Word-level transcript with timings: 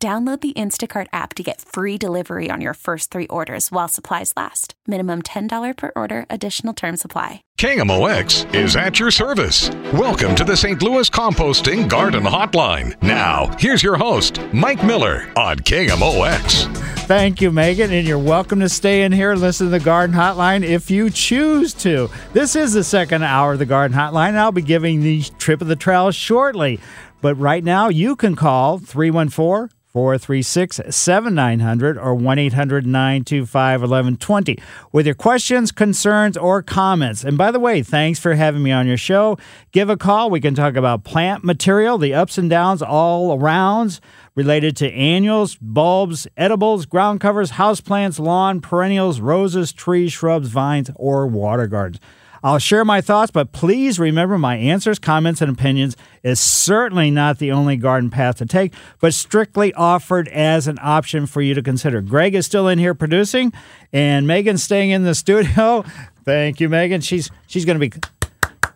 Download 0.00 0.40
the 0.40 0.52
Instacart 0.52 1.08
app 1.12 1.34
to 1.34 1.42
get 1.42 1.60
free 1.60 1.98
delivery 1.98 2.50
on 2.52 2.60
your 2.60 2.74
first 2.74 3.10
three 3.10 3.26
orders 3.26 3.72
while 3.72 3.88
supplies 3.88 4.32
last. 4.36 4.74
Minimum 4.86 5.22
$10 5.22 5.76
per 5.76 5.90
order, 5.96 6.24
additional 6.30 6.72
term 6.72 6.96
supply. 6.96 7.42
KMOX 7.58 8.54
is 8.54 8.76
at 8.76 9.00
your 9.00 9.10
service. 9.10 9.70
Welcome 9.92 10.36
to 10.36 10.44
the 10.44 10.56
St. 10.56 10.80
Louis 10.80 11.10
Composting 11.10 11.88
Garden 11.88 12.22
Hotline. 12.22 12.94
Now, 13.02 13.50
here's 13.58 13.82
your 13.82 13.96
host, 13.96 14.40
Mike 14.52 14.84
Miller 14.84 15.32
on 15.36 15.56
KMOX. 15.56 16.72
Thank 17.08 17.40
you, 17.40 17.50
Megan, 17.50 17.92
and 17.92 18.06
you're 18.06 18.20
welcome 18.20 18.60
to 18.60 18.68
stay 18.68 19.02
in 19.02 19.10
here 19.10 19.32
and 19.32 19.40
listen 19.40 19.66
to 19.66 19.70
the 19.72 19.80
Garden 19.80 20.14
Hotline 20.14 20.62
if 20.62 20.92
you 20.92 21.10
choose 21.10 21.74
to. 21.74 22.08
This 22.34 22.54
is 22.54 22.72
the 22.72 22.84
second 22.84 23.24
hour 23.24 23.54
of 23.54 23.58
the 23.58 23.66
Garden 23.66 23.98
Hotline, 23.98 24.28
and 24.28 24.38
I'll 24.38 24.52
be 24.52 24.62
giving 24.62 25.00
the 25.00 25.22
trip 25.38 25.60
of 25.60 25.66
the 25.66 25.74
trowel 25.74 26.12
shortly. 26.12 26.78
But 27.20 27.34
right 27.34 27.64
now, 27.64 27.88
you 27.88 28.14
can 28.14 28.36
call 28.36 28.78
314 28.78 29.70
436 29.88 30.80
7900 30.90 31.96
or 31.96 32.14
1 32.14 32.38
800 32.38 32.86
925 32.86 33.80
1120 33.80 34.58
with 34.92 35.06
your 35.06 35.14
questions, 35.14 35.72
concerns, 35.72 36.36
or 36.36 36.62
comments. 36.62 37.24
And 37.24 37.38
by 37.38 37.50
the 37.50 37.58
way, 37.58 37.82
thanks 37.82 38.18
for 38.18 38.34
having 38.34 38.62
me 38.62 38.70
on 38.70 38.86
your 38.86 38.96
show. 38.96 39.38
Give 39.72 39.88
a 39.88 39.96
call. 39.96 40.30
We 40.30 40.40
can 40.40 40.54
talk 40.54 40.76
about 40.76 41.04
plant 41.04 41.42
material, 41.42 41.96
the 41.96 42.14
ups 42.14 42.36
and 42.36 42.50
downs 42.50 42.82
all 42.82 43.38
around 43.38 44.00
related 44.34 44.76
to 44.76 44.92
annuals, 44.92 45.56
bulbs, 45.56 46.28
edibles, 46.36 46.86
ground 46.86 47.20
covers, 47.20 47.52
houseplants, 47.52 48.20
lawn, 48.20 48.60
perennials, 48.60 49.20
roses, 49.20 49.72
trees, 49.72 50.12
shrubs, 50.12 50.48
vines, 50.48 50.90
or 50.94 51.26
water 51.26 51.66
gardens. 51.66 51.98
I'll 52.42 52.58
share 52.58 52.84
my 52.84 53.00
thoughts, 53.00 53.30
but 53.30 53.52
please 53.52 53.98
remember 53.98 54.38
my 54.38 54.56
answers, 54.56 54.98
comments, 54.98 55.40
and 55.40 55.50
opinions 55.50 55.96
is 56.22 56.40
certainly 56.40 57.10
not 57.10 57.38
the 57.38 57.52
only 57.52 57.76
garden 57.76 58.10
path 58.10 58.36
to 58.38 58.46
take, 58.46 58.72
but 59.00 59.14
strictly 59.14 59.72
offered 59.74 60.28
as 60.28 60.66
an 60.68 60.78
option 60.80 61.26
for 61.26 61.42
you 61.42 61.54
to 61.54 61.62
consider. 61.62 62.00
Greg 62.00 62.34
is 62.34 62.46
still 62.46 62.68
in 62.68 62.78
here 62.78 62.94
producing, 62.94 63.52
and 63.92 64.26
Megan's 64.26 64.62
staying 64.62 64.90
in 64.90 65.04
the 65.04 65.14
studio. 65.14 65.84
Thank 66.24 66.60
you, 66.60 66.68
Megan. 66.68 67.00
She's 67.00 67.30
she's 67.46 67.64
going 67.64 67.78
to 67.78 67.88
be 67.88 67.98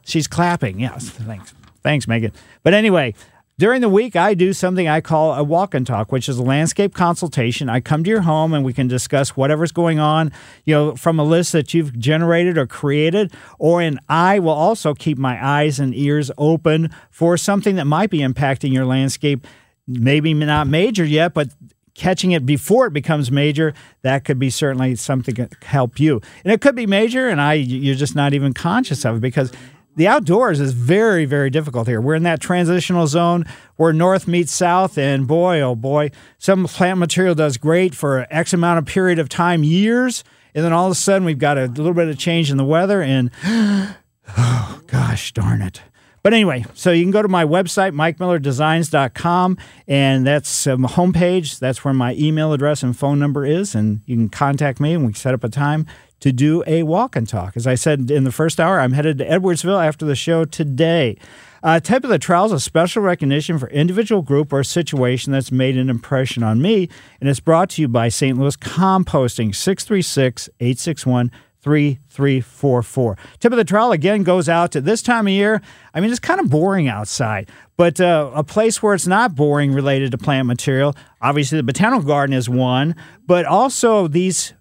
she's 0.05 0.27
clapping. 0.27 0.80
Yes, 0.80 1.10
thanks, 1.10 1.55
thanks, 1.83 2.08
Megan. 2.08 2.33
But 2.62 2.74
anyway, 2.74 3.14
during 3.58 3.81
the 3.81 3.89
week, 3.89 4.17
I 4.17 4.34
do 4.34 4.53
something 4.53 4.89
I 4.89 5.00
call 5.00 5.34
a 5.34 5.45
walk 5.45 5.75
and 5.75 5.86
talk, 5.86 6.11
which 6.11 6.28
is 6.28 6.39
a 6.39 6.42
landscape 6.42 6.95
consultation. 6.95 7.69
I 7.69 7.81
come 7.81 8.03
to 8.03 8.11
your 8.11 8.22
home 8.22 8.55
and 8.55 8.64
we 8.64 8.72
can 8.72 8.89
discuss 8.89 9.36
whatever's 9.36 9.72
going 9.72 9.98
on, 9.98 10.33
you 10.64 10.75
know, 10.75 10.97
from 10.97 11.19
a 11.19 11.25
list 11.25 11.53
that 11.53 11.75
you've 11.75 11.97
generated 11.98 12.56
or 12.56 12.67
created. 12.67 13.33
Or, 13.58 13.80
and 13.80 14.00
I 14.08 14.39
will 14.39 14.50
also 14.50 14.95
keep 14.95 15.19
my 15.19 15.45
eyes 15.45 15.78
and 15.78 15.95
ears 15.95 16.30
open 16.39 16.91
for 17.11 17.36
something 17.36 17.77
that 17.77 17.84
might 17.84 18.11
be 18.11 18.20
impacting 18.20 18.73
your 18.73 18.86
landscape. 18.86 19.47
Maybe 19.86 20.33
not 20.33 20.67
major 20.67 21.05
yet, 21.05 21.34
but 21.34 21.48
catching 21.95 22.33
it 22.33 22.47
before 22.47 22.86
it 22.86 22.92
becomes 22.92 23.30
major, 23.30 23.75
that 24.03 24.25
could 24.25 24.39
be 24.39 24.50
certainly 24.50 24.97
something 24.97 25.34
to 25.34 25.48
help 25.62 26.00
you. 26.00 26.20
And 26.45 26.53
it 26.53 26.61
could 26.61 26.75
be 26.75 26.86
major, 26.86 27.28
and 27.28 27.41
I 27.41 27.55
you're 27.55 27.95
just 27.95 28.17
not 28.17 28.33
even 28.33 28.55
conscious 28.55 29.05
of 29.05 29.17
it 29.17 29.20
because 29.20 29.53
the 29.95 30.08
outdoors 30.08 30.61
is 30.61 30.73
very, 30.73 31.25
very 31.25 31.51
difficult 31.51 31.86
here. 31.86 32.01
We're 32.01 32.14
in 32.14 32.23
that 32.23 32.41
transitional 32.41 33.07
zone 33.07 33.45
where 33.77 33.92
north 33.92 34.27
meets 34.27 34.53
south, 34.53 34.97
and 34.97 35.27
boy, 35.27 35.61
oh 35.61 35.75
boy, 35.75 36.11
some 36.39 36.64
plant 36.67 36.98
material 36.98 37.35
does 37.35 37.57
great 37.57 37.95
for 37.95 38.27
X 38.31 38.52
amount 38.52 38.79
of 38.79 38.86
period 38.86 39.19
of 39.19 39.29
time, 39.29 39.63
years, 39.63 40.25
and 40.55 40.64
then 40.64 40.73
all 40.73 40.86
of 40.86 40.92
a 40.92 40.97
sudden 40.97 41.25
we've 41.25 41.39
got 41.39 41.58
a 41.58 41.67
little 41.67 41.95
bit 41.95 42.08
of 42.08 42.19
change 42.19 42.51
in 42.51 42.57
the 42.57 42.64
weather, 42.64 43.02
and 43.02 43.31
oh 43.45 44.81
gosh 44.86 45.33
darn 45.33 45.63
it. 45.63 45.83
But 46.23 46.33
anyway, 46.33 46.64
so 46.75 46.92
you 46.92 47.02
can 47.02 47.11
go 47.11 47.20
to 47.20 47.29
my 47.29 47.45
website, 47.45 47.92
mikemillerdesigns.com, 47.92 49.58
and 49.89 50.27
that's 50.27 50.67
my 50.69 50.89
homepage. 50.89 51.58
That's 51.58 51.85
where 51.85 51.92
my 51.92 52.14
email 52.14 52.52
address 52.52 52.85
and 52.85 52.97
phone 52.97 53.19
number 53.19 53.45
is, 53.45 53.75
and 53.75 54.02
you 54.07 54.17
can 54.17 54.29
contact 54.29 54.79
me, 54.79 54.95
and 54.95 55.05
we 55.05 55.13
set 55.14 55.35
up 55.35 55.42
a 55.42 55.48
time 55.48 55.85
to 56.22 56.33
do 56.33 56.62
a 56.68 56.84
walk 56.84 57.16
and 57.16 57.28
talk. 57.28 57.56
As 57.56 57.66
I 57.66 57.74
said 57.74 58.08
in 58.08 58.22
the 58.22 58.30
first 58.30 58.60
hour, 58.60 58.78
I'm 58.78 58.92
headed 58.92 59.18
to 59.18 59.27
Edwardsville 59.27 59.84
after 59.84 60.06
the 60.06 60.14
show 60.14 60.44
today. 60.44 61.18
Uh, 61.64 61.80
type 61.80 62.05
of 62.05 62.10
the 62.10 62.18
trowel 62.18 62.46
is 62.46 62.52
a 62.52 62.60
special 62.60 63.02
recognition 63.02 63.58
for 63.58 63.68
individual 63.70 64.22
group 64.22 64.52
or 64.52 64.62
situation 64.62 65.33
that's 65.33 65.50
made 65.50 65.77
an 65.77 65.90
impression 65.90 66.44
on 66.44 66.62
me, 66.62 66.88
and 67.20 67.28
it's 67.28 67.40
brought 67.40 67.70
to 67.70 67.83
you 67.83 67.88
by 67.88 68.08
St. 68.08 68.38
Louis 68.38 68.56
Composting, 68.56 69.55
636 69.55 70.48
861 70.60 71.33
3344. 71.60 73.18
Tip 73.40 73.52
of 73.52 73.56
the 73.56 73.64
trowel 73.64 73.92
again 73.92 74.22
goes 74.22 74.48
out 74.48 74.72
to 74.72 74.80
this 74.80 75.02
time 75.02 75.27
of 75.27 75.33
year. 75.33 75.60
I 75.92 76.00
mean, 76.00 76.10
it's 76.10 76.20
kind 76.20 76.40
of 76.40 76.50
boring 76.50 76.89
outside, 76.89 77.50
but 77.77 78.00
uh, 78.00 78.30
a 78.34 78.44
place 78.44 78.80
where 78.80 78.94
it's 78.94 79.06
not 79.06 79.34
boring 79.34 79.72
related 79.72 80.12
to 80.12 80.18
plant 80.18 80.46
material. 80.46 80.94
Obviously, 81.20 81.58
the 81.58 81.64
Botanical 81.64 82.06
Garden 82.06 82.34
is 82.34 82.48
one, 82.48 82.94
but 83.27 83.44
also 83.44 84.08
these 84.08 84.54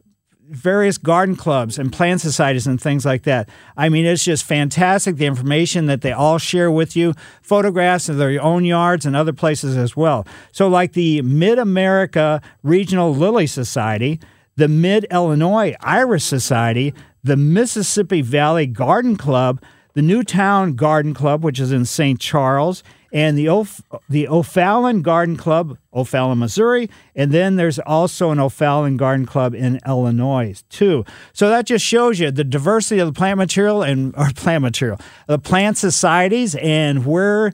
various 0.52 0.98
garden 0.98 1.36
clubs 1.36 1.80
and 1.80 1.92
plant 1.92 2.22
societies 2.22 2.68
and 2.68 2.80
things 2.80 3.06
like 3.06 3.24
that. 3.24 3.50
I 3.78 3.90
mean, 3.90 4.06
it's 4.06 4.24
just 4.24 4.44
fantastic 4.44 5.16
the 5.16 5.26
information 5.26 5.86
that 5.86 6.02
they 6.02 6.12
all 6.12 6.38
share 6.38 6.70
with 6.70 6.96
you, 6.96 7.14
photographs 7.42 8.10
of 8.10 8.18
their 8.18 8.42
own 8.42 8.66
yards 8.66 9.06
and 9.06 9.16
other 9.16 9.34
places 9.34 9.78
as 9.78 9.96
well. 9.96 10.28
So, 10.52 10.68
like 10.68 10.94
the 10.94 11.22
Mid 11.22 11.58
America 11.58 12.42
Regional 12.64 13.16
Lily 13.16 13.48
Society, 13.48 14.20
the 14.58 14.68
Mid 14.68 15.06
Illinois 15.12 15.76
Iris 15.82 16.26
Society, 16.26 16.94
the 17.24 17.38
Mississippi 17.38 18.22
Valley 18.22 18.68
Garden 18.68 19.16
Club, 19.16 19.62
the 19.94 20.02
Newtown 20.02 20.74
Garden 20.74 21.14
Club, 21.14 21.44
which 21.44 21.60
is 21.60 21.72
in 21.72 21.86
St. 21.86 22.20
Charles, 22.20 22.84
and 23.12 23.38
the 23.38 23.50
O'F- 23.50 23.82
the 24.10 24.28
O'Fallon 24.28 25.02
Garden 25.02 25.36
Club, 25.36 25.78
O'Fallon, 25.94 26.40
Missouri, 26.40 26.90
and 27.16 27.32
then 27.32 27.56
there's 27.56 27.80
also 27.80 28.32
an 28.32 28.40
O'Fallon 28.40 28.98
Garden 28.98 29.26
Club 29.26 29.54
in 29.54 29.80
Illinois 29.86 30.64
too. 30.70 31.04
So 31.34 31.50
that 31.50 31.66
just 31.66 31.86
shows 31.86 32.20
you 32.20 32.32
the 32.32 32.44
diversity 32.44 33.00
of 33.00 33.08
the 33.08 33.18
plant 33.18 33.38
material 33.38 33.84
and 33.84 34.16
or 34.18 34.32
plant 34.32 34.62
material, 34.62 35.00
the 35.28 35.40
plant 35.40 35.78
societies, 35.78 36.56
and 36.56 37.06
where. 37.06 37.54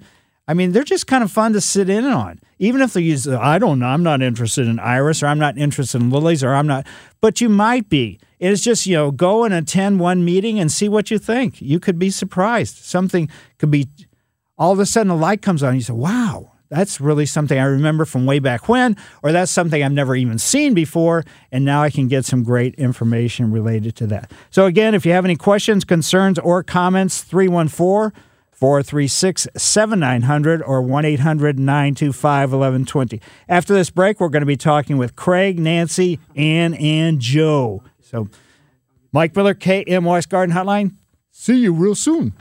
I 0.50 0.54
mean, 0.54 0.72
they're 0.72 0.86
just 0.86 1.08
kind 1.08 1.26
of 1.26 1.30
fun 1.30 1.52
to 1.52 1.60
sit 1.60 1.90
in 1.90 2.06
on. 2.06 2.40
Even 2.58 2.80
if 2.80 2.94
they 2.94 3.02
use, 3.02 3.28
I 3.28 3.60
don't 3.60 3.80
know, 3.80 3.88
I'm 3.88 4.02
not 4.02 4.22
interested 4.22 4.66
in 4.66 4.80
iris, 4.80 5.22
or 5.22 5.28
I'm 5.28 5.40
not 5.40 5.58
interested 5.58 6.00
in 6.00 6.10
lilies, 6.10 6.42
or 6.42 6.56
I'm 6.56 6.66
not, 6.66 6.88
but 7.20 7.42
you 7.42 7.50
might 7.50 7.90
be. 7.90 8.18
It's 8.40 8.62
just, 8.62 8.86
you 8.86 8.96
know, 8.96 9.12
go 9.12 9.44
and 9.44 9.54
attend 9.54 10.00
one 10.00 10.24
meeting 10.24 10.58
and 10.58 10.72
see 10.72 10.88
what 10.88 11.12
you 11.12 11.20
think. 11.20 11.62
You 11.62 11.82
could 11.82 12.00
be 12.00 12.10
surprised. 12.10 12.78
Something 12.78 13.30
could 13.58 13.72
be 13.72 13.90
all 14.58 14.72
of 14.72 14.80
a 14.80 14.86
sudden 14.86 15.12
a 15.12 15.16
light 15.16 15.42
comes 15.42 15.64
on. 15.64 15.70
And 15.70 15.78
you 15.78 15.84
say, 15.84 15.94
wow, 15.94 16.52
that's 16.70 17.00
really 17.00 17.26
something 17.26 17.58
I 17.58 17.64
remember 17.64 18.06
from 18.06 18.26
way 18.26 18.40
back 18.40 18.68
when, 18.68 18.98
or 19.24 19.32
that's 19.32 19.52
something 19.52 19.82
I've 19.82 19.92
never 19.92 20.16
even 20.16 20.38
seen 20.38 20.74
before. 20.74 21.24
And 21.52 21.64
now 21.64 21.82
I 21.82 21.90
can 21.90 22.08
get 22.08 22.26
some 22.26 22.44
great 22.44 22.76
information 22.76 23.52
related 23.52 23.96
to 23.98 24.08
that. 24.08 24.32
So, 24.50 24.66
again, 24.66 24.94
if 24.94 25.06
you 25.06 25.14
have 25.14 25.26
any 25.26 25.36
questions, 25.36 25.84
concerns, 25.86 26.40
or 26.40 26.64
comments, 26.64 27.22
314 27.24 28.22
436 28.52 29.48
7900 29.56 30.64
or 30.64 30.82
1 30.82 31.06
800 31.06 31.60
925 31.60 32.52
1120. 32.52 33.22
After 33.48 33.74
this 33.76 33.92
break, 33.92 34.20
we're 34.20 34.30
going 34.30 34.42
to 34.42 34.48
be 34.48 34.58
talking 34.58 34.98
with 34.98 35.16
Craig, 35.16 35.60
Nancy, 35.60 36.20
Ann, 36.36 36.74
and 36.74 37.20
Joe. 37.20 37.84
So, 38.02 38.30
Mike 39.12 39.36
Miller, 39.36 39.54
KMOX 39.54 40.28
Garden 40.28 40.56
Hotline. 40.56 40.96
See 41.32 41.58
you 41.58 41.72
real 41.72 41.96
soon. 41.96 42.34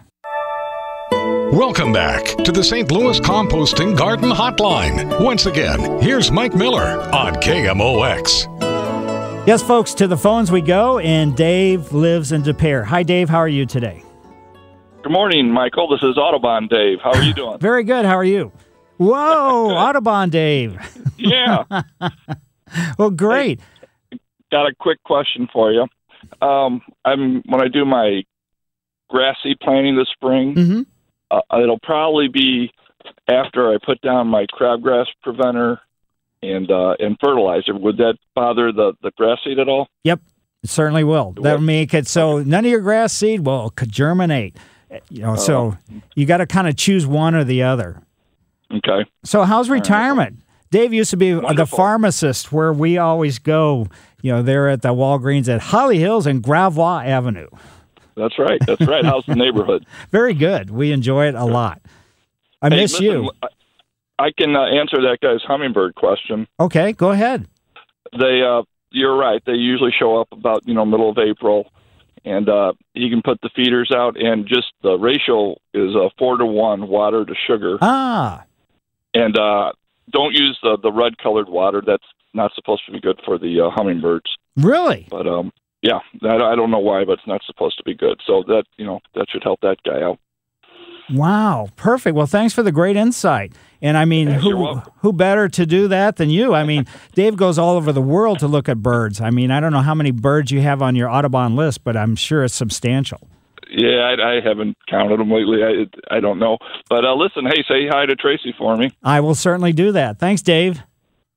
Welcome 1.53 1.93
back 1.93 2.25
to 2.45 2.51
the 2.51 2.63
St. 2.65 2.91
Louis 2.91 3.21
Composting 3.21 3.97
Garden 3.97 4.31
Hotline. 4.31 5.23
Once 5.23 5.47
again, 5.47 6.03
here's 6.03 6.33
Mike 6.33 6.57
Miller 6.57 7.01
on 7.15 7.35
KMOX. 7.37 8.47
Yes, 9.47 9.63
folks, 9.63 9.95
to 9.95 10.09
the 10.09 10.17
phones 10.17 10.51
we 10.51 10.61
go, 10.61 10.99
and 10.99 11.37
Dave 11.37 11.93
lives 11.93 12.33
in 12.33 12.43
Des 12.43 12.53
Peres. 12.53 12.89
Hi, 12.89 13.05
Dave. 13.05 13.29
How 13.29 13.39
are 13.39 13.47
you 13.49 13.65
today? 13.65 14.03
Good 15.05 15.13
morning, 15.13 15.49
Michael. 15.49 15.87
This 15.89 16.03
is 16.03 16.19
Audubon 16.19 16.67
Dave. 16.67 16.99
How 17.01 17.13
are 17.13 17.23
you 17.23 17.33
doing? 17.33 17.59
Very 17.61 17.85
good. 17.85 18.05
How 18.05 18.17
are 18.17 18.25
you? 18.25 18.51
Whoa, 18.97 19.71
Audubon 19.77 20.31
Dave. 20.31 20.77
yeah. 21.17 21.63
well, 22.99 23.11
great. 23.11 23.61
Hey, 24.11 24.19
got 24.51 24.67
a 24.67 24.75
quick 24.75 25.01
question 25.05 25.49
for 25.53 25.73
you. 25.73 25.87
Um, 26.45 26.83
I'm 27.05 27.43
when 27.47 27.63
I 27.63 27.69
do 27.69 27.85
my 27.85 28.25
grassy 29.09 29.55
planting 29.63 29.97
this 29.97 30.09
spring. 30.09 30.55
Mm-hmm 30.57 30.83
uh, 31.31 31.41
it'll 31.61 31.81
probably 31.81 32.29
be 32.29 32.71
after 33.29 33.73
I 33.73 33.79
put 33.85 34.01
down 34.01 34.29
my 34.29 34.47
crabgrass 34.47 35.07
preventer 35.23 35.81
and 36.43 36.71
uh, 36.71 36.95
and 36.99 37.17
fertilizer. 37.23 37.75
Would 37.75 37.97
that 37.99 38.17
bother 38.35 38.73
the 38.73 38.95
the 39.03 39.11
grass 39.13 39.39
seed 39.45 39.59
at 39.59 39.69
all? 39.69 39.89
Yep, 40.05 40.21
it 40.63 40.71
certainly 40.71 41.05
will. 41.05 41.33
That 41.41 41.55
will 41.55 41.67
make 41.67 41.95
it 41.95 42.07
so 42.07 42.43
none 42.43 42.65
of 42.65 42.71
your 42.71 42.81
grass 42.81 43.13
seed 43.13 43.45
will 43.47 43.73
germinate. 43.87 44.57
You 45.11 45.23
know, 45.23 45.37
so 45.37 45.77
you 46.15 46.27
got 46.27 46.39
to 46.39 46.47
kind 46.47 46.69
of 46.69 46.77
choose 46.77 47.07
one 47.07 47.35
or 47.35 47.45
the 47.45 47.63
other. 47.65 48.03
Okay. 48.73 49.09
So 49.25 49.43
how's 49.43 49.69
retirement? 49.69 50.41
Dave 50.71 50.93
used 50.93 51.11
to 51.11 51.17
be 51.17 51.33
the 51.33 51.67
pharmacist 51.67 52.53
where 52.53 52.73
we 52.73 52.99
always 52.99 53.39
go. 53.39 53.87
You 54.23 54.33
know, 54.33 54.43
there 54.43 54.69
at 54.69 54.83
the 54.83 54.89
Walgreens 54.89 55.49
at 55.49 55.61
Holly 55.61 55.99
Hills 55.99 56.27
and 56.27 56.43
Gravois 56.43 57.05
Avenue. 57.05 57.49
That's 58.17 58.39
right. 58.39 58.61
That's 58.67 58.87
right. 58.87 59.05
How's 59.05 59.27
the 59.27 59.35
neighborhood? 59.35 59.87
Very 60.11 60.35
good. 60.35 60.71
We 60.71 60.93
enjoy 60.93 61.27
it 61.29 61.35
a 61.35 61.45
lot. 61.45 61.81
I 62.63 62.69
Hey, 62.71 62.77
miss 62.83 62.93
listen, 62.93 63.05
you. 63.07 63.31
I- 64.19 64.31
can 64.39 64.57
uh, 64.57 64.65
answer 64.65 64.97
that 65.03 65.19
guy's 65.23 65.43
hummingbird 65.47 65.95
question. 65.95 66.47
Okay, 66.59 66.93
go 66.95 67.11
ahead. 67.11 67.47
They, 68.19 68.41
uh, 68.43 68.63
you're 68.91 69.17
right. 69.17 69.43
They 69.45 69.53
usually 69.53 69.93
show 69.99 70.19
up 70.21 70.29
about 70.33 70.67
you 70.67 70.73
know 70.73 70.87
middle 70.87 71.11
of 71.11 71.19
April, 71.19 71.71
and 72.25 72.49
uh, 72.49 72.73
you 72.95 73.11
can 73.11 73.21
put 73.21 73.41
the 73.43 73.51
feeders 73.55 73.93
out, 73.95 74.17
and 74.19 74.47
just 74.49 74.69
the 74.83 74.97
ratio 74.97 75.53
is 75.75 75.95
uh, 75.95 76.09
four 76.19 76.39
to 76.39 76.47
one 76.47 76.89
water 76.89 77.27
to 77.27 77.35
sugar, 77.47 77.77
Ah, 77.83 78.45
and 79.13 79.39
uh, 79.39 79.73
don't 80.11 80.33
use 80.33 80.59
the 80.63 80.79
the 80.83 80.91
red 80.91 81.19
colored 81.19 81.49
water. 81.51 81.83
That's 81.87 82.05
not 82.33 82.53
supposed 82.55 82.87
to 82.87 82.93
be 82.93 83.01
good 83.01 83.21
for 83.27 83.39
the 83.39 83.61
uh, 83.67 83.71
hummingbirds. 83.71 84.31
really? 84.57 85.09
But 85.11 85.27
um, 85.27 85.53
yeah, 85.87 86.01
that, 86.23 86.43
I 86.43 86.57
don't 86.57 86.73
know 86.73 86.81
why, 86.81 87.05
but 87.05 87.13
it's 87.13 87.27
not 87.29 87.43
supposed 87.47 87.79
to 87.79 87.85
be 87.85 87.95
good. 87.95 88.21
So 88.27 88.43
that 88.49 88.65
you 88.77 88.85
know 88.85 88.99
that 89.15 89.27
should 89.31 89.45
help 89.45 89.61
that 89.61 89.77
guy 89.85 90.03
out. 90.03 90.19
Wow, 91.09 91.69
perfect. 91.77 92.17
Well, 92.17 92.27
thanks 92.27 92.53
for 92.53 92.65
the 92.65 92.73
great 92.73 92.97
insight. 92.97 93.53
And 93.81 93.97
I 93.97 94.05
mean, 94.05 94.29
Yes, 94.29 94.43
who 94.43 94.83
who 95.03 95.13
better 95.13 95.49
to 95.49 95.65
do 95.65 95.87
that 95.87 96.17
than 96.17 96.29
you? 96.29 96.55
I 96.55 96.65
mean, 96.65 96.87
Dave 97.15 97.37
goes 97.37 97.57
all 97.57 97.77
over 97.77 97.93
the 97.93 98.03
world 98.03 98.41
to 98.41 98.49
look 98.49 98.69
at 98.69 98.83
birds. 98.83 99.21
I 99.21 99.31
mean, 99.31 99.53
I 99.53 99.61
don't 99.61 99.73
know 99.73 99.83
how 99.83 99.95
many 99.95 100.11
birds 100.11 100.51
you 100.51 100.61
have 100.63 100.83
on 100.83 100.97
your 100.97 101.09
Audubon 101.09 101.55
list, 101.55 101.85
but 101.85 101.97
I'm 101.97 102.17
sure 102.17 102.43
it's 102.43 102.55
substantial. 102.55 103.21
Yeah, 103.71 103.99
I, 103.99 104.39
I 104.39 104.41
haven't 104.41 104.77
counted 104.89 105.21
them 105.21 105.31
lately. 105.31 105.63
I 105.63 106.17
I 106.17 106.19
don't 106.19 106.41
know. 106.41 106.59
But 106.89 107.05
uh, 107.05 107.15
listen, 107.15 107.47
hey, 107.47 107.63
say 107.69 107.87
hi 107.89 108.07
to 108.07 108.17
Tracy 108.17 108.53
for 108.59 108.77
me. 108.77 108.91
I 109.05 109.21
will 109.21 109.37
certainly 109.37 109.73
do 109.73 109.93
that. 109.93 110.19
Thanks, 110.19 110.43
Dave. 110.43 110.83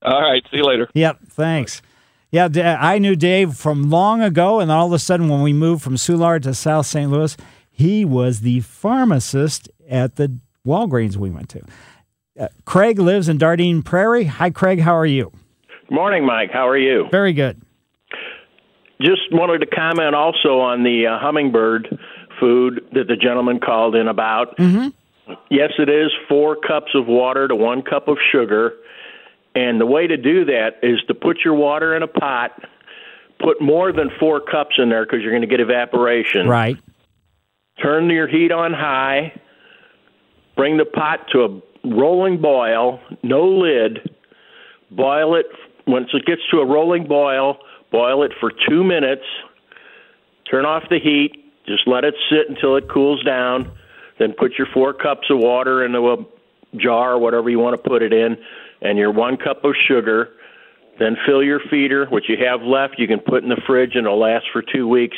All 0.01 0.21
right, 0.21 0.41
see 0.49 0.57
you 0.57 0.65
later. 0.65 0.89
Yep, 0.95 1.19
thanks. 1.27 1.83
Yeah, 2.31 2.77
I 2.79 2.99
knew 2.99 3.15
Dave 3.15 3.55
from 3.55 3.89
long 3.89 4.21
ago, 4.21 4.59
and 4.59 4.71
all 4.71 4.85
of 4.87 4.93
a 4.93 4.99
sudden, 4.99 5.29
when 5.29 5.41
we 5.41 5.51
moved 5.51 5.81
from 5.81 5.95
Soulard 5.95 6.43
to 6.43 6.53
South 6.53 6.85
St. 6.85 7.09
Louis, 7.09 7.35
he 7.71 8.05
was 8.05 8.41
the 8.41 8.59
pharmacist 8.59 9.69
at 9.89 10.15
the 10.15 10.37
Walgreens 10.65 11.15
we 11.17 11.31
went 11.31 11.49
to. 11.49 11.61
Uh, 12.39 12.47
Craig 12.65 12.99
lives 12.99 13.29
in 13.29 13.39
Dardenne 13.39 13.83
Prairie. 13.83 14.25
Hi, 14.25 14.51
Craig. 14.51 14.79
How 14.79 14.95
are 14.95 15.05
you? 15.05 15.31
Good 15.87 15.95
Morning, 15.95 16.23
Mike. 16.23 16.51
How 16.53 16.67
are 16.67 16.77
you? 16.77 17.07
Very 17.09 17.33
good. 17.33 17.59
Just 19.01 19.21
wanted 19.31 19.59
to 19.59 19.65
comment 19.65 20.13
also 20.13 20.59
on 20.59 20.83
the 20.83 21.07
uh, 21.07 21.17
hummingbird 21.19 21.97
food 22.39 22.81
that 22.93 23.07
the 23.07 23.15
gentleman 23.15 23.59
called 23.59 23.95
in 23.95 24.07
about. 24.07 24.55
Mm-hmm. 24.57 24.89
Yes, 25.49 25.71
it 25.79 25.89
is 25.89 26.11
four 26.27 26.55
cups 26.55 26.91
of 26.93 27.07
water 27.07 27.47
to 27.47 27.55
one 27.55 27.81
cup 27.81 28.07
of 28.07 28.17
sugar. 28.31 28.73
And 29.59 29.81
the 29.81 29.85
way 29.85 30.07
to 30.07 30.15
do 30.15 30.45
that 30.45 30.79
is 30.83 30.99
to 31.09 31.13
put 31.13 31.39
your 31.43 31.53
water 31.53 31.93
in 31.93 32.01
a 32.01 32.07
pot, 32.07 32.51
put 33.39 33.61
more 33.61 33.91
than 33.91 34.09
four 34.19 34.39
cups 34.39 34.75
in 34.77 34.87
there 34.87 35.05
because 35.05 35.19
you're 35.21 35.33
going 35.33 35.41
to 35.41 35.47
get 35.47 35.59
evaporation. 35.59 36.47
Right. 36.47 36.77
Turn 37.83 38.09
your 38.09 38.27
heat 38.27 38.53
on 38.53 38.71
high. 38.71 39.33
Bring 40.55 40.77
the 40.77 40.85
pot 40.85 41.27
to 41.33 41.39
a 41.43 41.61
rolling 41.85 42.41
boil, 42.41 43.01
no 43.21 43.49
lid. 43.49 44.09
Boil 44.91 45.35
it. 45.35 45.47
Once 45.85 46.07
it 46.13 46.25
gets 46.25 46.41
to 46.51 46.59
a 46.59 46.65
rolling 46.65 47.05
boil, 47.07 47.57
boil 47.91 48.23
it 48.23 48.31
for 48.39 48.51
two 48.69 48.83
minutes. 48.83 49.25
Turn 50.49 50.65
off 50.65 50.83
the 50.89 50.99
heat. 50.99 51.53
Just 51.65 51.85
let 51.85 52.05
it 52.05 52.15
sit 52.29 52.49
until 52.49 52.77
it 52.77 52.89
cools 52.89 53.23
down. 53.25 53.71
Then 54.19 54.33
put 54.37 54.53
your 54.57 54.67
four 54.73 54.93
cups 54.93 55.27
of 55.29 55.39
water 55.39 55.83
into 55.83 55.99
a 55.99 56.77
jar, 56.77 57.13
or 57.13 57.19
whatever 57.19 57.49
you 57.49 57.59
want 57.59 57.81
to 57.81 57.89
put 57.89 58.01
it 58.01 58.13
in, 58.13 58.37
and 58.81 58.97
your 58.97 59.11
one 59.11 59.37
cup 59.37 59.63
of 59.63 59.73
sugar. 59.87 60.29
Then 60.99 61.15
fill 61.25 61.41
your 61.41 61.61
feeder. 61.69 62.05
What 62.07 62.23
you 62.27 62.35
have 62.45 62.61
left, 62.61 62.95
you 62.97 63.07
can 63.07 63.19
put 63.19 63.41
in 63.43 63.49
the 63.49 63.61
fridge, 63.65 63.95
and 63.95 64.05
it'll 64.05 64.19
last 64.19 64.45
for 64.51 64.61
two 64.61 64.87
weeks. 64.87 65.15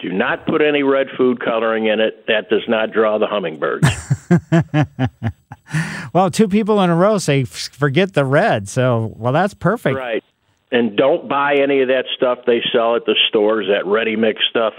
Do 0.00 0.12
not 0.12 0.44
put 0.46 0.60
any 0.60 0.82
red 0.82 1.06
food 1.16 1.40
coloring 1.44 1.86
in 1.86 2.00
it. 2.00 2.26
That 2.26 2.48
does 2.48 2.64
not 2.66 2.90
draw 2.90 3.18
the 3.18 3.26
hummingbirds. 3.26 3.86
Well, 6.12 6.30
two 6.30 6.48
people 6.48 6.80
in 6.82 6.90
a 6.90 6.96
row 6.96 7.18
say 7.18 7.44
forget 7.44 8.14
the 8.14 8.24
red. 8.24 8.68
So, 8.68 9.14
well, 9.16 9.32
that's 9.32 9.54
perfect. 9.54 9.96
right. 9.96 10.24
And 10.72 10.96
don't 10.96 11.28
buy 11.28 11.56
any 11.56 11.82
of 11.82 11.88
that 11.88 12.04
stuff 12.16 12.38
they 12.46 12.60
sell 12.72 12.94
at 12.94 13.04
the 13.04 13.16
stores, 13.28 13.66
that 13.68 13.86
ready 13.86 14.14
mix 14.14 14.40
stuff. 14.48 14.74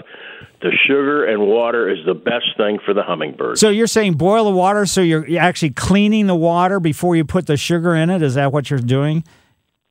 The 0.62 0.70
sugar 0.86 1.24
and 1.26 1.42
water 1.42 1.90
is 1.90 1.98
the 2.06 2.14
best 2.14 2.56
thing 2.56 2.78
for 2.84 2.94
the 2.94 3.02
hummingbird. 3.02 3.58
So 3.58 3.68
you're 3.68 3.88
saying 3.88 4.14
boil 4.14 4.44
the 4.44 4.56
water 4.56 4.86
so 4.86 5.00
you're 5.00 5.26
you're 5.28 5.42
actually 5.42 5.70
cleaning 5.70 6.28
the 6.28 6.36
water 6.36 6.78
before 6.78 7.16
you 7.16 7.24
put 7.24 7.46
the 7.46 7.56
sugar 7.56 7.94
in 7.94 8.10
it? 8.10 8.22
Is 8.22 8.34
that 8.34 8.52
what 8.52 8.70
you're 8.70 8.78
doing? 8.78 9.24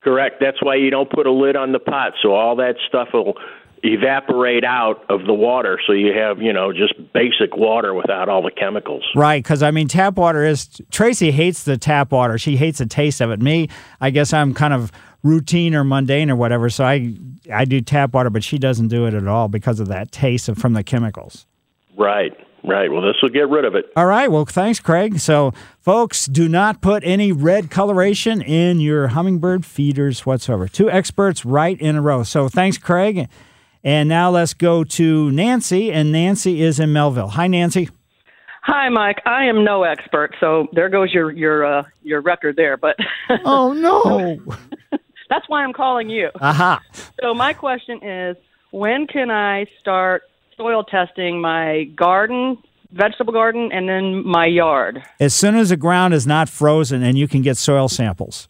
Correct. 0.01 0.37
That's 0.39 0.63
why 0.63 0.75
you 0.75 0.89
don't 0.89 1.09
put 1.11 1.27
a 1.27 1.31
lid 1.31 1.55
on 1.55 1.73
the 1.73 1.79
pot, 1.79 2.13
so 2.23 2.33
all 2.33 2.55
that 2.55 2.75
stuff 2.87 3.09
will 3.13 3.35
evaporate 3.83 4.63
out 4.63 5.03
of 5.09 5.25
the 5.25 5.33
water. 5.33 5.79
So 5.85 5.93
you 5.93 6.13
have, 6.13 6.41
you 6.41 6.53
know, 6.53 6.71
just 6.71 6.93
basic 7.13 7.55
water 7.55 7.93
without 7.93 8.29
all 8.29 8.41
the 8.41 8.51
chemicals. 8.51 9.03
Right, 9.15 9.43
because 9.43 9.63
I 9.63 9.71
mean, 9.71 9.87
tap 9.87 10.17
water 10.17 10.45
is. 10.45 10.67
Tracy 10.91 11.31
hates 11.31 11.63
the 11.63 11.77
tap 11.77 12.11
water. 12.11 12.37
She 12.37 12.57
hates 12.57 12.79
the 12.79 12.85
taste 12.85 13.21
of 13.21 13.31
it. 13.31 13.41
Me, 13.41 13.69
I 13.99 14.09
guess 14.09 14.33
I'm 14.33 14.53
kind 14.53 14.73
of 14.73 14.91
routine 15.23 15.75
or 15.75 15.83
mundane 15.83 16.29
or 16.29 16.35
whatever. 16.35 16.69
So 16.69 16.85
I 16.85 17.15
I 17.51 17.65
do 17.65 17.81
tap 17.81 18.13
water, 18.13 18.29
but 18.29 18.43
she 18.43 18.57
doesn't 18.57 18.89
do 18.89 19.05
it 19.05 19.13
at 19.13 19.27
all 19.27 19.47
because 19.47 19.79
of 19.79 19.87
that 19.87 20.11
taste 20.11 20.49
of, 20.49 20.57
from 20.57 20.73
the 20.73 20.83
chemicals. 20.83 21.45
Right. 21.97 22.33
Right. 22.63 22.91
Well, 22.91 23.01
this 23.01 23.15
will 23.23 23.29
get 23.29 23.49
rid 23.49 23.65
of 23.65 23.73
it. 23.73 23.85
All 23.95 24.05
right. 24.05 24.31
Well, 24.31 24.45
thanks, 24.45 24.79
Craig. 24.79 25.19
So, 25.19 25.51
folks, 25.79 26.27
do 26.27 26.47
not 26.47 26.79
put 26.79 27.03
any 27.03 27.31
red 27.31 27.71
coloration 27.71 28.39
in 28.39 28.79
your 28.79 29.07
hummingbird 29.07 29.65
feeders 29.65 30.27
whatsoever. 30.27 30.67
Two 30.67 30.89
experts 30.89 31.43
right 31.43 31.79
in 31.81 31.95
a 31.95 32.01
row. 32.03 32.21
So, 32.21 32.49
thanks, 32.49 32.77
Craig. 32.77 33.27
And 33.83 34.07
now 34.07 34.29
let's 34.29 34.53
go 34.53 34.83
to 34.83 35.31
Nancy, 35.31 35.91
and 35.91 36.11
Nancy 36.11 36.61
is 36.61 36.79
in 36.79 36.93
Melville. 36.93 37.29
Hi, 37.29 37.47
Nancy. 37.47 37.89
Hi, 38.63 38.89
Mike. 38.89 39.21
I 39.25 39.45
am 39.45 39.63
no 39.63 39.83
expert, 39.83 40.35
so 40.39 40.67
there 40.73 40.87
goes 40.87 41.11
your 41.11 41.31
your 41.31 41.65
uh, 41.65 41.83
your 42.03 42.21
record 42.21 42.57
there. 42.57 42.77
But 42.77 42.95
Oh 43.43 43.73
no! 43.73 44.39
that's 45.29 45.49
why 45.49 45.63
I'm 45.63 45.73
calling 45.73 46.11
you. 46.11 46.29
Aha! 46.39 46.79
So 47.19 47.33
my 47.33 47.53
question 47.53 48.03
is, 48.03 48.37
when 48.69 49.07
can 49.07 49.31
I 49.31 49.65
start 49.79 50.23
soil 50.55 50.83
testing 50.83 51.41
my 51.41 51.85
garden, 51.95 52.55
vegetable 52.91 53.33
garden, 53.33 53.71
and 53.73 53.89
then 53.89 54.23
my 54.27 54.45
yard? 54.45 55.01
As 55.19 55.33
soon 55.33 55.55
as 55.55 55.69
the 55.69 55.77
ground 55.77 56.13
is 56.13 56.27
not 56.27 56.47
frozen 56.47 57.01
and 57.01 57.17
you 57.17 57.27
can 57.27 57.41
get 57.41 57.57
soil 57.57 57.87
samples. 57.89 58.47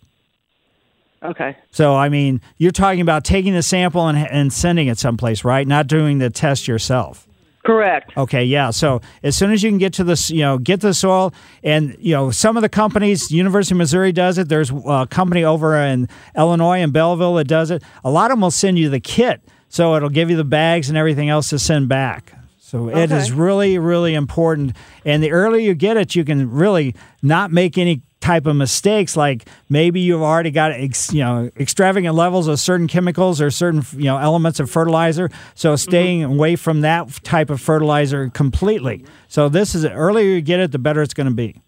Okay. 1.24 1.56
So, 1.72 1.96
I 1.96 2.10
mean, 2.10 2.42
you're 2.58 2.72
talking 2.72 3.02
about 3.02 3.24
taking 3.24 3.54
the 3.54 3.62
sample 3.62 4.08
and, 4.08 4.18
and 4.18 4.52
sending 4.52 4.88
it 4.88 4.98
someplace, 4.98 5.44
right? 5.44 5.68
Not 5.68 5.88
doing 5.88 6.18
the 6.18 6.30
test 6.30 6.68
yourself. 6.68 7.28
Correct. 7.64 8.12
Okay, 8.18 8.44
yeah. 8.44 8.72
So 8.72 9.02
as 9.22 9.36
soon 9.36 9.52
as 9.52 9.62
you 9.62 9.70
can 9.70 9.78
get 9.78 9.94
to 9.94 10.04
this, 10.04 10.32
you 10.32 10.40
know, 10.40 10.58
get 10.58 10.82
the 10.82 10.96
soil, 10.96 11.32
and 11.64 11.96
you 12.00 12.14
know, 12.14 12.32
some 12.32 12.58
of 12.58 12.64
the 12.64 12.70
companies, 12.70 13.32
University 13.32 13.76
of 13.76 13.78
Missouri 13.78 14.12
does 14.12 14.40
it. 14.40 14.50
There's 14.50 14.72
a 14.72 15.08
company 15.10 15.44
over 15.44 15.78
in 15.78 16.10
Illinois 16.36 16.80
in 16.82 16.92
Belleville 16.92 17.36
that 17.36 17.48
does 17.48 17.70
it. 17.70 17.84
A 18.04 18.10
lot 18.10 18.32
of 18.32 18.38
them 18.38 18.42
will 18.42 18.52
send 18.52 18.80
you 18.80 18.90
the 18.90 19.00
kit, 19.00 19.42
so 19.70 19.96
it'll 19.96 20.10
give 20.10 20.32
you 20.32 20.38
the 20.38 20.44
bags 20.44 20.90
and 20.90 20.98
everything 20.98 21.30
else 21.30 21.50
to 21.50 21.60
send 21.60 21.88
back. 21.88 22.34
So 22.60 22.90
it 22.90 23.12
is 23.12 23.32
really, 23.32 23.78
really 23.78 24.14
important. 24.16 24.76
And 25.04 25.22
the 25.22 25.32
earlier 25.32 25.60
you 25.60 25.74
get 25.74 25.98
it, 25.98 26.16
you 26.16 26.24
can 26.24 26.50
really 26.50 26.96
not 27.22 27.52
make 27.52 27.78
any 27.78 28.02
type 28.22 28.46
of 28.46 28.56
mistakes. 28.56 29.18
Like 29.18 29.48
maybe 29.68 30.00
you've 30.00 30.22
already 30.22 30.52
got 30.52 30.72
ex, 30.72 31.12
you 31.14 31.22
know 31.24 31.52
extravagant 31.58 32.16
levels 32.16 32.48
of 32.48 32.60
certain 32.60 32.88
chemicals 32.88 33.42
or 33.42 33.52
certain 33.52 33.84
you 33.98 34.06
know 34.06 34.18
elements 34.18 34.60
of 34.60 34.72
fertilizer. 34.72 35.30
So 35.56 35.76
staying 35.76 36.24
away 36.24 36.56
from 36.56 36.82
that 36.82 37.10
type 37.24 37.50
of 37.50 37.60
fertilizer 37.60 38.30
completely. 38.30 39.04
So 39.28 39.50
this 39.50 39.76
is 39.76 39.82
the 39.82 39.92
earlier 39.92 40.30
you 40.36 40.42
get 40.42 40.60
it, 40.60 40.72
the 40.72 40.80
better 40.80 41.02
it's 41.02 41.14
going 41.14 41.28
to 41.28 41.34
be. 41.34 41.62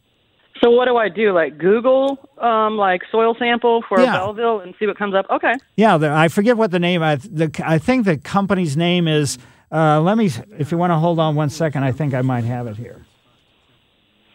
So 0.64 0.70
what 0.70 0.86
do 0.86 0.96
I 0.96 1.10
do? 1.10 1.34
Like 1.34 1.58
Google, 1.58 2.18
um, 2.38 2.78
like 2.78 3.02
soil 3.12 3.36
sample 3.38 3.84
for 3.90 4.00
Yeah. 4.00 4.14
Belleville 4.14 4.62
and 4.62 4.74
see 4.80 4.88
what 4.88 4.98
comes 4.98 5.14
up. 5.14 5.26
Okay. 5.30 5.54
Yeah, 5.76 5.98
the, 5.98 6.10
I 6.10 6.30
forget 6.30 6.56
what 6.56 6.72
the 6.72 6.80
name. 6.80 7.04
I 7.04 7.16
the 7.18 7.52
I 7.66 7.80
think 7.80 8.06
the 8.06 8.18
company's 8.18 8.78
name 8.78 9.08
is. 9.10 9.38
Uh, 9.72 10.00
let 10.00 10.20
me, 10.20 10.30
if 10.60 10.72
you 10.72 10.78
want 10.78 10.92
to 10.92 10.98
hold 10.98 11.18
on 11.18 11.34
one 11.36 11.50
second, 11.50 11.84
I 11.84 11.92
think 11.92 12.14
I 12.14 12.22
might 12.22 12.44
have 12.44 12.68
it 12.68 12.78
here. 12.78 13.04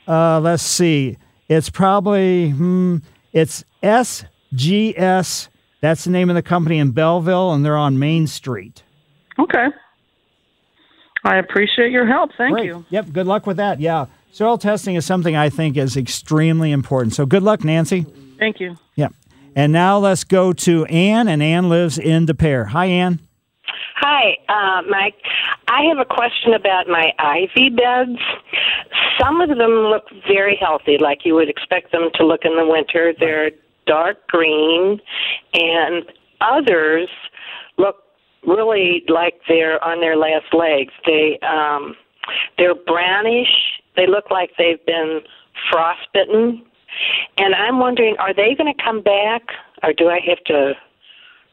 Uh, 0.09 0.41
let's 0.41 0.65
see. 0.65 1.17
It's 1.49 1.71
probably 1.71 2.51
hmm, 2.51 2.99
it's 3.33 3.65
SGS. 3.83 5.49
That's 5.81 6.05
the 6.05 6.11
name 6.11 6.29
of 6.29 6.37
the 6.37 6.43
company 6.43 6.79
in 6.79 6.91
Belleville, 6.91 7.53
and 7.53 7.65
they're 7.65 7.77
on 7.77 7.99
Main 7.99 8.27
Street. 8.27 8.83
Okay. 9.39 9.67
I 11.25 11.37
appreciate 11.37 11.91
your 11.91 12.07
help. 12.07 12.31
Thank 12.37 12.55
Great. 12.55 12.67
you. 12.67 12.85
Yep. 12.91 13.13
Good 13.13 13.27
luck 13.27 13.47
with 13.47 13.57
that. 13.59 13.81
Yeah, 13.81 14.07
soil 14.33 14.59
testing 14.59 14.95
is 14.95 15.05
something 15.05 15.37
I 15.37 15.51
think 15.51 15.77
is 15.77 15.97
extremely 15.97 16.73
important. 16.73 17.15
So 17.15 17.27
good 17.27 17.43
luck, 17.43 17.65
Nancy. 17.65 18.07
Thank 18.39 18.61
you. 18.61 18.77
Yep. 18.97 19.15
And 19.57 19.73
now 19.73 19.99
let's 19.99 20.25
go 20.25 20.53
to 20.53 20.85
Ann, 20.87 21.29
and 21.29 21.43
Ann 21.43 21.69
lives 21.69 21.99
in 21.99 22.27
Des 22.27 22.35
Peres. 22.35 22.69
Hi, 22.71 22.87
Ann. 22.87 23.21
Hi, 24.01 24.39
uh, 24.49 24.83
Mike. 24.89 25.17
I 25.67 25.83
have 25.89 25.99
a 25.99 26.05
question 26.05 26.55
about 26.55 26.87
my 26.87 27.13
ivy 27.19 27.69
beds. 27.69 28.21
Some 29.21 29.41
of 29.41 29.49
them 29.49 29.91
look 29.91 30.05
very 30.25 30.57
healthy, 30.57 30.99
like 31.01 31.25
you 31.25 31.35
would 31.35 31.49
expect 31.49 31.91
them 31.91 32.11
to 32.15 32.25
look 32.25 32.43
in 32.45 32.55
the 32.55 32.65
winter. 32.65 33.13
They're 33.19 33.51
dark 33.89 34.25
green, 34.29 35.01
and 35.53 36.05
others 36.41 37.09
look 37.77 37.97
really 38.47 39.03
like 39.09 39.41
they're 39.49 39.83
on 39.85 40.01
their 40.01 40.17
last 40.17 40.55
legs. 40.55 40.93
They 41.05 41.41
um, 41.43 41.97
they're 42.57 42.77
brownish. 42.77 43.51
They 43.97 44.07
look 44.07 44.31
like 44.31 44.51
they've 44.59 44.85
been 44.87 45.23
frostbitten, 45.73 46.65
and 47.37 47.53
I'm 47.53 47.81
wondering, 47.81 48.15
are 48.21 48.33
they 48.33 48.55
going 48.57 48.73
to 48.73 48.81
come 48.81 49.03
back, 49.03 49.43
or 49.83 49.93
do 49.93 50.09
I 50.09 50.21
have 50.29 50.45
to 50.45 50.75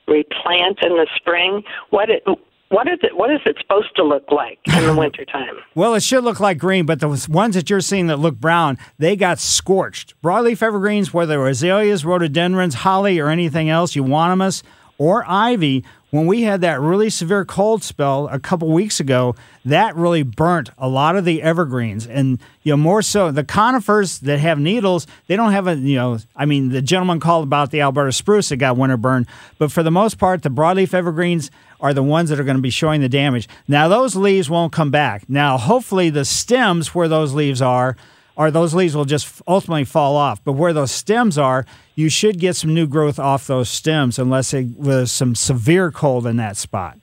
replant 0.08 0.80
in 0.82 0.94
the 0.94 1.08
spring? 1.16 1.64
What 1.90 2.10
it, 2.10 2.24
what 2.70 2.88
is 2.88 3.00
it? 3.04 3.16
What 3.16 3.32
is 3.32 3.42
it 3.46 3.58
supposed 3.62 3.96
to 3.96 4.04
look 4.04 4.32
like 4.32 4.60
in 4.68 4.86
the 4.86 4.96
wintertime? 4.98 5.56
Well, 5.76 5.94
it 5.94 6.04
should 6.04 6.24
look 6.24 6.40
like 6.40 6.58
green, 6.58 6.86
but 6.86 7.00
the 7.00 7.28
ones 7.30 7.56
that 7.56 7.70
you're 7.70 7.82
seeing 7.82 8.08
that 8.08 8.18
look 8.18 8.36
brown, 8.36 8.78
they 8.98 9.16
got 9.16 9.40
scorched. 9.40 10.20
Broadleaf 10.22 10.62
evergreens, 10.62 11.14
whether 11.14 11.46
azaleas, 11.48 12.06
rhododendrons, 12.06 12.76
holly, 12.76 13.20
or 13.20 13.30
anything 13.30 13.70
else, 13.70 13.96
euonymus, 13.96 14.64
or 14.98 15.24
ivy, 15.28 15.84
when 16.16 16.28
we 16.28 16.44
had 16.44 16.62
that 16.62 16.80
really 16.80 17.10
severe 17.10 17.44
cold 17.46 17.84
spell 17.84 18.28
a 18.32 18.40
couple 18.40 18.72
weeks 18.72 19.00
ago, 19.00 19.36
that 19.66 19.96
really 19.96 20.24
burnt 20.24 20.70
a 20.78 20.88
lot 20.88 21.16
of 21.16 21.26
the 21.26 21.42
evergreens, 21.42 22.08
and 22.08 22.40
you 22.64 22.72
know 22.72 22.78
more 22.78 23.02
so 23.02 23.32
the 23.32 23.44
conifers 23.44 24.20
that 24.20 24.40
have 24.40 24.60
needles. 24.60 25.08
They 25.28 25.36
don't 25.36 25.52
have 25.52 25.68
a 25.68 25.76
you 25.76 25.96
know. 25.96 26.20
I 26.36 26.46
mean, 26.46 26.70
the 26.70 26.82
gentleman 26.82 27.20
called 27.20 27.44
about 27.44 27.72
the 27.72 27.82
Alberta 27.82 28.12
spruce 28.12 28.50
that 28.50 28.58
got 28.58 28.78
winter 28.78 28.98
burn, 28.98 29.28
but 29.58 29.72
for 29.72 29.84
the 29.84 29.92
most 29.92 30.18
part, 30.18 30.44
the 30.44 30.50
broadleaf 30.50 30.94
evergreens 30.94 31.52
are 31.82 31.94
the 31.94 32.04
ones 32.04 32.30
that 32.30 32.40
are 32.40 32.44
going 32.44 32.58
to 32.58 32.62
be 32.62 32.70
showing 32.70 33.02
the 33.02 33.10
damage. 33.10 33.48
Now 33.68 33.88
those 33.88 34.16
leaves 34.16 34.50
won't 34.50 34.72
come 34.72 34.92
back. 34.92 35.30
Now 35.30 35.58
hopefully 35.58 36.10
the 36.10 36.26
stems 36.26 36.96
where 36.96 37.08
those 37.08 37.34
leaves 37.34 37.62
are 37.62 37.98
or 38.36 38.52
those 38.52 38.74
leaves 38.74 38.96
will 38.96 39.06
just 39.06 39.42
ultimately 39.48 39.86
fall 39.86 40.16
off. 40.16 40.44
But 40.44 40.54
where 40.54 40.74
those 40.74 40.92
stems 40.92 41.38
are, 41.38 41.66
you 41.96 42.10
should 42.10 42.40
get 42.40 42.56
some 42.56 42.74
new 42.74 42.88
growth 42.88 43.20
off 43.20 43.48
those 43.48 43.70
stems 43.70 44.20
unless 44.20 44.54
it 44.54 44.78
was 44.78 45.12
some 45.12 45.36
severe 45.36 45.92
cold 45.92 46.28
in 46.28 46.38
that 46.38 46.58
spot. 46.58 46.98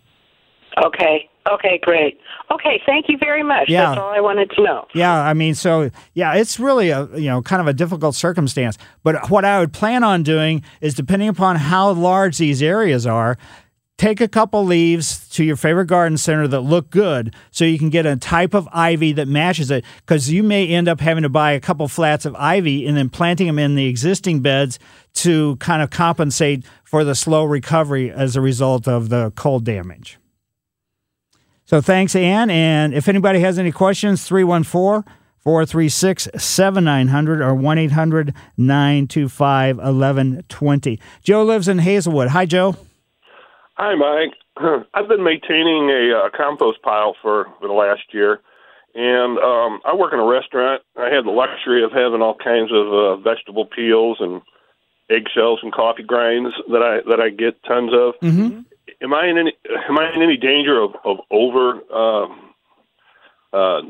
Okay. 0.83 1.29
Okay, 1.51 1.81
great. 1.83 2.21
Okay, 2.53 2.81
thank 2.87 3.09
you 3.09 3.19
very 3.19 3.43
much. 3.43 3.69
Yeah. 3.69 3.87
That's 3.87 4.01
all 4.01 4.11
I 4.11 4.21
wanted 4.21 4.51
to 4.53 4.63
know. 4.63 4.87
Yeah, 4.95 5.13
I 5.13 5.35
mean, 5.35 5.55
so 5.55 5.91
yeah, 6.15 6.35
it's 6.35 6.61
really 6.61 6.91
a 6.91 7.09
you 7.17 7.29
know 7.29 7.43
kind 7.43 7.61
of 7.61 7.67
a 7.67 7.73
difficult 7.73 8.15
circumstance. 8.15 8.79
But 9.03 9.29
what 9.29 9.45
I 9.45 9.59
would 9.59 9.73
plan 9.73 10.05
on 10.05 10.23
doing 10.23 10.63
is, 10.81 10.95
depending 10.95 11.29
upon 11.29 11.57
how 11.57 11.91
large 11.93 12.39
these 12.39 12.63
areas 12.63 13.07
are, 13.07 13.39
take 14.03 14.21
a 14.21 14.27
couple 14.27 14.65
leaves 14.65 15.29
to 15.29 15.45
your 15.45 15.55
favorite 15.55 15.87
garden 15.87 16.19
center 16.19 16.49
that 16.49 16.63
look 16.63 16.91
good 16.91 17.33
so 17.53 17.65
you 17.65 17.79
can 17.79 17.89
get 17.89 18.05
a 18.05 18.17
type 18.17 18.53
of 18.53 18.69
ivy 18.73 19.13
that 19.13 19.29
matches 19.29 19.71
it 19.71 19.85
because 19.99 20.29
you 20.29 20.43
may 20.43 20.67
end 20.67 20.89
up 20.89 20.99
having 20.99 21.23
to 21.23 21.29
buy 21.29 21.53
a 21.53 21.61
couple 21.61 21.87
flats 21.87 22.25
of 22.25 22.35
ivy 22.35 22.85
and 22.85 22.97
then 22.97 23.09
planting 23.09 23.47
them 23.47 23.61
in 23.61 23.77
the 23.77 23.87
existing 23.87 24.41
beds 24.41 24.81
to 25.15 25.55
kind 25.57 25.83
of 25.83 25.91
compensate 25.91 26.65
for 26.83 27.05
the 27.05 27.15
slow 27.15 27.45
recovery 27.45 28.11
as 28.11 28.35
a 28.35 28.41
result 28.41 28.89
of 28.89 29.09
the 29.09 29.31
cold 29.37 29.65
damage. 29.65 30.19
So 31.65 31.81
thanks, 31.81 32.17
Ann. 32.17 32.51
And 32.51 32.93
if 32.93 33.07
anybody 33.07 33.39
has 33.39 33.57
any 33.57 33.71
questions, 33.71 34.27
314 34.27 35.05
436 35.45 36.29
7900 36.37 37.41
or 37.41 37.55
1 37.55 37.79
800 37.79 38.35
925 38.57 39.77
1120. 39.77 41.01
Joe 41.23 41.45
lives 41.45 41.69
in 41.69 41.79
Hazelwood. 41.79 42.31
Hi, 42.31 42.47
Joe. 42.47 42.77
Hi, 43.83 43.97
Mike. 43.97 44.39
I've 44.95 45.09
been 45.09 45.25
maintaining 45.25 45.91
a 45.91 46.17
uh, 46.17 46.31
compost 46.37 46.81
pile 46.83 47.17
for, 47.21 47.49
for 47.59 47.67
the 47.67 47.75
last 47.75 48.03
year, 48.13 48.39
and 48.95 49.37
um, 49.39 49.81
I 49.85 49.93
work 49.97 50.13
in 50.13 50.21
a 50.21 50.25
restaurant. 50.25 50.83
I 50.97 51.09
had 51.13 51.25
the 51.25 51.33
luxury 51.33 51.83
of 51.83 51.91
having 51.91 52.23
all 52.23 52.37
kinds 52.37 52.71
of 52.71 52.87
uh, 52.87 53.17
vegetable 53.17 53.67
peels 53.67 54.19
and 54.21 54.41
eggshells 55.11 55.59
and 55.65 55.73
coffee 55.73 56.05
grinds 56.05 56.55
that 56.71 56.81
I 56.81 57.11
that 57.11 57.19
I 57.19 57.31
get 57.31 57.61
tons 57.65 57.91
of. 57.93 58.15
Mm-hmm. 58.23 58.61
Am 59.03 59.15
I 59.15 59.27
in 59.27 59.39
any 59.39 59.53
am 59.89 59.99
I 59.99 60.15
in 60.15 60.23
any 60.23 60.37
danger 60.37 60.81
of 60.81 60.95
of 61.05 61.17
over 61.33 61.83
um, 61.93 62.55
uh, 63.53 63.81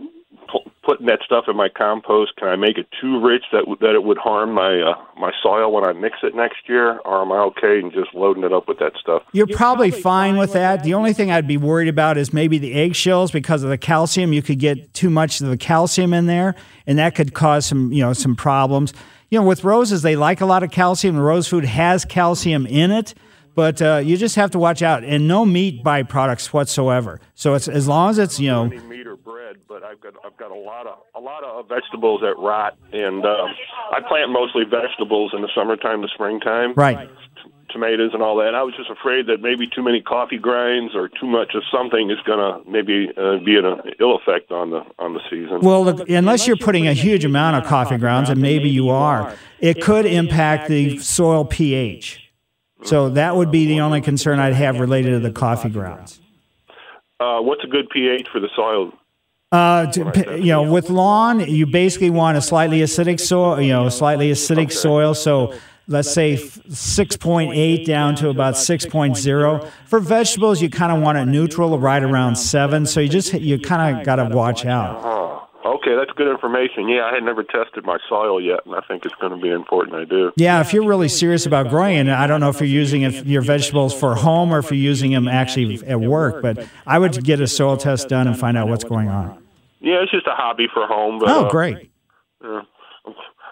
putting 0.83 1.07
that 1.07 1.21
stuff 1.25 1.45
in 1.49 1.57
my 1.57 1.69
compost? 1.69 2.37
Can 2.37 2.49
I 2.49 2.57
make 2.57 2.77
it 2.77 2.89
too 3.01 3.21
rich 3.21 3.45
that 3.53 3.65
that 3.81 3.95
it 3.95 4.05
would 4.05 4.19
harm 4.19 4.53
my 4.53 4.81
uh, 4.81 4.95
my 5.19 5.33
soil 5.43 5.73
when 5.73 5.87
I 5.87 5.93
mix 5.93 6.19
it 6.23 6.35
next 6.35 6.69
year, 6.69 6.99
or 7.01 7.23
am 7.23 7.33
I 7.33 7.39
okay 7.39 7.79
in 7.79 7.91
just 7.91 8.15
loading 8.15 8.45
it 8.45 8.53
up 8.53 8.69
with 8.69 8.79
that 8.79 8.93
stuff? 9.01 9.23
You're, 9.33 9.47
probably, 9.47 9.91
fine 9.91 10.37
with 10.37 10.53
that. 10.55 10.83
The 10.83 10.95
only 10.95 11.12
thing 11.12 11.31
I'd 11.31 11.47
be 11.47 11.57
worried 11.57 11.89
about 11.89 12.19
is 12.19 12.33
maybe 12.33 12.59
the 12.59 12.75
eggshells 12.75 13.31
because 13.31 13.62
of 13.62 13.71
the 13.71 13.79
calcium. 13.79 14.33
You 14.33 14.43
could 14.43 14.59
get 14.59 14.93
too 14.95 15.11
much 15.11 15.41
of 15.41 15.49
the 15.49 15.57
calcium 15.57 16.12
in 16.12 16.27
there, 16.27 16.55
and 16.87 16.99
that 16.99 17.15
could 17.15 17.35
cause 17.35 17.67
some, 17.67 17.93
you 17.93 18.03
know, 18.03 18.12
some 18.12 18.35
problems. 18.35 18.93
You 19.31 19.41
know, 19.41 19.47
with 19.47 19.65
roses, 19.65 20.03
they 20.03 20.17
like 20.17 20.41
a 20.41 20.47
lot 20.47 20.62
of 20.62 20.71
calcium. 20.71 21.17
The 21.17 21.23
rose 21.23 21.49
food 21.49 21.65
has 21.65 22.05
calcium 22.05 22.67
in 22.67 22.91
it, 22.91 23.15
but 23.55 23.81
uh, 23.81 24.03
you 24.05 24.17
just 24.17 24.37
have 24.37 24.51
to 24.51 24.59
watch 24.59 24.83
out. 24.83 25.05
And 25.05 25.29
no 25.29 25.45
meat 25.47 25.83
byproducts 25.85 26.47
whatsoever. 26.47 27.21
So 27.35 27.55
it's 27.55 27.69
as 27.69 27.89
long 27.89 28.11
as 28.11 28.19
it's, 28.19 28.41
you 28.41 28.51
know, 28.51 28.67
meat 28.67 29.07
or 29.07 29.12
bread, 29.33 29.57
but 29.67 29.83
I've 29.83 30.01
got 30.01 30.15
I've 30.25 30.37
got 30.37 30.51
a 30.51 30.55
lot 30.55 30.87
of 30.87 30.99
a 31.15 31.21
lot 31.21 31.43
of 31.43 31.69
vegetables 31.69 32.21
that 32.21 32.37
rot, 32.39 32.77
and 32.93 33.25
um, 33.25 33.49
I 33.91 34.01
plant 34.07 34.31
mostly 34.31 34.65
vegetables 34.65 35.33
in 35.35 35.41
the 35.41 35.49
summertime, 35.55 36.03
the 36.03 36.11
springtime, 36.12 36.75
right. 36.77 37.09
t- 37.09 37.51
tomatoes 37.73 38.11
and 38.12 38.23
all 38.23 38.37
that. 38.37 38.55
I 38.55 38.62
was 38.62 38.75
just 38.77 38.91
afraid 38.91 39.27
that 39.29 39.41
maybe 39.41 39.67
too 39.67 39.83
many 39.83 40.03
coffee 40.03 40.37
grinds 40.37 40.95
or 40.95 41.09
too 41.09 41.27
much 41.27 41.55
of 41.55 41.62
something 41.73 42.11
is 42.11 42.19
going 42.27 42.39
to 42.39 42.71
maybe 42.71 43.09
uh, 43.17 43.39
be 43.39 43.57
an 43.57 43.65
ill 43.99 44.17
effect 44.17 44.53
on 44.53 44.71
the 44.71 44.83
on 44.99 45.15
the 45.15 45.21
season. 45.31 45.61
Well, 45.62 45.85
look, 45.85 46.09
unless 46.11 46.47
you're 46.47 46.57
putting 46.57 46.87
a 46.87 46.93
huge 46.93 47.25
amount 47.25 47.57
of 47.57 47.65
coffee 47.65 47.97
grounds, 47.97 48.29
and 48.29 48.41
maybe 48.41 48.69
you 48.69 48.91
are, 48.91 49.35
it 49.61 49.81
could 49.81 50.05
impact 50.05 50.69
the 50.69 50.99
soil 50.99 51.47
pH. 51.47 52.19
So 52.85 53.09
that 53.11 53.37
would 53.37 53.53
be 53.53 53.67
the 53.67 53.81
only 53.81 54.01
concern 54.01 54.41
I'd 54.41 54.55
have 54.55 54.81
related 54.81 55.11
to 55.11 55.21
the 55.21 55.31
coffee 55.31 55.71
grounds. 55.71 56.21
uh, 57.21 57.41
what's 57.41 57.62
a 57.62 57.69
good 57.69 57.89
pH 57.89 58.27
for 58.33 58.41
the 58.41 58.49
soil? 58.57 58.93
Uh, 59.52 59.87
to, 59.92 60.38
you 60.38 60.47
know, 60.47 60.62
with 60.62 60.88
lawn, 60.88 61.40
you 61.40 61.66
basically 61.66 62.09
want 62.09 62.38
a 62.38 62.40
slightly 62.40 62.80
acidic 62.80 63.21
soil. 63.21 63.61
You 63.61 63.75
know, 63.75 63.88
slightly 63.90 64.30
acidic 64.32 64.73
soil. 64.73 65.14
So 65.14 65.54
let's 65.88 66.11
say 66.11 66.37
six 66.37 67.16
point 67.18 67.52
eight 67.54 67.87
down 67.87 68.14
to 68.16 68.30
about 68.30 68.54
6.0. 68.54 69.68
For 69.87 70.00
vegetables, 70.00 70.62
you 70.62 70.71
kind 70.71 70.90
of 70.90 71.02
want 71.02 71.18
it 71.18 71.26
neutral, 71.26 71.78
right 71.78 72.02
around 72.02 72.37
seven. 72.37 72.87
So 72.87 73.00
you 73.00 73.11
just 73.11 73.35
you 73.35 73.59
kind 73.59 73.99
of 73.99 74.06
got 74.06 74.16
to 74.16 74.25
watch 74.35 74.64
out. 74.64 75.42
Okay, 75.83 75.97
that's 75.97 76.12
good 76.17 76.29
information. 76.31 76.89
Yeah, 76.89 77.07
I 77.11 77.15
had 77.15 77.25
never 77.25 77.43
tested 77.43 77.85
my 77.85 77.99
soil 78.09 78.41
yet, 78.41 78.61
and 78.65 78.75
I 78.77 78.81
think 78.87 79.05
it's 79.05 79.15
going 79.17 79.33
to 79.33 79.39
be 79.39 79.51
important 79.51 79.97
I 79.97 80.05
do. 80.05 80.31
Yeah, 80.37 80.61
if 80.61 80.73
you're 80.73 80.87
really 80.87 81.09
serious 81.09 81.45
about 81.45 81.71
growing 81.71 81.97
it, 82.07 82.09
I 82.09 82.29
don't 82.29 82.41
know 82.41 82.51
if 82.51 82.61
you're 82.61 82.69
using 82.69 83.03
your 83.27 83.43
vegetables 83.43 83.93
for 83.93 84.15
home 84.15 84.55
or 84.55 84.59
if 84.61 84.67
you're 84.71 84.77
using 84.79 85.11
them 85.11 85.27
actually 85.27 85.85
at 85.87 86.01
work, 86.01 86.41
but 86.41 86.65
I 86.87 87.01
would 87.01 87.25
get 87.25 87.41
a 87.41 87.49
soil 87.49 87.77
test 87.77 88.09
done 88.09 88.29
and 88.29 88.39
find 88.39 88.57
out 88.57 88.69
what's 88.69 88.85
going 88.85 89.09
on. 89.09 89.43
Yeah, 89.81 90.03
it's 90.03 90.12
just 90.12 90.29
a 90.29 90.35
hobby 90.35 90.69
for 90.73 90.87
home. 90.87 91.19
But, 91.19 91.29
Oh, 91.31 91.47
uh, 91.47 91.51
great. 91.51 91.91
yeah. 92.45 92.61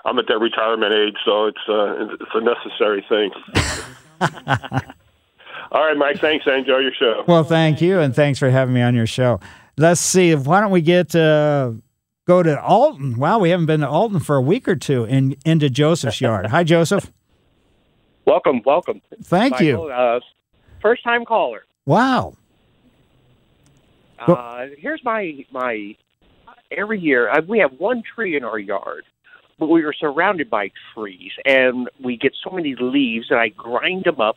I'm 0.04 0.16
at 0.20 0.26
that 0.28 0.38
retirement 0.38 0.94
age, 0.94 1.16
so 1.24 1.46
it's 1.46 1.58
uh, 1.68 2.14
it's 2.20 2.30
a 2.32 2.40
necessary 2.40 3.04
thing. 3.08 3.30
All 5.72 5.84
right, 5.84 5.96
Mike. 5.96 6.18
Thanks. 6.20 6.46
I 6.48 6.56
enjoy 6.56 6.78
your 6.78 6.92
show. 6.98 7.24
Well, 7.26 7.44
thank 7.44 7.80
you, 7.80 7.98
and 7.98 8.14
thanks 8.14 8.38
for 8.38 8.48
having 8.50 8.72
me 8.74 8.82
on 8.82 8.94
your 8.94 9.06
show. 9.06 9.40
Let's 9.76 10.00
see. 10.00 10.34
Why 10.34 10.60
don't 10.60 10.70
we 10.70 10.80
get 10.80 11.14
uh, 11.14 11.72
go 12.30 12.42
to 12.44 12.62
Alton? 12.62 13.18
Wow, 13.18 13.40
we 13.40 13.50
haven't 13.50 13.66
been 13.66 13.80
to 13.80 13.88
Alton 13.88 14.20
for 14.20 14.36
a 14.36 14.40
week 14.40 14.68
or 14.68 14.76
two, 14.76 15.04
and 15.04 15.36
into 15.44 15.68
Joseph's 15.68 16.20
yard. 16.20 16.46
Hi, 16.46 16.62
Joseph. 16.62 17.10
Welcome, 18.24 18.62
welcome. 18.64 19.02
Thank 19.24 19.60
you. 19.60 19.86
Uh, 19.86 20.20
first 20.80 21.02
time 21.02 21.24
caller. 21.24 21.64
Wow. 21.86 22.34
Uh, 24.20 24.66
here's 24.78 25.02
my 25.04 25.44
my. 25.50 25.96
Every 26.70 27.00
year 27.00 27.28
uh, 27.28 27.40
we 27.48 27.58
have 27.58 27.72
one 27.78 28.04
tree 28.14 28.36
in 28.36 28.44
our 28.44 28.58
yard, 28.58 29.02
but 29.58 29.66
we 29.66 29.82
are 29.82 29.92
surrounded 29.92 30.48
by 30.48 30.70
trees, 30.94 31.32
and 31.44 31.88
we 32.04 32.16
get 32.16 32.32
so 32.44 32.50
many 32.50 32.76
leaves 32.76 33.26
that 33.30 33.38
I 33.38 33.48
grind 33.48 34.04
them 34.04 34.20
up, 34.20 34.36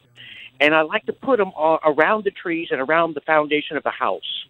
and 0.60 0.74
I 0.74 0.82
like 0.82 1.06
to 1.06 1.14
put 1.14 1.38
them 1.38 1.52
all 1.56 1.78
around 1.86 2.24
the 2.24 2.32
trees 2.32 2.70
and 2.72 2.82
around 2.82 3.14
the 3.14 3.22
foundation 3.22 3.78
of 3.78 3.84
the 3.84 3.92
house, 3.92 4.48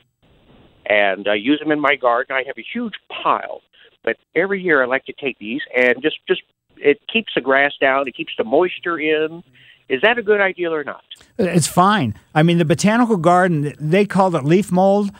and 0.86 1.28
I 1.28 1.36
use 1.36 1.60
them 1.60 1.72
in 1.72 1.80
my 1.80 1.96
garden. 1.96 2.36
I 2.36 2.44
have 2.46 2.58
a 2.58 2.66
huge 2.74 2.94
pile, 3.24 3.62
but 4.04 4.18
every 4.36 4.62
year 4.62 4.84
I 4.84 4.86
like 4.86 5.06
to 5.06 5.14
take 5.14 5.38
these 5.40 5.62
and 5.76 6.02
just 6.02 6.18
just 6.28 6.42
it 6.78 7.00
keeps 7.12 7.34
the 7.36 7.42
grass 7.42 7.74
down, 7.80 8.08
it 8.08 8.16
keeps 8.16 8.34
the 8.38 8.44
moisture 8.44 9.00
in. 9.00 9.44
Is 9.90 10.02
that 10.02 10.18
a 10.18 10.24
good 10.24 10.42
idea 10.42 10.72
or 10.72 10.84
not? 10.84 11.04
It's 11.38 11.68
fine. 11.68 12.16
I 12.34 12.42
mean, 12.42 12.58
the 12.58 12.66
botanical 12.66 13.18
garden, 13.18 13.74
they 13.80 14.06
called 14.06 14.34
it 14.34 14.46
leaf 14.46 14.72
mold, 14.72 15.12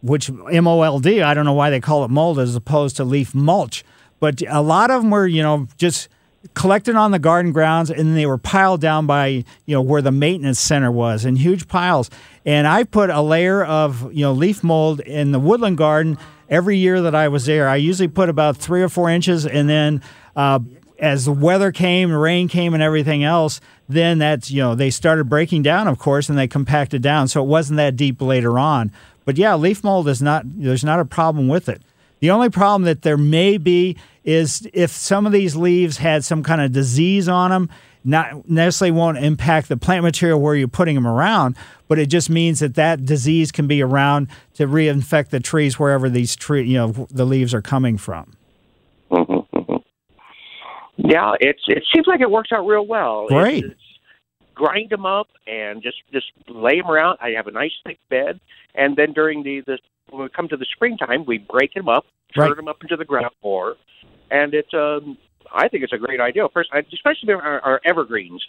which 0.00 0.30
M 0.50 0.66
O 0.66 0.82
L 0.82 1.00
D. 1.00 1.22
I 1.22 1.34
don't 1.34 1.44
know 1.44 1.52
why 1.52 1.70
they 1.70 1.80
call 1.80 2.04
it 2.04 2.08
mold 2.08 2.38
as 2.38 2.54
opposed 2.54 2.96
to 2.96 3.04
leaf 3.04 3.34
mulch. 3.34 3.84
But 4.20 4.40
a 4.48 4.62
lot 4.62 4.90
of 4.90 5.02
them 5.02 5.10
were, 5.10 5.26
you 5.26 5.42
know, 5.42 5.66
just 5.76 6.08
collected 6.54 6.96
on 6.96 7.10
the 7.10 7.18
garden 7.18 7.52
grounds 7.52 7.90
and 7.90 8.16
they 8.16 8.26
were 8.26 8.38
piled 8.38 8.80
down 8.80 9.06
by 9.06 9.26
you 9.26 9.44
know 9.74 9.82
where 9.82 10.02
the 10.02 10.12
maintenance 10.12 10.58
center 10.58 10.90
was 10.90 11.24
in 11.24 11.36
huge 11.36 11.68
piles. 11.68 12.10
And 12.44 12.66
i 12.66 12.84
put 12.84 13.10
a 13.10 13.20
layer 13.20 13.64
of 13.64 14.12
you 14.12 14.22
know 14.22 14.32
leaf 14.32 14.64
mold 14.64 15.00
in 15.00 15.32
the 15.32 15.38
woodland 15.40 15.78
garden 15.78 16.18
every 16.48 16.76
year 16.76 17.00
that 17.02 17.14
i 17.14 17.28
was 17.28 17.46
there. 17.46 17.68
I 17.68 17.76
usually 17.76 18.08
put 18.08 18.28
about 18.28 18.56
three 18.56 18.82
or 18.82 18.88
four 18.88 19.08
inches 19.08 19.46
and 19.46 19.68
then 19.68 20.02
uh, 20.34 20.60
as 20.98 21.24
the 21.24 21.32
weather 21.32 21.72
came 21.72 22.12
rain 22.12 22.48
came 22.48 22.74
and 22.74 22.82
everything 22.82 23.24
else 23.24 23.60
then 23.88 24.18
that's 24.18 24.50
you 24.50 24.60
know 24.60 24.74
they 24.74 24.90
started 24.90 25.28
breaking 25.28 25.62
down 25.62 25.86
of 25.86 25.98
course 25.98 26.28
and 26.28 26.38
they 26.38 26.48
compacted 26.48 27.02
down. 27.02 27.28
So 27.28 27.42
it 27.42 27.46
wasn't 27.46 27.76
that 27.76 27.96
deep 27.96 28.20
later 28.20 28.58
on. 28.58 28.90
But 29.24 29.38
yeah 29.38 29.54
leaf 29.54 29.84
mold 29.84 30.08
is 30.08 30.20
not 30.20 30.42
there's 30.44 30.84
not 30.84 31.00
a 31.00 31.04
problem 31.04 31.48
with 31.48 31.68
it. 31.68 31.82
The 32.20 32.30
only 32.30 32.50
problem 32.50 32.84
that 32.84 33.02
there 33.02 33.16
may 33.16 33.58
be 33.58 33.96
is 34.24 34.68
if 34.72 34.90
some 34.90 35.26
of 35.26 35.32
these 35.32 35.56
leaves 35.56 35.98
had 35.98 36.24
some 36.24 36.42
kind 36.42 36.60
of 36.60 36.72
disease 36.72 37.28
on 37.28 37.50
them, 37.50 37.68
not 38.04 38.48
necessarily 38.48 38.90
won't 38.96 39.18
impact 39.18 39.68
the 39.68 39.76
plant 39.76 40.02
material 40.02 40.40
where 40.40 40.54
you're 40.56 40.66
putting 40.68 40.94
them 40.96 41.06
around, 41.06 41.56
but 41.88 41.98
it 41.98 42.06
just 42.06 42.28
means 42.30 42.58
that 42.60 42.74
that 42.74 43.04
disease 43.04 43.52
can 43.52 43.66
be 43.68 43.80
around 43.82 44.28
to 44.54 44.66
reinfect 44.66 45.28
the 45.30 45.38
trees 45.40 45.78
wherever 45.78 46.08
these 46.10 46.34
tree, 46.34 46.64
you 46.64 46.74
know, 46.76 47.06
the 47.10 47.24
leaves 47.24 47.54
are 47.54 47.62
coming 47.62 47.96
from. 47.98 48.32
Mm-hmm, 49.10 49.76
Yeah, 50.96 51.32
it's 51.40 51.62
it 51.68 51.84
seems 51.94 52.06
like 52.06 52.20
it 52.20 52.30
works 52.30 52.50
out 52.52 52.66
real 52.66 52.86
well. 52.86 53.26
Great. 53.28 53.64
It's, 53.64 53.72
it's 53.72 53.80
grind 54.54 54.90
them 54.90 55.06
up 55.06 55.28
and 55.46 55.82
just 55.82 55.96
just 56.12 56.26
lay 56.48 56.80
them 56.80 56.90
around. 56.90 57.18
I 57.20 57.30
have 57.30 57.46
a 57.46 57.50
nice 57.50 57.72
thick 57.84 57.98
bed, 58.10 58.38
and 58.74 58.96
then 58.96 59.12
during 59.12 59.42
the 59.42 59.62
the 59.66 59.78
when 60.10 60.22
we 60.24 60.28
come 60.28 60.48
to 60.48 60.56
the 60.56 60.66
springtime, 60.74 61.24
we 61.24 61.38
break 61.38 61.72
them 61.74 61.88
up, 61.88 62.04
turn 62.34 62.48
Right. 62.48 62.56
them 62.56 62.68
up 62.68 62.82
into 62.82 62.96
the 62.96 63.04
ground 63.06 63.30
floor, 63.40 63.76
and 64.32 64.54
it's 64.54 64.74
um 64.74 65.16
I 65.54 65.68
think 65.68 65.84
it's 65.84 65.92
a 65.92 65.98
great 65.98 66.20
idea. 66.20 66.48
First, 66.52 66.70
especially 66.92 67.34
our, 67.34 67.60
our 67.60 67.80
evergreens. 67.84 68.42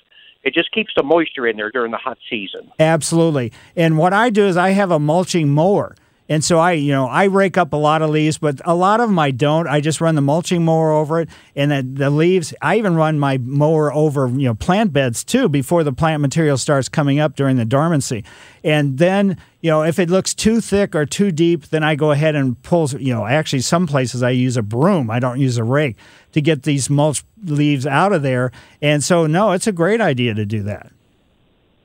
It 0.43 0.53
just 0.53 0.71
keeps 0.73 0.91
the 0.95 1.03
moisture 1.03 1.47
in 1.47 1.55
there 1.55 1.71
during 1.71 1.91
the 1.91 1.97
hot 1.97 2.17
season. 2.29 2.69
Absolutely. 2.77 3.53
And 3.77 3.97
what 3.97 4.11
I 4.11 4.29
do 4.29 4.45
is 4.45 4.57
I 4.57 4.71
have 4.71 4.91
a 4.91 4.99
mulching 4.99 5.49
mower. 5.49 5.95
And 6.29 6.43
so 6.43 6.57
I, 6.57 6.71
you 6.73 6.91
know, 6.91 7.05
I 7.07 7.25
rake 7.25 7.57
up 7.57 7.73
a 7.73 7.77
lot 7.77 8.01
of 8.01 8.09
leaves, 8.09 8.37
but 8.37 8.61
a 8.63 8.73
lot 8.73 9.01
of 9.01 9.09
them 9.09 9.19
I 9.19 9.31
don't. 9.31 9.67
I 9.67 9.81
just 9.81 9.99
run 9.99 10.15
the 10.15 10.21
mulching 10.21 10.63
mower 10.63 10.91
over 10.91 11.19
it, 11.19 11.29
and 11.55 11.71
the, 11.71 11.81
the 11.81 12.09
leaves. 12.09 12.53
I 12.61 12.77
even 12.77 12.95
run 12.95 13.19
my 13.19 13.37
mower 13.39 13.93
over, 13.93 14.27
you 14.27 14.47
know, 14.47 14.55
plant 14.55 14.93
beds 14.93 15.23
too 15.23 15.49
before 15.49 15.83
the 15.83 15.91
plant 15.91 16.21
material 16.21 16.57
starts 16.57 16.87
coming 16.87 17.19
up 17.19 17.35
during 17.35 17.57
the 17.57 17.65
dormancy. 17.65 18.23
And 18.63 18.97
then, 18.97 19.37
you 19.59 19.69
know, 19.69 19.83
if 19.83 19.99
it 19.99 20.09
looks 20.09 20.33
too 20.33 20.61
thick 20.61 20.95
or 20.95 21.05
too 21.05 21.31
deep, 21.31 21.67
then 21.67 21.83
I 21.83 21.95
go 21.95 22.11
ahead 22.11 22.35
and 22.35 22.61
pull. 22.63 22.89
You 22.89 23.13
know, 23.13 23.25
actually, 23.25 23.61
some 23.61 23.85
places 23.85 24.23
I 24.23 24.29
use 24.29 24.55
a 24.55 24.63
broom. 24.63 25.11
I 25.11 25.19
don't 25.19 25.39
use 25.39 25.57
a 25.57 25.63
rake 25.63 25.97
to 26.31 26.41
get 26.41 26.63
these 26.63 26.89
mulch 26.89 27.23
leaves 27.43 27.85
out 27.85 28.13
of 28.13 28.21
there. 28.23 28.51
And 28.81 29.03
so, 29.03 29.27
no, 29.27 29.51
it's 29.51 29.67
a 29.67 29.73
great 29.73 29.99
idea 29.99 30.33
to 30.33 30.45
do 30.45 30.63
that. 30.63 30.91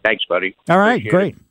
Thanks, 0.04 0.24
buddy. 0.26 0.56
All 0.70 0.78
right, 0.78 1.00
Appreciate 1.00 1.10
great. 1.10 1.34
it. 1.34 1.42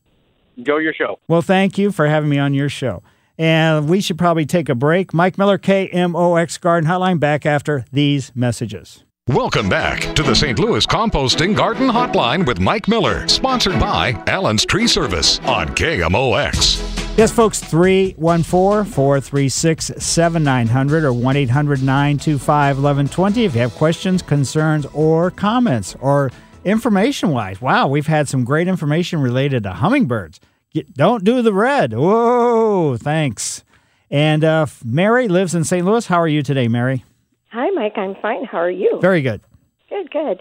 Enjoy 0.57 0.77
your 0.77 0.93
show. 0.93 1.19
Well, 1.27 1.41
thank 1.41 1.77
you 1.77 1.91
for 1.91 2.07
having 2.07 2.29
me 2.29 2.39
on 2.39 2.53
your 2.53 2.69
show. 2.69 3.03
And 3.37 3.87
we 3.87 4.01
should 4.01 4.17
probably 4.17 4.47
take 4.47 4.67
a 4.67 4.75
break. 4.75 5.13
Mike 5.13 5.37
Miller, 5.37 5.59
KMOX 5.59 6.59
Garden 6.59 6.89
Hotline, 6.89 7.19
back 7.19 7.45
after 7.45 7.85
these 7.91 8.31
messages. 8.35 9.03
Welcome 9.27 9.67
back 9.67 10.15
to 10.15 10.23
the 10.23 10.33
St. 10.33 10.57
Louis 10.57 10.85
Composting 10.87 11.55
Garden 11.55 11.89
Hotline 11.89 12.47
with 12.47 12.59
Mike 12.59 12.87
Miller, 12.87 13.27
sponsored 13.27 13.77
by 13.77 14.11
Allen's 14.25 14.65
Tree 14.65 14.87
Service 14.87 15.39
on 15.39 15.67
KMOX. 15.69 17.17
Yes, 17.17 17.31
folks, 17.31 17.59
314 17.59 18.89
436 18.89 19.91
7900 19.97 21.03
or 21.03 21.11
1 21.11 21.35
800 21.35 21.83
925 21.83 22.77
1120 22.77 23.43
if 23.43 23.53
you 23.53 23.61
have 23.61 23.73
questions, 23.75 24.21
concerns, 24.21 24.85
or 24.93 25.29
comments 25.29 25.95
or 25.99 26.31
information 26.67 27.29
wise. 27.31 27.61
Wow, 27.61 27.87
we've 27.87 28.07
had 28.07 28.27
some 28.27 28.43
great 28.43 28.67
information 28.67 29.21
related 29.21 29.63
to 29.63 29.71
hummingbirds. 29.71 30.39
Get, 30.73 30.93
don't 30.93 31.23
do 31.23 31.41
the 31.41 31.53
red. 31.53 31.93
Whoa, 31.93 32.97
thanks. 32.97 33.63
And 34.11 34.43
uh, 34.43 34.67
Mary 34.83 35.27
lives 35.27 35.55
in 35.55 35.63
St. 35.63 35.85
Louis. 35.85 36.05
How 36.05 36.17
are 36.21 36.27
you 36.27 36.43
today, 36.43 36.67
Mary? 36.67 37.03
Hi, 37.51 37.69
Mike. 37.71 37.97
I'm 37.97 38.15
fine. 38.21 38.43
How 38.43 38.57
are 38.59 38.69
you? 38.69 38.99
Very 39.01 39.21
good. 39.21 39.41
Good, 39.89 40.11
good. 40.11 40.39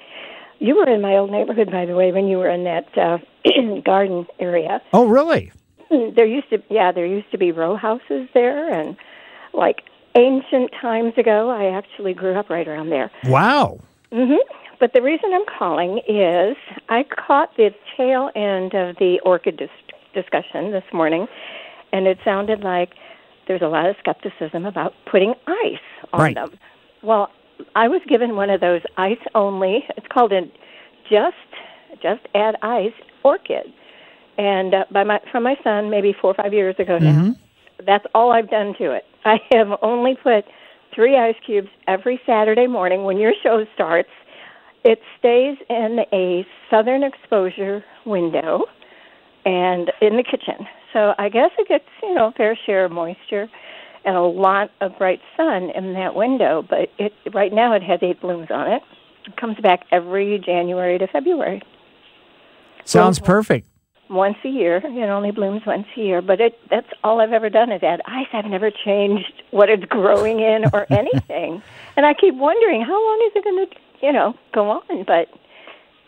You 0.58 0.76
were 0.76 0.88
in 0.88 1.00
my 1.00 1.16
old 1.16 1.30
neighborhood, 1.30 1.70
by 1.70 1.86
the 1.86 1.94
way, 1.94 2.12
when 2.12 2.26
you 2.26 2.38
were 2.38 2.50
in 2.50 2.64
that 2.64 2.86
uh, 2.98 3.18
garden 3.84 4.26
area. 4.40 4.80
Oh, 4.92 5.06
really? 5.06 5.52
There 5.90 6.26
used 6.26 6.50
to, 6.50 6.62
yeah, 6.68 6.90
there 6.92 7.06
used 7.06 7.30
to 7.30 7.38
be 7.38 7.52
row 7.52 7.76
houses 7.76 8.28
there, 8.34 8.72
and 8.72 8.96
like 9.54 9.82
ancient 10.16 10.72
times 10.80 11.12
ago, 11.16 11.50
I 11.50 11.76
actually 11.76 12.14
grew 12.14 12.34
up 12.34 12.50
right 12.50 12.66
around 12.66 12.88
there. 12.90 13.10
Wow. 13.24 13.78
hmm 14.12 14.34
But 14.78 14.92
the 14.94 15.02
reason 15.02 15.30
I'm 15.32 15.44
calling 15.58 16.00
is 16.06 16.56
I 16.88 17.04
caught 17.04 17.56
the 17.56 17.70
tail 17.96 18.30
end 18.34 18.74
of 18.74 18.96
the 18.96 19.20
orchid 19.24 19.56
dis- 19.56 19.68
discussion 20.14 20.70
this 20.72 20.84
morning, 20.92 21.26
and 21.92 22.06
it 22.06 22.18
sounded 22.24 22.60
like 22.60 22.90
there's 23.48 23.62
a 23.62 23.68
lot 23.68 23.86
of 23.88 23.96
skepticism 24.00 24.66
about 24.66 24.92
putting 25.10 25.34
ice 25.46 25.78
on 26.12 26.20
Right. 26.20 26.34
them. 26.34 26.50
Well, 27.02 27.30
I 27.74 27.88
was 27.88 28.02
given 28.08 28.36
one 28.36 28.50
of 28.50 28.60
those 28.60 28.82
ice 28.96 29.18
only. 29.34 29.84
It's 29.96 30.06
called 30.08 30.32
a 30.32 30.42
just 31.10 31.36
just 32.02 32.20
add 32.34 32.56
ice 32.62 32.92
orchid, 33.22 33.72
and 34.36 34.74
uh, 34.74 34.84
by 34.90 35.04
my 35.04 35.20
from 35.30 35.44
my 35.44 35.56
son 35.64 35.88
maybe 35.88 36.12
four 36.12 36.32
or 36.32 36.34
five 36.34 36.52
years 36.52 36.74
ago 36.78 36.98
now. 36.98 37.34
That's 37.86 38.04
all 38.14 38.32
I've 38.32 38.50
done 38.50 38.74
to 38.78 38.92
it. 38.92 39.04
I 39.24 39.38
have 39.52 39.68
only 39.82 40.16
put 40.22 40.44
three 40.94 41.16
ice 41.16 41.36
cubes 41.44 41.68
every 41.86 42.20
Saturday 42.26 42.66
morning 42.66 43.04
when 43.04 43.18
your 43.18 43.32
show 43.42 43.64
starts. 43.74 44.08
It 44.86 45.00
stays 45.18 45.58
in 45.68 46.04
a 46.12 46.46
southern 46.70 47.02
exposure 47.02 47.84
window 48.04 48.66
and 49.44 49.90
in 50.00 50.16
the 50.16 50.22
kitchen. 50.22 50.64
So 50.92 51.12
I 51.18 51.28
guess 51.28 51.50
it 51.58 51.66
gets, 51.66 51.86
you 52.04 52.14
know, 52.14 52.28
a 52.28 52.32
fair 52.32 52.56
share 52.64 52.84
of 52.84 52.92
moisture 52.92 53.48
and 54.04 54.16
a 54.16 54.22
lot 54.22 54.70
of 54.80 54.96
bright 54.96 55.20
sun 55.36 55.70
in 55.70 55.94
that 55.94 56.14
window. 56.14 56.64
But 56.70 56.92
it 56.98 57.12
right 57.34 57.52
now 57.52 57.72
it 57.72 57.82
has 57.82 57.98
eight 58.00 58.20
blooms 58.20 58.46
on 58.48 58.70
it. 58.70 58.82
It 59.26 59.36
comes 59.36 59.58
back 59.58 59.86
every 59.90 60.38
January 60.38 60.98
to 60.98 61.08
February. 61.08 61.62
Sounds 62.84 63.18
perfect. 63.18 63.66
Once 64.08 64.36
a 64.44 64.48
year. 64.48 64.76
It 64.76 65.08
only 65.10 65.32
blooms 65.32 65.62
once 65.66 65.88
a 65.96 66.00
year. 66.00 66.22
But 66.22 66.40
it 66.40 66.56
that's 66.70 66.86
all 67.02 67.20
I've 67.20 67.32
ever 67.32 67.50
done 67.50 67.72
is 67.72 67.82
add 67.82 68.02
ice. 68.06 68.28
I've 68.32 68.44
never 68.44 68.70
changed 68.70 69.42
what 69.50 69.68
it's 69.68 69.84
growing 69.86 70.38
in 70.38 70.66
or 70.72 70.86
anything. 70.92 71.60
and 71.96 72.06
I 72.06 72.14
keep 72.14 72.36
wondering 72.36 72.82
how 72.82 72.94
long 72.94 73.26
is 73.26 73.32
it 73.34 73.42
gonna 73.42 73.66
you 74.02 74.12
know, 74.12 74.34
go 74.54 74.70
on, 74.70 75.04
but 75.06 75.28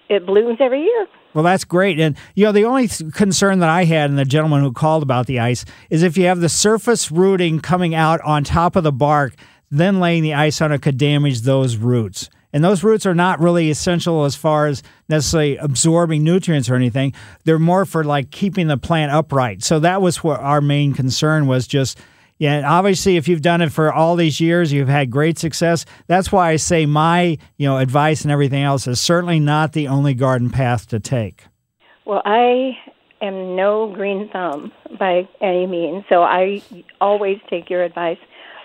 it 0.08 0.26
blooms 0.26 0.58
every 0.60 0.82
year. 0.82 1.06
Well, 1.34 1.44
that's 1.44 1.64
great. 1.64 2.00
And, 2.00 2.16
you 2.34 2.44
know, 2.44 2.52
the 2.52 2.64
only 2.64 2.88
th- 2.88 3.12
concern 3.12 3.58
that 3.60 3.68
I 3.68 3.84
had 3.84 4.10
and 4.10 4.18
the 4.18 4.24
gentleman 4.24 4.62
who 4.62 4.72
called 4.72 5.02
about 5.02 5.26
the 5.26 5.38
ice 5.38 5.64
is 5.90 6.02
if 6.02 6.16
you 6.16 6.24
have 6.26 6.40
the 6.40 6.48
surface 6.48 7.12
rooting 7.12 7.60
coming 7.60 7.94
out 7.94 8.20
on 8.22 8.44
top 8.44 8.76
of 8.76 8.84
the 8.84 8.92
bark, 8.92 9.34
then 9.70 10.00
laying 10.00 10.22
the 10.22 10.34
ice 10.34 10.60
on 10.60 10.72
it 10.72 10.82
could 10.82 10.96
damage 10.96 11.42
those 11.42 11.76
roots. 11.76 12.30
And 12.52 12.64
those 12.64 12.82
roots 12.82 13.04
are 13.04 13.14
not 13.14 13.40
really 13.40 13.70
essential 13.70 14.24
as 14.24 14.34
far 14.34 14.66
as 14.66 14.82
necessarily 15.08 15.58
absorbing 15.58 16.24
nutrients 16.24 16.70
or 16.70 16.76
anything. 16.76 17.12
They're 17.44 17.58
more 17.58 17.84
for 17.84 18.04
like 18.04 18.30
keeping 18.30 18.68
the 18.68 18.78
plant 18.78 19.12
upright. 19.12 19.62
So 19.62 19.78
that 19.80 20.00
was 20.00 20.24
what 20.24 20.40
our 20.40 20.62
main 20.62 20.94
concern 20.94 21.46
was 21.46 21.66
just 21.66 21.98
yeah, 22.38 22.54
and 22.54 22.66
obviously, 22.66 23.16
if 23.16 23.26
you've 23.26 23.42
done 23.42 23.60
it 23.62 23.72
for 23.72 23.92
all 23.92 24.14
these 24.14 24.40
years, 24.40 24.72
you've 24.72 24.88
had 24.88 25.10
great 25.10 25.38
success. 25.38 25.84
That's 26.06 26.30
why 26.30 26.50
I 26.50 26.56
say 26.56 26.86
my, 26.86 27.36
you 27.56 27.68
know, 27.68 27.78
advice 27.78 28.22
and 28.22 28.30
everything 28.30 28.62
else 28.62 28.86
is 28.86 29.00
certainly 29.00 29.40
not 29.40 29.72
the 29.72 29.88
only 29.88 30.14
garden 30.14 30.48
path 30.48 30.86
to 30.88 31.00
take. 31.00 31.46
Well, 32.04 32.22
I 32.24 32.78
am 33.20 33.56
no 33.56 33.92
green 33.92 34.28
thumb 34.28 34.72
by 34.98 35.28
any 35.40 35.66
means, 35.66 36.04
so 36.08 36.22
I 36.22 36.62
always 37.00 37.38
take 37.50 37.68
your 37.68 37.82
advice. 37.82 38.18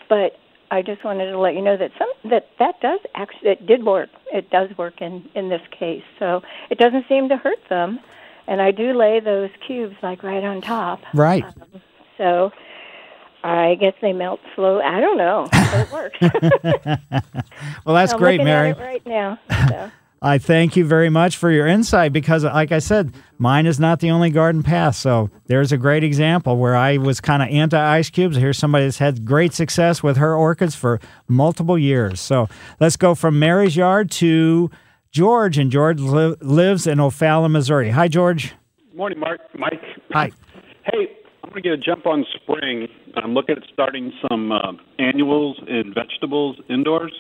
But 0.07 0.37
I 0.69 0.83
just 0.83 1.03
wanted 1.03 1.31
to 1.31 1.39
let 1.39 1.55
you 1.55 1.61
know 1.61 1.75
that 1.75 1.91
some 1.97 2.09
that 2.29 2.49
that 2.59 2.79
does 2.79 2.99
actually 3.15 3.49
it 3.49 3.65
did 3.65 3.83
work. 3.85 4.09
It 4.31 4.51
does 4.51 4.69
work 4.77 5.01
in 5.01 5.27
in 5.33 5.49
this 5.49 5.61
case, 5.71 6.03
so 6.19 6.43
it 6.69 6.77
doesn't 6.77 7.07
seem 7.09 7.29
to 7.29 7.37
hurt 7.37 7.59
them. 7.69 7.99
And 8.45 8.61
I 8.61 8.71
do 8.71 8.93
lay 8.93 9.19
those 9.19 9.49
cubes 9.65 9.95
like 10.03 10.21
right 10.21 10.43
on 10.43 10.61
top, 10.61 10.99
Right. 11.13 11.43
Um, 11.45 11.81
so 12.17 12.51
I 13.43 13.75
guess 13.75 13.93
they 14.01 14.13
melt 14.13 14.39
slow. 14.55 14.79
I 14.79 14.99
don't 15.01 15.17
know, 15.17 15.47
but 15.51 15.79
it 15.79 15.91
works. 15.91 16.99
Well, 17.85 17.95
that's 17.95 18.13
I'm 18.13 18.19
great, 18.19 18.41
Mary. 18.43 18.69
At 18.69 18.77
it 18.77 18.81
right 18.81 19.05
now. 19.05 19.39
So. 19.67 19.91
I 20.21 20.37
thank 20.37 20.77
you 20.77 20.85
very 20.85 21.09
much 21.09 21.35
for 21.35 21.51
your 21.51 21.67
insight 21.67 22.13
because, 22.13 22.45
like 22.45 22.71
I 22.71 22.79
said, 22.79 23.13
mine 23.37 23.65
is 23.65 23.77
not 23.77 23.99
the 23.99 24.09
only 24.09 24.29
garden 24.29 24.63
path. 24.63 24.95
So 24.95 25.29
there's 25.47 25.73
a 25.73 25.77
great 25.77 26.01
example 26.01 26.55
where 26.55 26.77
I 26.77 26.95
was 26.95 27.19
kind 27.19 27.43
of 27.43 27.49
anti 27.49 27.77
ice 27.77 28.09
cubes. 28.09 28.37
Here's 28.37 28.57
somebody 28.57 28.85
that's 28.85 28.99
had 28.99 29.25
great 29.25 29.53
success 29.53 30.01
with 30.01 30.15
her 30.15 30.33
orchids 30.33 30.75
for 30.75 31.01
multiple 31.27 31.77
years. 31.77 32.21
So 32.21 32.47
let's 32.79 32.95
go 32.95 33.15
from 33.15 33.37
Mary's 33.37 33.75
yard 33.75 34.09
to 34.11 34.71
George, 35.11 35.57
and 35.57 35.69
George 35.69 35.99
li- 35.99 36.37
lives 36.39 36.87
in 36.87 37.01
O'Fallon, 37.01 37.51
Missouri. 37.51 37.89
Hi, 37.89 38.07
George. 38.07 38.55
Good 38.89 38.97
Morning, 38.97 39.19
Mark. 39.19 39.41
Mike. 39.55 39.81
Hi. 40.13 40.31
Hey, 40.85 41.17
I'm 41.43 41.49
going 41.49 41.61
to 41.63 41.69
get 41.69 41.73
a 41.73 41.77
jump 41.77 42.05
on 42.05 42.25
spring. 42.41 42.87
I'm 43.15 43.33
looking 43.33 43.55
at 43.57 43.63
starting 43.71 44.11
some 44.29 44.51
uh, 44.51 44.73
annuals 44.99 45.59
and 45.67 45.93
vegetables 45.93 46.57
indoors. 46.69 47.13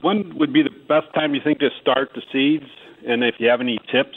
when 0.00 0.38
would 0.38 0.52
be 0.52 0.62
the 0.62 0.70
best 0.88 1.12
time 1.14 1.34
you 1.34 1.40
think 1.42 1.58
to 1.60 1.68
start 1.80 2.10
the 2.14 2.22
seeds? 2.32 2.70
And 3.06 3.24
if 3.24 3.34
you 3.38 3.48
have 3.48 3.60
any 3.60 3.78
tips, 3.90 4.16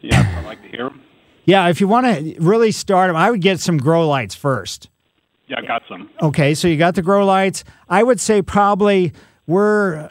yeah, 0.00 0.34
I'd 0.38 0.44
like 0.44 0.62
to 0.62 0.68
hear 0.68 0.88
them. 0.88 1.02
Yeah, 1.44 1.68
if 1.68 1.80
you 1.80 1.86
want 1.88 2.06
to 2.06 2.36
really 2.40 2.72
start 2.72 3.08
them, 3.08 3.16
I 3.16 3.30
would 3.30 3.42
get 3.42 3.60
some 3.60 3.76
grow 3.76 4.08
lights 4.08 4.34
first. 4.34 4.88
Yeah, 5.46 5.56
I 5.58 5.66
got 5.66 5.82
some. 5.88 6.08
Okay, 6.22 6.54
so 6.54 6.68
you 6.68 6.78
got 6.78 6.94
the 6.94 7.02
grow 7.02 7.26
lights. 7.26 7.64
I 7.88 8.02
would 8.02 8.18
say 8.18 8.40
probably 8.40 9.12
we're 9.46 10.08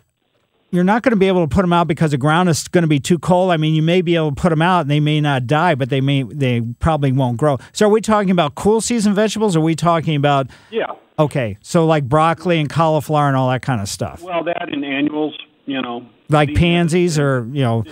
you're 0.73 0.83
not 0.83 1.03
going 1.03 1.11
to 1.11 1.17
be 1.17 1.27
able 1.27 1.47
to 1.47 1.53
put 1.55 1.61
them 1.61 1.71
out 1.71 1.87
because 1.87 2.11
the 2.11 2.17
ground 2.17 2.49
is 2.49 2.67
going 2.67 2.81
to 2.81 2.87
be 2.87 2.99
too 2.99 3.19
cold. 3.19 3.51
I 3.51 3.57
mean, 3.57 3.75
you 3.75 3.83
may 3.83 4.01
be 4.01 4.15
able 4.15 4.31
to 4.31 4.35
put 4.41 4.49
them 4.49 4.61
out 4.61 4.81
and 4.81 4.89
they 4.91 4.99
may 4.99 5.21
not 5.21 5.45
die, 5.45 5.75
but 5.75 5.89
they 5.89 6.01
may 6.01 6.23
they 6.23 6.61
probably 6.79 7.11
won't 7.11 7.37
grow. 7.37 7.59
So 7.73 7.85
are 7.85 7.89
we 7.89 8.01
talking 8.01 8.31
about 8.31 8.55
cool 8.55 8.81
season 8.81 9.13
vegetables? 9.13 9.55
Or 9.55 9.59
are 9.59 9.63
we 9.63 9.75
talking 9.75 10.15
about 10.15 10.47
Yeah. 10.71 10.87
okay, 11.19 11.57
so 11.61 11.85
like 11.85 12.09
broccoli 12.09 12.59
and 12.59 12.69
cauliflower 12.69 13.27
and 13.27 13.37
all 13.37 13.49
that 13.51 13.61
kind 13.61 13.81
of 13.81 13.87
stuff, 13.87 14.21
Well, 14.23 14.43
that 14.45 14.67
and 14.73 14.83
annuals, 14.83 15.37
you 15.65 15.81
know. 15.81 16.05
like 16.29 16.55
pansies 16.55 17.19
or 17.19 17.47
you 17.53 17.61
know. 17.61 17.83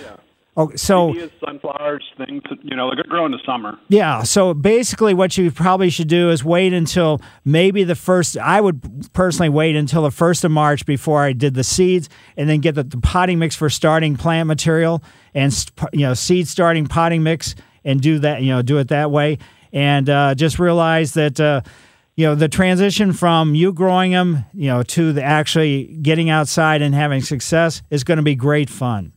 Oh, 0.54 0.70
so 0.76 1.10
Ideas, 1.10 1.30
sunflowers, 1.42 2.04
things, 2.18 2.42
you 2.62 2.76
know, 2.76 2.90
they 2.94 3.02
grow 3.08 3.24
in 3.24 3.32
the 3.32 3.38
summer. 3.46 3.78
Yeah. 3.88 4.22
So 4.22 4.52
basically, 4.52 5.14
what 5.14 5.38
you 5.38 5.50
probably 5.50 5.88
should 5.88 6.08
do 6.08 6.28
is 6.28 6.44
wait 6.44 6.74
until 6.74 7.22
maybe 7.42 7.84
the 7.84 7.94
first. 7.94 8.36
I 8.36 8.60
would 8.60 9.08
personally 9.14 9.48
wait 9.48 9.76
until 9.76 10.02
the 10.02 10.10
first 10.10 10.44
of 10.44 10.50
March 10.50 10.84
before 10.84 11.22
I 11.22 11.32
did 11.32 11.54
the 11.54 11.64
seeds, 11.64 12.10
and 12.36 12.50
then 12.50 12.60
get 12.60 12.74
the, 12.74 12.82
the 12.82 12.98
potting 12.98 13.38
mix 13.38 13.56
for 13.56 13.70
starting 13.70 14.14
plant 14.16 14.46
material 14.46 15.02
and 15.32 15.52
you 15.94 16.00
know 16.00 16.12
seed 16.12 16.46
starting 16.48 16.86
potting 16.86 17.22
mix, 17.22 17.54
and 17.82 18.02
do 18.02 18.18
that. 18.18 18.42
You 18.42 18.50
know, 18.50 18.60
do 18.60 18.76
it 18.76 18.88
that 18.88 19.10
way, 19.10 19.38
and 19.72 20.08
uh, 20.10 20.34
just 20.34 20.58
realize 20.58 21.14
that. 21.14 21.40
Uh, 21.40 21.62
you 22.14 22.26
know 22.26 22.34
the 22.34 22.46
transition 22.46 23.14
from 23.14 23.54
you 23.54 23.72
growing 23.72 24.12
them, 24.12 24.44
you 24.52 24.66
know, 24.66 24.82
to 24.82 25.14
the 25.14 25.22
actually 25.22 25.84
getting 26.02 26.28
outside 26.28 26.82
and 26.82 26.94
having 26.94 27.22
success 27.22 27.80
is 27.88 28.04
going 28.04 28.18
to 28.18 28.22
be 28.22 28.34
great 28.34 28.68
fun. 28.68 29.14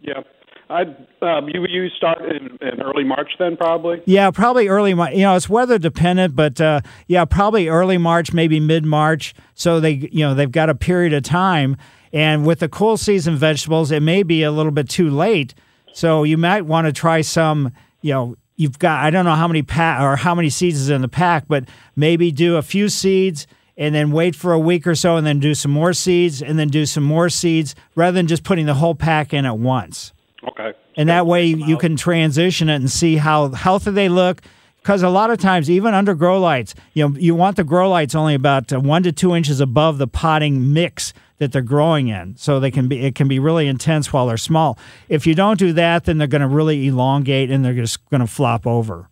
Yeah. 0.00 0.20
I'd, 0.68 0.96
um, 1.20 1.48
you 1.48 1.66
you 1.68 1.88
start 1.96 2.22
in, 2.22 2.56
in 2.64 2.80
early 2.80 3.02
March 3.02 3.32
then, 3.40 3.56
probably? 3.56 4.02
Yeah, 4.06 4.30
probably 4.30 4.68
early. 4.68 4.94
Mar- 4.94 5.12
You 5.12 5.22
know, 5.22 5.34
it's 5.34 5.48
weather 5.48 5.78
dependent, 5.78 6.36
but 6.36 6.60
uh, 6.60 6.80
yeah, 7.08 7.24
probably 7.24 7.66
early 7.66 7.98
March, 7.98 8.32
maybe 8.32 8.60
mid 8.60 8.84
March. 8.84 9.34
So 9.54 9.80
they, 9.80 10.08
you 10.12 10.20
know, 10.20 10.34
they've 10.34 10.50
got 10.50 10.70
a 10.70 10.74
period 10.76 11.12
of 11.12 11.24
time. 11.24 11.76
And 12.12 12.46
with 12.46 12.60
the 12.60 12.68
cool 12.68 12.96
season 12.96 13.36
vegetables, 13.36 13.90
it 13.90 14.00
may 14.00 14.22
be 14.22 14.44
a 14.44 14.52
little 14.52 14.70
bit 14.72 14.88
too 14.88 15.10
late. 15.10 15.54
So 15.92 16.22
you 16.22 16.36
might 16.38 16.62
want 16.66 16.86
to 16.86 16.92
try 16.92 17.20
some. 17.22 17.72
You 18.02 18.12
know, 18.14 18.36
you've 18.56 18.78
got 18.78 19.04
I 19.04 19.10
don't 19.10 19.24
know 19.24 19.34
how 19.34 19.48
many 19.48 19.62
pack 19.62 20.00
or 20.00 20.14
how 20.16 20.36
many 20.36 20.50
seeds 20.50 20.78
is 20.80 20.88
in 20.90 21.02
the 21.02 21.08
pack, 21.08 21.46
but 21.48 21.68
maybe 21.96 22.30
do 22.30 22.56
a 22.56 22.62
few 22.62 22.88
seeds 22.88 23.48
and 23.80 23.94
then 23.94 24.12
wait 24.12 24.36
for 24.36 24.52
a 24.52 24.58
week 24.58 24.86
or 24.86 24.94
so, 24.94 25.16
and 25.16 25.26
then 25.26 25.40
do 25.40 25.54
some 25.54 25.72
more 25.72 25.92
seeds, 25.92 26.40
and 26.40 26.56
then 26.56 26.68
do 26.68 26.86
some 26.86 27.02
more 27.02 27.28
seeds, 27.28 27.74
rather 27.96 28.14
than 28.14 28.28
just 28.28 28.44
putting 28.44 28.66
the 28.66 28.74
whole 28.74 28.94
pack 28.94 29.34
in 29.34 29.44
at 29.44 29.58
once. 29.58 30.12
Okay. 30.46 30.74
And 30.96 31.08
that 31.08 31.26
way 31.26 31.46
you 31.46 31.76
can 31.78 31.96
transition 31.96 32.68
it 32.68 32.76
and 32.76 32.90
see 32.90 33.16
how 33.16 33.48
healthy 33.48 33.90
they 33.90 34.08
look. 34.08 34.42
Because 34.82 35.02
a 35.02 35.10
lot 35.10 35.30
of 35.30 35.38
times, 35.38 35.68
even 35.68 35.92
under 35.92 36.14
grow 36.14 36.40
lights, 36.40 36.74
you 36.94 37.06
know, 37.06 37.14
you 37.18 37.34
want 37.34 37.56
the 37.56 37.64
grow 37.64 37.90
lights 37.90 38.14
only 38.14 38.34
about 38.34 38.72
uh, 38.72 38.80
one 38.80 39.02
to 39.02 39.12
two 39.12 39.34
inches 39.34 39.60
above 39.60 39.98
the 39.98 40.06
potting 40.06 40.72
mix 40.72 41.12
that 41.36 41.52
they're 41.52 41.60
growing 41.60 42.08
in, 42.08 42.34
so 42.38 42.58
they 42.58 42.70
can 42.70 42.88
be 42.88 43.00
it 43.00 43.14
can 43.14 43.28
be 43.28 43.38
really 43.38 43.66
intense 43.66 44.10
while 44.10 44.26
they're 44.26 44.38
small. 44.38 44.78
If 45.10 45.26
you 45.26 45.34
don't 45.34 45.58
do 45.58 45.74
that, 45.74 46.04
then 46.04 46.16
they're 46.16 46.26
going 46.26 46.40
to 46.40 46.48
really 46.48 46.86
elongate 46.86 47.50
and 47.50 47.62
they're 47.62 47.74
just 47.74 48.08
going 48.08 48.22
to 48.22 48.26
flop 48.26 48.66
over. 48.66 49.09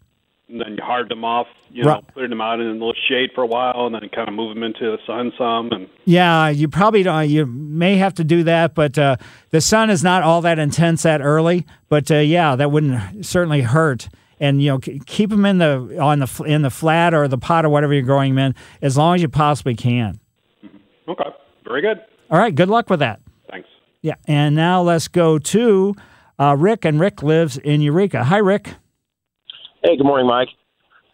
And 0.51 0.61
then 0.63 0.77
you 0.79 0.83
hard 0.83 1.11
them 1.11 1.25
off, 1.25 1.47
you 1.71 1.85
Right. 1.85 1.97
know, 1.97 2.01
put 2.15 2.29
them 2.31 2.41
out 2.41 2.59
in 2.59 2.67
a 2.69 2.73
little 2.73 2.95
shade 3.07 3.31
for 3.35 3.43
a 3.43 3.47
while, 3.47 3.85
and 3.85 3.95
then 3.95 4.09
kind 4.09 4.29
of 4.29 4.35
move 4.35 4.55
them 4.55 4.63
into 4.63 4.81
the 4.91 4.97
sun 5.07 5.31
some. 5.37 5.71
And 5.73 5.89
Yeah, 6.07 6.49
you 6.49 6.69
probably 6.69 7.03
don't. 7.03 7.29
You 7.29 7.45
may 7.45 7.97
have 7.97 8.15
to 8.15 8.25
do 8.25 8.43
that, 8.45 8.75
but 8.75 8.99
uh, 8.99 9.17
the 9.51 9.61
sun 9.61 9.91
is 9.91 10.03
not 10.03 10.23
all 10.23 10.41
that 10.41 10.59
intense 10.59 11.03
that 11.03 11.21
early. 11.21 11.67
But 11.91 12.11
uh, 12.11 12.17
yeah, 12.17 12.57
that 12.57 12.71
wouldn't 12.73 13.27
certainly 13.27 13.61
hurt. 13.61 14.09
And 14.41 14.63
you 14.63 14.71
know, 14.71 14.79
keep 14.79 15.29
them 15.31 15.45
in 15.45 15.59
the 15.59 15.99
on 16.01 16.21
the 16.21 16.43
in 16.47 16.63
the 16.63 16.71
flat 16.71 17.13
or 17.13 17.29
the 17.29 17.39
pot 17.39 17.65
or 17.67 17.69
whatever 17.69 17.93
you're 17.93 18.03
growing 18.03 18.35
them 18.35 18.53
in 18.53 18.55
as 18.81 18.97
long 18.97 19.17
as 19.17 19.21
you 19.23 19.29
possibly 19.29 19.75
can. 19.75 20.19
okay, 21.09 21.25
very 21.65 21.83
good. 21.83 22.01
All 22.31 22.39
right, 22.39 22.55
good 22.55 22.69
luck 22.69 22.89
with 22.89 23.01
that. 23.01 23.21
Thanks. 23.51 23.69
Yeah, 24.01 24.15
and 24.27 24.55
now 24.55 24.81
let's 24.81 25.09
go 25.09 25.39
to 25.39 25.95
uh, 26.39 26.55
Rick, 26.57 26.85
and 26.85 27.01
Rick 27.01 27.23
lives 27.23 27.59
in 27.59 27.81
Eureka. 27.83 28.25
Hi, 28.25 28.39
Rick. 28.39 28.75
Hey, 29.83 29.97
good 29.97 30.07
morning, 30.07 30.27
Mike. 30.27 30.49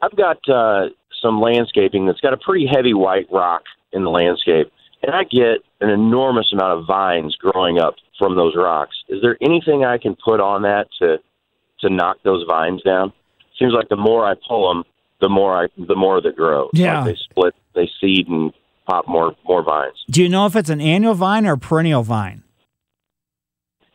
I've 0.00 0.16
got 0.16 0.38
uh, 0.48 0.88
some 1.22 1.40
landscaping 1.40 2.06
that's 2.06 2.20
got 2.20 2.32
a 2.32 2.38
pretty 2.38 2.66
heavy 2.66 2.94
white 2.94 3.26
rock 3.30 3.62
in 3.92 4.04
the 4.04 4.10
landscape, 4.10 4.72
and 5.02 5.14
I 5.14 5.24
get 5.24 5.62
an 5.80 5.90
enormous 5.90 6.50
amount 6.52 6.78
of 6.78 6.86
vines 6.86 7.36
growing 7.36 7.78
up 7.78 7.94
from 8.18 8.36
those 8.36 8.54
rocks. 8.56 8.96
Is 9.08 9.20
there 9.20 9.36
anything 9.42 9.84
I 9.84 9.98
can 9.98 10.16
put 10.22 10.40
on 10.40 10.62
that 10.62 10.86
to 11.00 11.18
to 11.80 11.90
knock 11.90 12.18
those 12.24 12.46
vines 12.48 12.82
down? 12.82 13.12
Seems 13.58 13.72
like 13.74 13.88
the 13.90 13.96
more 13.96 14.26
I 14.26 14.34
pull 14.48 14.72
them, 14.72 14.84
the 15.20 15.28
more 15.28 15.64
I 15.64 15.66
the 15.76 15.96
more 15.96 16.22
they 16.22 16.32
grow. 16.32 16.70
Yeah. 16.72 17.02
like 17.02 17.14
they 17.14 17.20
split, 17.30 17.54
they 17.74 17.90
seed 18.00 18.28
and 18.28 18.50
pop 18.88 19.06
more 19.06 19.34
more 19.44 19.62
vines. 19.62 20.04
Do 20.10 20.22
you 20.22 20.30
know 20.30 20.46
if 20.46 20.56
it's 20.56 20.70
an 20.70 20.80
annual 20.80 21.14
vine 21.14 21.44
or 21.44 21.52
a 21.52 21.58
perennial 21.58 22.02
vine? 22.02 22.42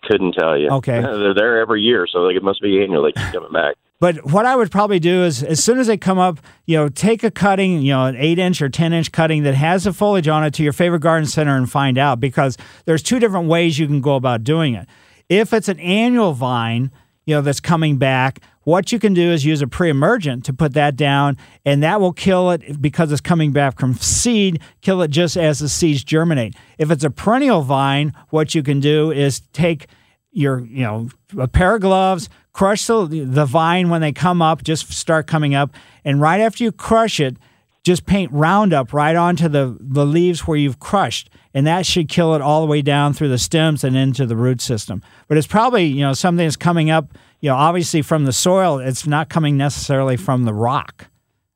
Couldn't 0.04 0.34
tell 0.34 0.58
you. 0.58 0.70
Okay. 0.70 1.02
they're 1.02 1.34
there 1.34 1.60
every 1.60 1.82
year, 1.82 2.08
so 2.12 2.20
like 2.20 2.36
it 2.36 2.44
must 2.44 2.62
be 2.62 2.84
annual. 2.84 3.04
They 3.04 3.12
keep 3.12 3.34
coming 3.34 3.52
back. 3.52 3.76
But 4.00 4.32
what 4.32 4.46
I 4.46 4.56
would 4.56 4.72
probably 4.72 5.00
do 5.00 5.24
is, 5.24 5.44
as 5.44 5.62
soon 5.62 5.78
as 5.78 5.88
they 5.88 5.98
come 5.98 6.18
up, 6.18 6.40
you 6.66 6.78
know, 6.78 6.88
take 6.88 7.24
a 7.24 7.32
cutting, 7.32 7.82
you 7.82 7.92
know, 7.92 8.06
an 8.06 8.16
eight 8.16 8.40
inch 8.40 8.62
or 8.62 8.70
10 8.70 8.94
inch 8.94 9.12
cutting 9.12 9.44
that 9.44 9.56
has 9.56 9.84
the 9.84 9.92
foliage 9.92 10.28
on 10.28 10.46
it 10.46 10.54
to 10.54 10.64
your 10.64 10.72
favorite 10.72 11.02
garden 11.02 11.28
center 11.28 11.58
and 11.58 11.70
find 11.70 11.98
out 11.98 12.20
because 12.20 12.58
there's 12.86 13.04
two 13.04 13.20
different 13.20 13.50
ways 13.50 13.78
you 13.78 13.88
can 13.88 14.00
go 14.00 14.16
about 14.16 14.44
doing 14.44 14.74
it. 14.74 14.88
If 15.28 15.52
it's 15.52 15.68
an 15.68 15.80
annual 15.82 16.34
vine, 16.34 16.92
you 17.26 17.36
know, 17.36 17.42
that's 17.42 17.60
coming 17.60 17.98
back, 17.98 18.40
what 18.64 18.92
you 18.92 19.00
can 19.00 19.14
do 19.14 19.32
is 19.32 19.46
use 19.46 19.62
a 19.62 19.68
pre 19.68 19.90
emergent 19.90 20.46
to 20.46 20.54
put 20.54 20.74
that 20.74 20.96
down, 20.96 21.38
and 21.66 21.84
that 21.84 22.00
will 22.00 22.14
kill 22.14 22.52
it 22.52 22.82
because 22.82 23.12
it's 23.12 23.22
coming 23.22 23.52
back 23.52 23.80
from 23.80 23.96
seed, 23.96 24.62
kill 24.82 25.02
it 25.02 25.10
just 25.10 25.36
as 25.36 25.60
the 25.60 25.68
seeds 25.68 26.04
germinate. 26.04 26.56
If 26.78 26.90
it's 26.90 27.04
a 27.04 27.10
perennial 27.10 27.64
vine, 27.64 28.14
what 28.30 28.56
you 28.56 28.64
can 28.64 28.80
do 28.80 29.12
is 29.12 29.42
take 29.54 29.88
your 30.32 30.60
you 30.66 30.84
know 30.84 31.10
a 31.38 31.48
pair 31.48 31.76
of 31.76 31.82
gloves 31.82 32.30
crush 32.60 32.88
the, 32.88 33.24
the 33.26 33.46
vine 33.46 33.88
when 33.88 34.02
they 34.02 34.12
come 34.12 34.42
up 34.42 34.62
just 34.64 34.92
start 34.92 35.28
coming 35.28 35.56
up. 35.56 35.74
And 36.04 36.20
right 36.20 36.42
after 36.42 36.62
you 36.62 36.74
crush 36.74 37.22
it 37.22 37.38
just 37.84 38.06
paint 38.06 38.30
roundup 38.34 38.92
right 38.92 39.16
onto 39.16 39.48
the, 39.48 39.78
the 39.80 40.06
leaves 40.06 40.42
where 40.42 40.58
you've 40.58 40.78
crushed. 40.78 41.30
And 41.54 41.66
that 41.66 41.86
should 41.86 42.10
kill 42.10 42.36
it 42.36 42.42
all 42.42 42.60
the 42.60 42.68
way 42.68 42.82
down 42.82 43.14
through 43.14 43.30
the 43.30 43.38
stems 43.38 43.86
and 43.86 43.96
into 43.96 44.26
the 44.26 44.36
root 44.36 44.60
system. 44.60 45.02
But 45.30 45.38
it's 45.38 45.48
probably 45.48 45.86
you 45.86 46.02
know 46.02 46.12
something 46.12 46.46
that's 46.46 46.58
coming 46.58 46.90
up 46.90 47.18
you 47.40 47.50
know 47.50 47.56
obviously 47.56 48.02
from 48.02 48.26
the 48.26 48.34
soil. 48.34 48.80
It's 48.80 49.08
not 49.08 49.30
coming 49.30 49.56
necessarily 49.56 50.18
from 50.18 50.44
the 50.44 50.54
rock 50.54 51.08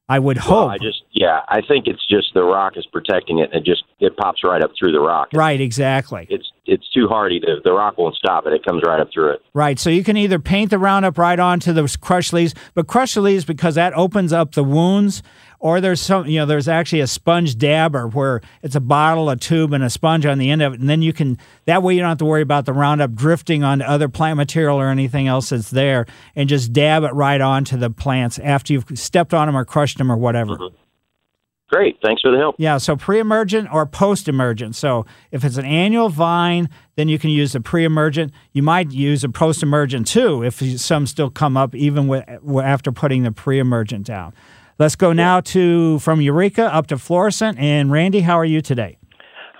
i 0.07 0.19
would 0.19 0.37
Well, 0.37 0.45
hope. 0.45 0.69
I 0.71 0.77
just 0.77 1.01
yeah, 1.11 1.41
I 1.49 1.59
think 1.67 1.87
it's 1.87 2.05
just 2.07 2.33
the 2.33 2.43
rock 2.43 2.73
is 2.77 2.85
protecting 2.85 3.39
it, 3.39 3.51
and 3.51 3.61
it 3.61 3.65
just 3.65 3.83
it 3.99 4.15
pops 4.15 4.43
right 4.43 4.63
up 4.63 4.71
through 4.79 4.93
the 4.93 5.01
rock. 5.01 5.29
right 5.33 5.59
exactly. 5.59 6.27
It's 6.29 6.49
it's 6.65 6.89
too 6.91 7.07
hardy 7.07 7.39
to 7.41 7.57
the 7.63 7.73
rock 7.73 7.97
won't 7.97 8.15
stop 8.15 8.47
it. 8.47 8.53
It 8.53 8.63
comes 8.63 8.83
right 8.85 8.99
up 8.99 9.09
through 9.13 9.31
it. 9.31 9.41
Right. 9.53 9.77
So 9.77 9.89
you 9.89 10.03
can 10.03 10.15
either 10.15 10.39
paint 10.39 10.69
the 10.69 10.79
Roundup 10.79 11.17
right 11.17 11.39
onto 11.39 11.73
the 11.73 11.97
crushed 11.99 12.31
leaves, 12.31 12.53
but 12.73 12.87
crush 12.87 13.15
the 13.15 13.21
leaves 13.21 13.43
because 13.43 13.75
that 13.75 13.93
opens 13.93 14.31
up 14.31 14.53
the 14.53 14.63
wounds. 14.63 15.21
Or 15.59 15.79
there's 15.79 16.01
some, 16.01 16.25
you 16.27 16.39
know, 16.39 16.45
there's 16.45 16.67
actually 16.67 16.99
a 16.99 17.07
sponge 17.07 17.57
dabber 17.57 18.07
where 18.07 18.41
it's 18.61 18.75
a 18.75 18.81
bottle, 18.81 19.29
a 19.29 19.37
tube, 19.37 19.71
and 19.71 19.81
a 19.81 19.89
sponge 19.89 20.25
on 20.25 20.37
the 20.37 20.51
end 20.51 20.61
of 20.61 20.73
it. 20.73 20.81
And 20.81 20.89
then 20.89 21.01
you 21.01 21.13
can, 21.13 21.37
that 21.65 21.81
way 21.81 21.93
you 21.93 22.01
don't 22.01 22.09
have 22.09 22.17
to 22.17 22.25
worry 22.25 22.41
about 22.41 22.65
the 22.65 22.73
Roundup 22.73 23.13
drifting 23.13 23.63
onto 23.63 23.85
other 23.85 24.09
plant 24.09 24.35
material 24.35 24.77
or 24.77 24.89
anything 24.89 25.27
else 25.27 25.49
that's 25.49 25.69
there 25.69 26.05
and 26.35 26.49
just 26.49 26.73
dab 26.73 27.03
it 27.03 27.13
right 27.13 27.39
onto 27.39 27.77
the 27.77 27.89
plants 27.89 28.39
after 28.39 28.73
you've 28.73 28.85
stepped 28.95 29.33
on 29.33 29.47
them 29.47 29.55
or 29.55 29.63
crushed 29.63 29.99
them 29.99 30.11
or 30.11 30.17
whatever. 30.17 30.57
Mm-hmm. 30.57 30.75
Great, 31.73 31.97
thanks 32.03 32.21
for 32.21 32.29
the 32.29 32.37
help. 32.37 32.53
Yeah, 32.59 32.77
so 32.77 32.95
pre-emergent 32.95 33.67
or 33.73 33.87
post-emergent. 33.87 34.75
So 34.75 35.07
if 35.31 35.43
it's 35.43 35.57
an 35.57 35.65
annual 35.65 36.09
vine, 36.09 36.69
then 36.97 37.07
you 37.07 37.17
can 37.17 37.31
use 37.31 37.55
a 37.55 37.61
pre-emergent. 37.61 38.31
You 38.51 38.61
might 38.61 38.91
use 38.91 39.23
a 39.23 39.29
post-emergent 39.29 40.05
too 40.05 40.43
if 40.43 40.61
some 40.79 41.07
still 41.07 41.31
come 41.31 41.57
up 41.57 41.73
even 41.73 42.07
with, 42.07 42.25
after 42.61 42.91
putting 42.91 43.23
the 43.23 43.31
pre-emergent 43.31 44.05
down. 44.05 44.35
Let's 44.77 44.95
go 44.95 45.13
now 45.13 45.39
to 45.39 45.97
from 45.97 46.21
Eureka 46.21 46.71
up 46.71 46.85
to 46.87 46.97
Florissant. 46.99 47.57
And 47.57 47.91
Randy, 47.91 48.19
how 48.19 48.37
are 48.37 48.45
you 48.45 48.61
today? 48.61 48.99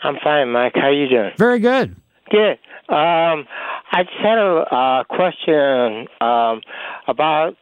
I'm 0.04 0.18
fine, 0.24 0.52
Mike. 0.52 0.74
How 0.76 0.90
are 0.90 0.94
you 0.94 1.10
doing? 1.10 1.32
Very 1.40 1.58
good. 1.58 1.96
Good. 2.30 2.60
Um, 2.90 3.48
I 3.92 4.04
just 4.04 4.18
had 4.22 4.38
a 4.38 4.66
uh, 4.72 5.04
question 5.06 6.08
um, 6.22 6.62
about 7.08 7.56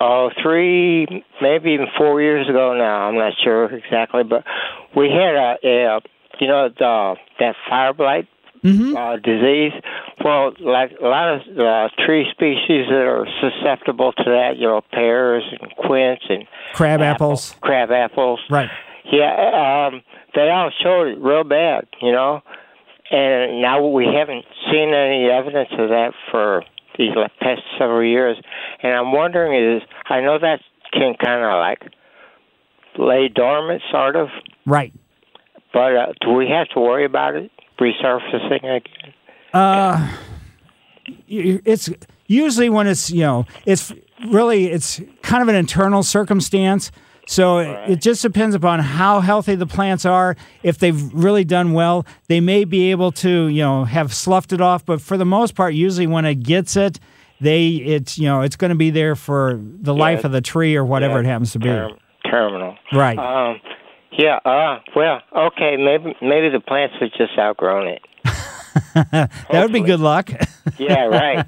oh 0.00 0.30
three, 0.42 1.24
maybe 1.40 1.70
even 1.70 1.86
four 1.96 2.20
years 2.20 2.48
ago 2.48 2.74
now. 2.76 3.08
I'm 3.08 3.16
not 3.16 3.32
sure 3.42 3.64
exactly, 3.72 4.22
but 4.24 4.44
we 4.96 5.08
had 5.10 5.34
a, 5.34 5.56
a 5.62 6.00
you 6.40 6.48
know 6.48 6.68
the, 6.68 7.16
that 7.40 7.54
fire 7.68 7.92
blight 7.92 8.28
uh, 8.96 9.16
disease. 9.16 9.72
Well, 10.24 10.52
like 10.60 10.92
a 11.00 11.06
lot 11.06 11.34
of 11.34 11.40
uh, 11.58 11.88
tree 12.04 12.26
species 12.32 12.86
that 12.88 13.06
are 13.06 13.26
susceptible 13.40 14.12
to 14.12 14.24
that, 14.24 14.56
you 14.56 14.66
know, 14.66 14.80
pears 14.92 15.44
and 15.60 15.70
quince 15.76 16.20
and 16.28 16.44
Crab 16.74 17.00
apples. 17.00 17.54
crab 17.60 17.90
apples. 17.90 18.40
Right. 18.50 18.70
Yeah, 19.12 19.88
um, 19.92 20.02
they 20.34 20.50
all 20.50 20.70
showed 20.82 21.08
it 21.08 21.18
real 21.20 21.44
bad, 21.44 21.86
you 22.02 22.10
know, 22.10 22.42
and 23.10 23.62
now 23.62 23.86
we 23.86 24.06
haven't 24.06 24.44
seen 24.70 24.92
any 24.92 25.28
evidence 25.30 25.68
of 25.78 25.90
that 25.90 26.12
for 26.30 26.64
these 26.98 27.10
past 27.40 27.62
several 27.78 28.04
years. 28.04 28.36
And 28.82 28.92
I'm 28.92 29.12
wondering 29.12 29.76
is 29.76 29.82
I 30.08 30.20
know 30.20 30.38
that 30.38 30.60
can 30.92 31.14
kind 31.22 31.42
of 31.44 31.58
like 31.58 31.82
lay 32.98 33.28
dormant, 33.28 33.82
sort 33.90 34.16
of, 34.16 34.28
Right. 34.64 34.92
but 35.72 35.94
uh, 35.96 36.06
do 36.20 36.32
we 36.32 36.48
have 36.48 36.68
to 36.70 36.80
worry 36.80 37.04
about 37.04 37.34
it 37.34 37.50
resurfacing 37.78 38.64
again? 38.64 39.12
Uh, 39.52 40.16
it's 41.28 41.90
usually 42.26 42.68
when 42.68 42.86
it's 42.86 43.10
you 43.10 43.20
know 43.20 43.46
it's 43.64 43.92
really 44.28 44.66
it's 44.66 45.00
kind 45.22 45.42
of 45.42 45.48
an 45.48 45.54
internal 45.54 46.02
circumstance. 46.02 46.90
So 47.28 47.58
it- 47.58 47.90
it 47.92 48.00
just 48.00 48.22
depends 48.22 48.54
upon 48.54 48.78
how 48.80 49.20
healthy 49.20 49.54
the 49.56 49.66
plants 49.66 50.04
are. 50.06 50.36
If 50.62 50.78
they've 50.78 51.00
really 51.12 51.44
done 51.44 51.72
well, 51.72 52.06
they 52.28 52.40
may 52.40 52.64
be 52.64 52.90
able 52.92 53.10
to 53.12 53.48
you 53.48 53.62
know 53.62 53.84
have 53.84 54.12
sloughed 54.14 54.52
it 54.52 54.60
off. 54.60 54.84
But 54.86 55.00
for 55.00 55.16
the 55.16 55.24
most 55.24 55.54
part, 55.54 55.74
usually 55.74 56.06
when 56.06 56.24
it 56.24 56.36
gets 56.42 56.76
it, 56.76 56.98
they 57.40 57.66
it's 57.68 58.16
you 58.18 58.26
know 58.26 58.42
it's 58.42 58.56
going 58.56 58.70
to 58.70 58.76
be 58.76 58.90
there 58.90 59.14
for 59.16 59.58
the 59.60 59.92
Yeah, 59.94 60.00
life 60.00 60.24
of 60.24 60.32
the 60.32 60.40
tree 60.40 60.76
or 60.76 60.84
whatever 60.84 61.14
yeah, 61.14 61.20
it 61.20 61.26
happens 61.26 61.52
to 61.52 61.58
be. 61.58 61.66
term- 61.68 61.98
terminal. 62.30 62.76
Right. 62.92 63.18
Um, 63.18 63.60
yeah. 64.12 64.36
Uh, 64.44 64.78
well, 64.94 65.20
okay. 65.36 65.76
Maybe 65.76 66.16
maybe 66.22 66.48
the 66.48 66.60
plants 66.60 66.94
have 67.00 67.10
just 67.18 67.36
outgrown 67.38 67.88
it. 67.88 68.02
that 68.94 69.30
would 69.52 69.72
be 69.72 69.80
good 69.80 70.00
luck. 70.00 70.30
Yeah. 70.78 71.04
Right. 71.06 71.44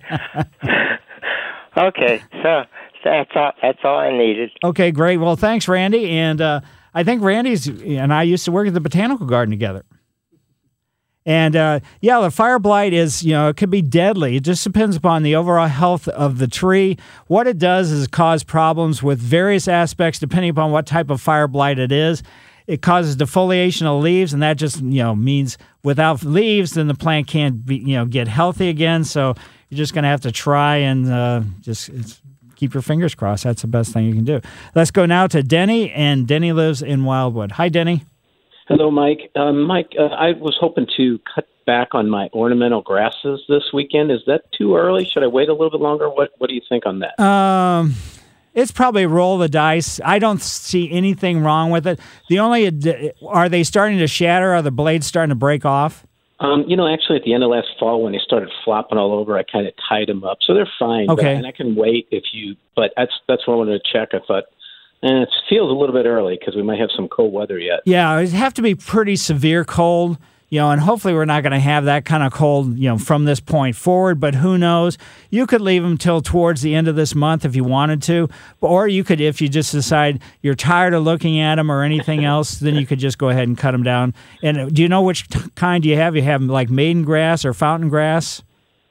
okay. 1.77 2.21
So 2.43 2.63
that's 3.09 3.31
all. 3.35 3.53
That's 3.63 3.79
all 3.85 3.99
I 3.99 4.17
needed. 4.17 4.51
Okay, 4.63 4.91
great. 4.91 5.19
Well, 5.19 5.37
thanks, 5.37 5.69
Randy. 5.69 6.11
And 6.11 6.41
uh, 6.41 6.61
I 6.95 7.05
think 7.05 7.23
Randy's 7.23 7.67
and 7.67 8.13
I 8.13 8.23
used 8.23 8.45
to 8.45 8.53
work 8.53 8.69
at 8.69 8.75
the 8.75 8.81
botanical 8.81 9.27
garden 9.27 9.51
together. 9.51 9.85
And 11.27 11.57
uh, 11.57 11.81
yeah, 12.01 12.21
the 12.21 12.31
fire 12.31 12.59
blight 12.59 12.95
is, 12.95 13.23
you 13.23 13.33
know, 13.33 13.49
it 13.49 13.57
could 13.59 13.69
be 13.69 13.83
deadly. 13.83 14.37
It 14.37 14.45
just 14.45 14.65
depends 14.65 14.97
upon 14.97 15.23
the 15.23 15.37
overall 15.37 15.69
health 15.69 16.09
of 16.09 16.39
the 16.39 16.49
tree. 16.49 16.97
What 17.27 17.47
it 17.47 17.59
does 17.59 17.91
is 17.91 18.09
cause 18.09 18.43
problems 18.43 19.03
with 19.03 19.19
various 19.19 19.69
aspects 19.69 20.19
depending 20.19 20.49
upon 20.51 20.73
what 20.73 20.87
type 20.87 21.11
of 21.11 21.21
fire 21.21 21.47
blight 21.47 21.79
it 21.79 21.93
is. 21.93 22.23
It 22.67 22.81
causes 22.81 23.17
defoliation 23.17 23.87
of 23.87 24.03
leaves, 24.03 24.35
and 24.35 24.43
that 24.43 24.59
just, 24.59 24.81
you 24.81 25.03
know, 25.03 25.15
means 25.15 25.57
without 25.83 26.23
leaves, 26.23 26.73
then 26.73 26.87
the 26.87 26.95
plant 26.95 27.27
can't 27.27 27.65
be, 27.65 27.77
you 27.77 27.97
know, 27.97 28.05
get 28.05 28.29
healthy 28.29 28.69
again. 28.69 29.05
So 29.05 29.35
you're 29.69 29.79
just 29.79 29.95
going 29.95 30.03
to 30.03 30.09
have 30.09 30.21
to 30.23 30.33
try 30.33 30.77
and 30.77 31.11
uh, 31.11 31.43
just 31.61 31.89
it's, 31.91 32.23
keep 32.59 32.75
your 32.75 32.83
fingers 32.83 33.15
crossed. 33.15 33.45
That's 33.45 33.63
the 33.63 33.69
best 33.69 33.93
thing 33.93 34.05
you 34.05 34.15
can 34.15 34.25
do. 34.25 34.41
Let's 34.75 34.91
go 34.91 35.07
now 35.07 35.27
to 35.29 35.43
Denny, 35.43 35.91
and 35.93 36.27
Denny 36.27 36.53
lives 36.53 36.83
in 36.83 37.05
Wildwood. 37.05 37.53
Hi, 37.53 37.69
Denny. 37.69 38.05
Hello, 38.67 38.91
Mike. 38.91 39.31
Um, 39.35 39.63
Mike, 39.63 39.93
uh, 39.99 40.07
I 40.07 40.33
was 40.33 40.57
hoping 40.61 40.87
to 40.99 41.19
cut 41.35 41.47
back 41.65 41.89
on 41.93 42.11
my 42.11 42.29
ornamental 42.35 42.83
grasses 42.83 43.41
this 43.49 43.63
weekend. 43.73 44.11
Is 44.11 44.21
that 44.27 44.43
too 44.57 44.77
early? 44.77 45.07
Should 45.07 45.23
I 45.23 45.29
wait 45.29 45.49
a 45.49 45.53
little 45.53 45.71
bit 45.71 45.81
longer? 45.81 46.11
What 46.11 46.33
What 46.39 46.49
do 46.49 46.55
you 46.55 46.63
think 46.69 46.85
on 46.85 46.99
that? 46.99 47.19
Um, 47.23 47.95
it's 48.55 48.73
probably 48.73 49.07
roll 49.07 49.39
the 49.39 49.49
dice. 49.49 50.01
I 50.05 50.19
don't 50.19 50.43
see 50.43 50.91
anything 50.91 51.41
wrong 51.45 51.71
with 51.71 51.87
it. 51.87 52.01
The 52.29 52.41
only 52.41 53.13
are 53.27 53.49
they 53.49 53.63
starting 53.63 53.99
to 53.99 54.07
shatter? 54.09 54.53
Are 54.53 54.63
the 54.63 54.71
blades 54.71 55.07
starting 55.07 55.31
to 55.31 55.37
break 55.37 55.65
off? 55.65 56.05
Um, 56.41 56.65
you 56.69 56.77
know, 56.77 56.87
actually, 56.87 57.17
at 57.17 57.25
the 57.25 57.35
end 57.35 57.43
of 57.43 57.51
last 57.51 57.67
fall, 57.81 58.03
when 58.03 58.13
they 58.13 58.21
started 58.25 58.49
flopping 58.65 58.97
all 58.97 59.13
over, 59.13 59.37
I 59.37 59.43
kind 59.43 59.67
of 59.67 59.75
tied 59.89 60.07
them 60.09 60.23
up, 60.25 60.39
so 60.47 60.55
they're 60.55 60.71
fine. 60.79 61.07
but- 61.07 61.19
Okay. 61.19 61.35
and 61.35 61.47
I 61.47 61.53
can 61.53 61.75
wait 61.75 62.07
if 62.11 62.25
you. 62.33 62.55
But 62.77 62.93
that's 62.97 63.13
that's 63.27 63.47
what 63.47 63.55
I 63.55 63.57
wanted 63.57 63.83
to 63.83 63.93
check. 63.93 64.11
I 64.13 64.21
thought, 64.25 64.45
eh, 65.03 65.23
it 65.23 65.29
feels 65.49 65.69
a 65.71 65.75
little 65.75 65.95
bit 65.95 66.07
early 66.07 66.37
because 66.39 66.55
we 66.55 66.63
might 66.63 66.79
have 66.79 66.91
some 66.95 67.09
cold 67.09 67.33
weather 67.33 67.59
yet. 67.59 67.81
Yeah, 67.85 68.19
it'd 68.21 68.35
have 68.35 68.55
to 68.55 68.63
be 68.63 68.77
pretty 68.77 69.17
severe 69.17 69.65
cold, 69.65 70.17
you 70.51 70.59
know, 70.59 70.71
and 70.71 70.81
hopefully 70.81 71.13
we're 71.13 71.27
not 71.27 71.43
going 71.43 71.53
to 71.53 71.59
have 71.59 71.85
that 71.85 72.07
kind 72.07 72.23
of 72.23 72.33
cold, 72.33 72.79
you 72.79 72.89
know, 72.89 72.97
from 72.97 73.27
this 73.27 73.39
point 73.39 73.77
forward. 73.77 74.19
But 74.19 74.35
who 74.35 74.57
knows? 74.57 74.97
You 75.31 75.47
could 75.47 75.61
leave 75.61 75.83
them 75.83 75.99
till 75.99 76.23
towards 76.23 76.63
the 76.63 76.75
end 76.75 76.89
of 76.89 76.97
this 76.97 77.15
month 77.15 77.45
if 77.45 77.55
you 77.55 77.65
wanted 77.65 78.01
to, 78.05 78.29
or 78.63 78.89
you 78.89 79.05
could, 79.05 79.21
if 79.21 79.43
you 79.43 79.49
just 79.49 79.73
decide 79.73 80.23
you're 80.41 80.55
tired 80.55 80.95
of 80.95 81.03
looking 81.03 81.39
at 81.39 81.57
them 81.57 81.71
or 81.71 81.83
anything 81.83 82.25
else, 82.25 82.61
then 82.61 82.77
you 82.77 82.87
could 82.87 82.99
just 82.99 83.19
go 83.19 83.29
ahead 83.29 83.47
and 83.47 83.59
cut 83.59 83.73
them 83.73 83.83
down. 83.83 84.15
And 84.43 84.59
uh, 84.59 84.67
do 84.67 84.81
you 84.81 84.89
know 84.89 85.03
which 85.03 85.29
kind 85.55 85.83
do 85.83 85.89
you 85.89 85.97
have? 85.97 86.17
You 86.17 86.23
have 86.23 86.43
like 86.43 86.71
maiden 86.71 87.05
grass 87.05 87.45
or 87.45 87.53
fountain 87.53 87.91
grass? 87.91 88.43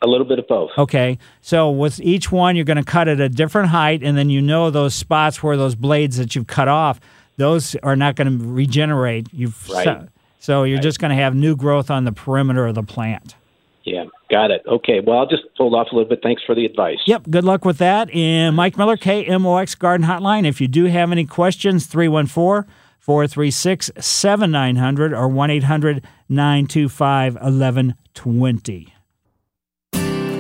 A 0.03 0.07
little 0.07 0.27
bit 0.27 0.37
of 0.37 0.47
both. 0.47 0.69
Okay. 0.77 1.17
So 1.41 1.71
with 1.71 1.99
each 2.01 2.31
one, 2.31 2.55
you're 2.55 2.65
going 2.65 2.77
to 2.77 2.83
cut 2.83 3.07
at 3.07 3.19
a 3.19 3.29
different 3.29 3.69
height, 3.69 4.03
and 4.03 4.15
then 4.15 4.29
you 4.29 4.43
know 4.43 4.69
those 4.69 4.93
spots 4.93 5.41
where 5.41 5.57
those 5.57 5.73
blades 5.73 6.17
that 6.17 6.35
you've 6.35 6.45
cut 6.45 6.67
off, 6.67 6.99
those 7.37 7.75
are 7.77 7.95
not 7.95 8.15
going 8.15 8.37
to 8.37 8.45
regenerate. 8.45 9.27
You've 9.33 9.67
Right. 9.69 10.07
So 10.39 10.63
you're 10.63 10.80
just 10.80 11.00
going 11.00 11.10
to 11.10 11.21
have 11.21 11.36
new 11.36 11.56
growth 11.56 11.89
on 11.89 12.06
the 12.06 12.12
perimeter 12.12 12.67
of 12.67 12.76
the 12.76 12.84
plant. 12.84 13.36
Yeah, 13.84 14.04
got 14.30 14.52
it. 14.52 14.63
Okay, 14.67 15.00
well, 15.00 15.19
I'll 15.19 15.28
just 15.28 15.43
hold 15.56 15.73
off 15.73 15.88
a 15.91 15.95
little 15.95 16.10
bit. 16.10 16.19
Thanks 16.21 16.43
for 16.43 16.54
the 16.54 16.65
advice. 16.65 16.97
Yep. 17.06 17.30
Good 17.30 17.45
luck 17.45 17.63
with 17.63 17.78
that. 17.78 18.13
And 18.13 18.56
Mike 18.56 18.78
Miller, 18.78 18.97
KMOX 18.97 19.80
Garden 19.80 20.06
Hotline. 20.06 20.45
If 20.45 20.60
you 20.60 20.67
do 20.67 20.86
have 20.86 21.12
any 21.12 21.26
questions, 21.26 21.86
314 21.88 22.69
436 23.00 23.91
7900 23.97 25.13
or 25.13 25.30
1 25.30 25.50
800 25.50 26.06
925 26.28 27.34
1120. 27.36 28.93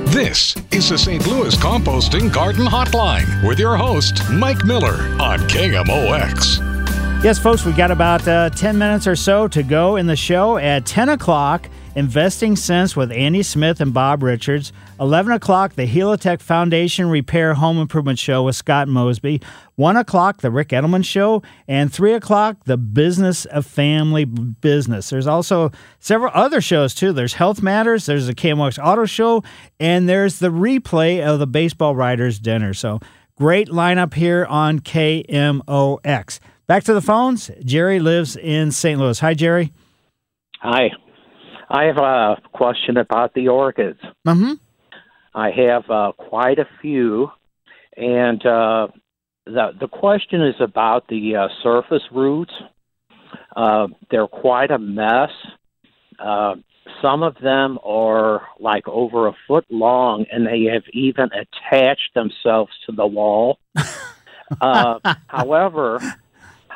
This 0.07 0.55
is 0.71 0.89
the 0.89 0.97
St. 0.97 1.25
Louis 1.27 1.55
Composting 1.55 2.33
Garden 2.33 2.65
Hotline 2.65 3.47
with 3.47 3.59
your 3.59 3.77
host, 3.77 4.29
Mike 4.31 4.65
Miller 4.65 4.95
on 5.21 5.39
KMOX. 5.47 6.76
Yes, 7.23 7.39
folks, 7.39 7.65
we 7.65 7.73
got 7.73 7.89
about 7.89 8.25
uh, 8.27 8.51
10 8.51 8.77
minutes 8.77 9.07
or 9.07 9.15
so 9.15 9.47
to 9.47 9.63
go 9.63 9.95
in 9.95 10.05
the 10.05 10.15
show. 10.15 10.57
At 10.57 10.85
10 10.85 11.09
o'clock, 11.09 11.67
Investing 11.95 12.55
Sense 12.55 12.95
with 12.95 13.11
Andy 13.11 13.41
Smith 13.41 13.81
and 13.81 13.91
Bob 13.91 14.21
Richards. 14.21 14.71
11 14.99 15.33
o'clock, 15.33 15.73
the 15.73 15.87
Helitech 15.87 16.41
Foundation 16.41 17.09
Repair 17.09 17.55
Home 17.55 17.79
Improvement 17.79 18.19
Show 18.19 18.43
with 18.43 18.55
Scott 18.55 18.87
Mosby. 18.87 19.41
1 19.75 19.97
o'clock, 19.97 20.41
the 20.41 20.51
Ric 20.51 20.69
Edelman 20.69 21.03
Show. 21.03 21.41
And 21.67 21.91
3 21.91 22.13
o'clock, 22.13 22.63
the 22.65 22.77
Business 22.77 23.45
of 23.45 23.65
Family 23.65 24.23
Business. 24.23 25.09
There's 25.09 25.27
also 25.27 25.71
several 25.99 26.31
other 26.35 26.61
shows, 26.61 26.93
too. 26.93 27.13
There's 27.13 27.33
Health 27.33 27.63
Matters, 27.63 28.05
there's 28.05 28.27
the 28.27 28.35
KMOX 28.35 28.77
Auto 28.81 29.05
Show, 29.05 29.43
and 29.79 30.07
there's 30.07 30.37
the 30.37 30.51
replay 30.51 31.25
of 31.25 31.39
the 31.39 31.47
Baseball 31.47 31.95
Writers 31.95 32.39
Dinner. 32.39 32.75
So 32.75 32.99
great 33.35 33.69
lineup 33.69 34.13
here 34.13 34.45
on 34.45 34.79
KMOX. 34.79 36.39
Back 36.67 36.83
to 36.83 36.93
the 36.93 37.01
phones. 37.01 37.49
Jerry 37.63 37.99
lives 37.99 38.35
in 38.35 38.71
St. 38.71 38.99
Louis. 38.99 39.17
Hi, 39.19 39.33
Jerry. 39.33 39.71
Hi. 40.59 40.89
I 41.69 41.83
have 41.83 41.97
a 41.97 42.35
question 42.51 42.97
about 42.97 43.33
the 43.33 43.47
orchids. 43.47 43.99
Mm-hmm. 44.27 44.53
I 45.33 45.51
have 45.51 45.89
uh, 45.89 46.11
quite 46.17 46.59
a 46.59 46.67
few, 46.81 47.29
and 47.95 48.45
uh, 48.45 48.87
the 49.45 49.71
the 49.79 49.87
question 49.87 50.41
is 50.41 50.55
about 50.59 51.07
the 51.07 51.35
uh, 51.35 51.47
surface 51.63 52.03
roots. 52.11 52.53
Uh, 53.55 53.87
they're 54.11 54.27
quite 54.27 54.71
a 54.71 54.79
mess. 54.79 55.29
Uh, 56.19 56.55
some 57.01 57.23
of 57.23 57.35
them 57.41 57.77
are 57.85 58.41
like 58.59 58.87
over 58.89 59.27
a 59.27 59.33
foot 59.47 59.65
long, 59.69 60.25
and 60.31 60.45
they 60.45 60.63
have 60.73 60.83
even 60.91 61.29
attached 61.31 62.13
themselves 62.13 62.71
to 62.87 62.91
the 62.91 63.05
wall. 63.07 63.59
uh, 64.61 64.99
however, 65.27 65.99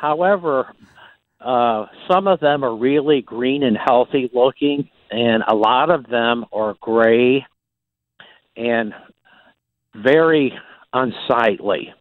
however, 0.02 0.66
uh, 1.40 1.86
some 2.10 2.26
of 2.26 2.40
them 2.40 2.64
are 2.64 2.76
really 2.76 3.22
green 3.22 3.62
and 3.62 3.78
healthy 3.78 4.30
looking, 4.34 4.90
and 5.10 5.42
a 5.48 5.54
lot 5.54 5.90
of 5.90 6.06
them 6.08 6.44
are 6.52 6.74
gray 6.80 7.46
and 8.56 8.92
very 9.94 10.52
unsightly. 10.92 11.94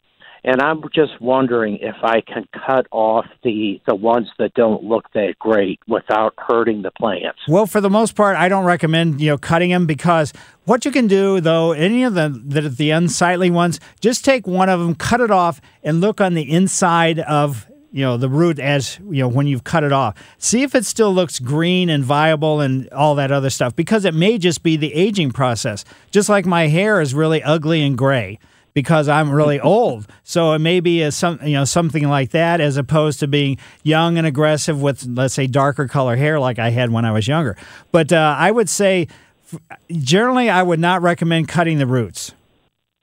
And 0.44 0.60
I'm 0.60 0.82
just 0.94 1.22
wondering 1.22 1.78
if 1.82 1.96
I 2.02 2.22
can 2.22 2.48
cut 2.66 2.88
off 2.90 3.26
the 3.44 3.80
the 3.86 3.94
ones 3.94 4.28
that 4.40 4.56
don't 4.56 4.84
look 4.84 5.06
that 5.14 5.36
great 5.38 5.80
without 5.88 6.34
hurting 6.36 6.82
the 6.82 6.90
plants. 6.90 7.38
Well, 7.48 7.68
for 7.68 7.80
the 7.80 7.92
most 7.92 8.16
part, 8.16 8.36
I 8.36 8.50
don't 8.50 8.66
recommend 8.66 9.22
you 9.22 9.30
know 9.30 9.38
cutting 9.38 9.70
them 9.70 9.86
because 9.86 10.34
what 10.66 10.84
you 10.84 10.92
can 10.92 11.06
do 11.06 11.42
though, 11.42 11.74
any 11.74 12.04
of 12.04 12.16
the 12.16 12.30
the, 12.30 12.70
the 12.70 12.90
unsightly 12.90 13.52
ones, 13.52 13.80
just 14.00 14.26
take 14.26 14.48
one 14.48 14.68
of 14.68 14.80
them, 14.80 14.96
cut 14.96 15.22
it 15.22 15.30
off, 15.30 15.62
and 15.84 16.02
look 16.02 16.20
on 16.20 16.34
the 16.34 16.52
inside 16.52 17.20
of 17.20 17.68
you 17.92 18.02
know 18.02 18.18
the 18.18 18.30
root 18.30 18.60
as 18.60 18.98
you 19.10 19.22
know 19.22 19.28
when 19.28 19.48
you've 19.48 19.64
cut 19.64 19.84
it 19.84 19.92
off. 19.92 20.16
See 20.38 20.64
if 20.64 20.76
it 20.76 20.86
still 20.86 21.14
looks 21.14 21.40
green 21.40 21.90
and 21.90 22.04
viable 22.04 22.62
and 22.62 22.90
all 22.90 23.16
that 23.16 23.32
other 23.32 23.50
stuff 23.50 23.76
because 23.76 24.06
it 24.06 24.14
may 24.14 24.38
just 24.38 24.64
be 24.64 24.78
the 24.78 24.94
aging 24.94 25.32
process. 25.32 25.84
Just 26.10 26.30
like 26.30 26.46
my 26.46 26.68
hair 26.68 27.02
is 27.02 27.14
really 27.14 27.44
ugly 27.44 27.84
and 27.84 27.98
gray 27.98 28.40
because 28.74 29.10
I'm 29.10 29.32
really 29.32 29.60
old. 29.62 30.08
So 30.24 30.54
it 30.54 30.60
may 30.60 30.80
be 30.80 31.02
a 31.02 31.12
some 31.12 31.40
you 31.44 31.54
know 31.54 31.66
something 31.66 32.08
like 32.08 32.32
that 32.32 32.62
as 32.62 32.78
opposed 32.78 33.20
to 33.20 33.28
being 33.28 33.58
young 33.84 34.18
and 34.18 34.26
aggressive 34.26 34.82
with 34.82 35.06
let's 35.06 35.34
say 35.34 35.48
darker 35.48 35.88
color 35.88 36.16
hair 36.16 36.40
like 36.40 36.60
I 36.60 36.70
had 36.70 36.92
when 36.92 37.06
I 37.06 37.12
was 37.12 37.28
younger. 37.28 37.58
But 37.92 38.14
uh, 38.14 38.36
I 38.38 38.52
would 38.52 38.70
say 38.70 39.08
generally 39.90 40.50
I 40.50 40.64
would 40.64 40.80
not 40.80 41.02
recommend 41.02 41.50
cutting 41.50 41.78
the 41.78 41.88
roots. 41.88 42.34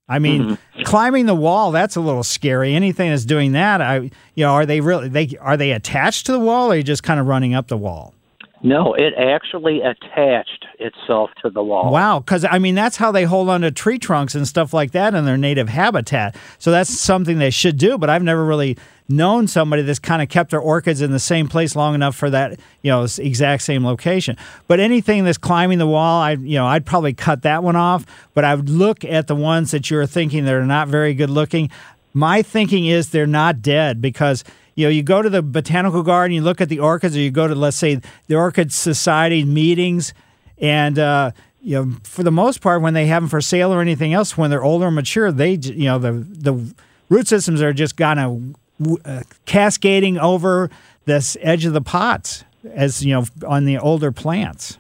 I 0.09 0.19
mean, 0.19 0.43
Mm-hmm. 0.43 0.83
climbing 0.85 1.27
the 1.27 1.35
wall, 1.35 1.71
that's 1.71 1.97
a 1.97 2.01
little 2.01 2.23
scary. 2.23 2.75
Anything 2.75 3.11
that's 3.11 3.25
doing 3.25 3.53
that, 3.53 3.81
I 3.83 3.97
you 4.35 4.45
know, 4.45 4.53
are 4.53 4.65
they 4.67 4.81
really 4.81 5.09
they 5.09 5.37
are 5.41 5.57
they 5.57 5.73
attached 5.73 6.27
to 6.27 6.33
the 6.33 6.41
wall 6.41 6.69
or 6.69 6.73
are 6.73 6.77
you 6.77 6.83
just 6.83 7.03
kind 7.03 7.21
of 7.21 7.27
running 7.27 7.55
up 7.55 7.69
the 7.69 7.77
wall? 7.77 8.15
No, 8.63 8.95
it 8.95 9.15
actually 9.17 9.81
attached 9.83 10.67
itself 10.81 11.31
to 11.43 11.51
the 11.51 11.63
wall. 11.63 11.93
Wow, 11.93 12.19
because 12.21 12.45
I 12.45 12.59
mean 12.59 12.75
that's 12.75 12.97
how 12.97 13.13
they 13.13 13.25
hold 13.25 13.49
on 13.49 13.61
to 13.61 13.71
tree 13.71 13.99
trunks 13.99 14.35
and 14.35 14.49
stuff 14.49 14.75
like 14.75 14.93
that 14.93 15.15
in 15.15 15.25
their 15.25 15.37
native 15.37 15.69
habitat. 15.69 16.37
So 16.59 16.71
that's 16.71 16.91
something 16.91 17.39
they 17.39 17.51
should 17.51 17.79
do. 17.79 17.99
But 17.99 18.11
I've 18.11 18.23
never 18.23 18.45
really 18.45 18.77
known 19.09 19.47
somebody 19.47 19.83
that's 19.83 19.99
kind 19.99 20.21
of 20.21 20.29
kept 20.29 20.51
their 20.51 20.61
orchids 20.61 21.01
in 21.01 21.13
the 21.13 21.19
same 21.19 21.49
place 21.49 21.75
long 21.75 21.95
enough 21.95 22.15
for 22.15 22.29
that 22.31 22.59
you 22.83 22.91
know 22.91 23.07
exact 23.19 23.63
same 23.63 23.85
location. 23.85 24.37
But 24.67 24.81
anything 24.81 25.25
that's 25.25 25.39
climbing 25.39 25.79
the 25.79 25.87
wall, 25.87 26.21
I 26.21 26.33
you 26.33 26.57
know 26.57 26.67
I'd 26.67 26.85
probably 26.85 27.15
cut 27.15 27.43
that 27.43 27.63
one 27.63 27.77
off. 27.77 28.07
But 28.35 28.45
I 28.45 28.57
would 28.57 28.69
look 28.69 29.05
at 29.05 29.29
the 29.29 29.37
ones 29.37 29.71
that 29.71 29.89
you're 29.89 30.07
thinking 30.07 30.45
that 30.47 30.55
are 30.55 30.67
not 30.67 30.89
very 30.89 31.15
good 31.15 31.31
looking. 31.31 31.71
My 32.13 32.43
thinking 32.43 32.87
is 32.87 33.11
they're 33.11 33.27
not 33.27 33.63
dead 33.63 34.03
because 34.03 34.43
you 34.79 34.85
know, 34.85 34.91
you 34.91 35.03
go 35.03 35.21
to 35.21 35.29
the 35.29 35.43
botanical 35.43 36.05
garden, 36.05 36.33
you 36.33 36.41
look 36.41 36.61
at 36.61 36.69
the 36.69 36.79
orchids, 36.79 37.17
or 37.17 37.19
you 37.19 37.33
go 37.33 37.49
to, 37.49 37.55
let's 37.57 37.77
say, 37.77 38.01
the 38.29 38.37
Orchid 38.37 38.73
Society 38.73 39.45
meetings, 39.45 40.15
and 40.57 41.01
uh, 41.01 41.33
you 41.61 41.75
know, 41.75 41.97
for 42.05 42.23
the 42.23 42.31
most 42.31 42.61
part, 42.61 42.81
when 42.81 42.95
they 42.95 43.07
have 43.07 43.25
them 43.25 43.29
for 43.29 43.41
sale 43.41 43.75
or 43.75 43.81
anything 43.81 44.15
else, 44.15 44.39
when 44.39 44.51
they're 44.51 44.63
older 44.63 44.87
and 44.87 44.95
mature, 44.95 45.33
they, 45.33 45.55
you 45.55 45.87
know, 45.87 45.99
the 45.99 46.13
the 46.13 46.75
root 47.09 47.27
systems 47.27 47.61
are 47.61 47.73
just 47.73 47.97
kind 47.97 48.21
of 48.21 48.99
uh, 49.05 49.23
cascading 49.47 50.17
over 50.17 50.71
this 51.07 51.37
edge 51.41 51.65
of 51.65 51.73
the 51.73 51.81
pots, 51.81 52.45
as 52.73 53.05
you 53.05 53.15
know, 53.15 53.25
on 53.49 53.65
the 53.65 53.79
older 53.79 54.13
plants. 54.13 54.79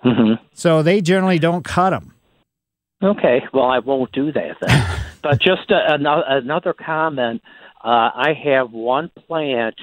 hmm 0.00 0.34
So 0.54 0.84
they 0.84 1.00
generally 1.00 1.40
don't 1.40 1.64
cut 1.64 1.90
them. 1.90 2.14
Okay, 3.02 3.42
well, 3.52 3.64
I 3.64 3.80
won't 3.80 4.12
do 4.12 4.30
that 4.30 4.58
then. 4.60 5.00
but 5.22 5.40
just 5.40 5.72
a, 5.72 5.94
ano- 5.94 6.22
another 6.24 6.72
comment. 6.72 7.42
Uh, 7.84 8.10
I 8.14 8.32
have 8.44 8.72
one 8.72 9.10
plant 9.26 9.74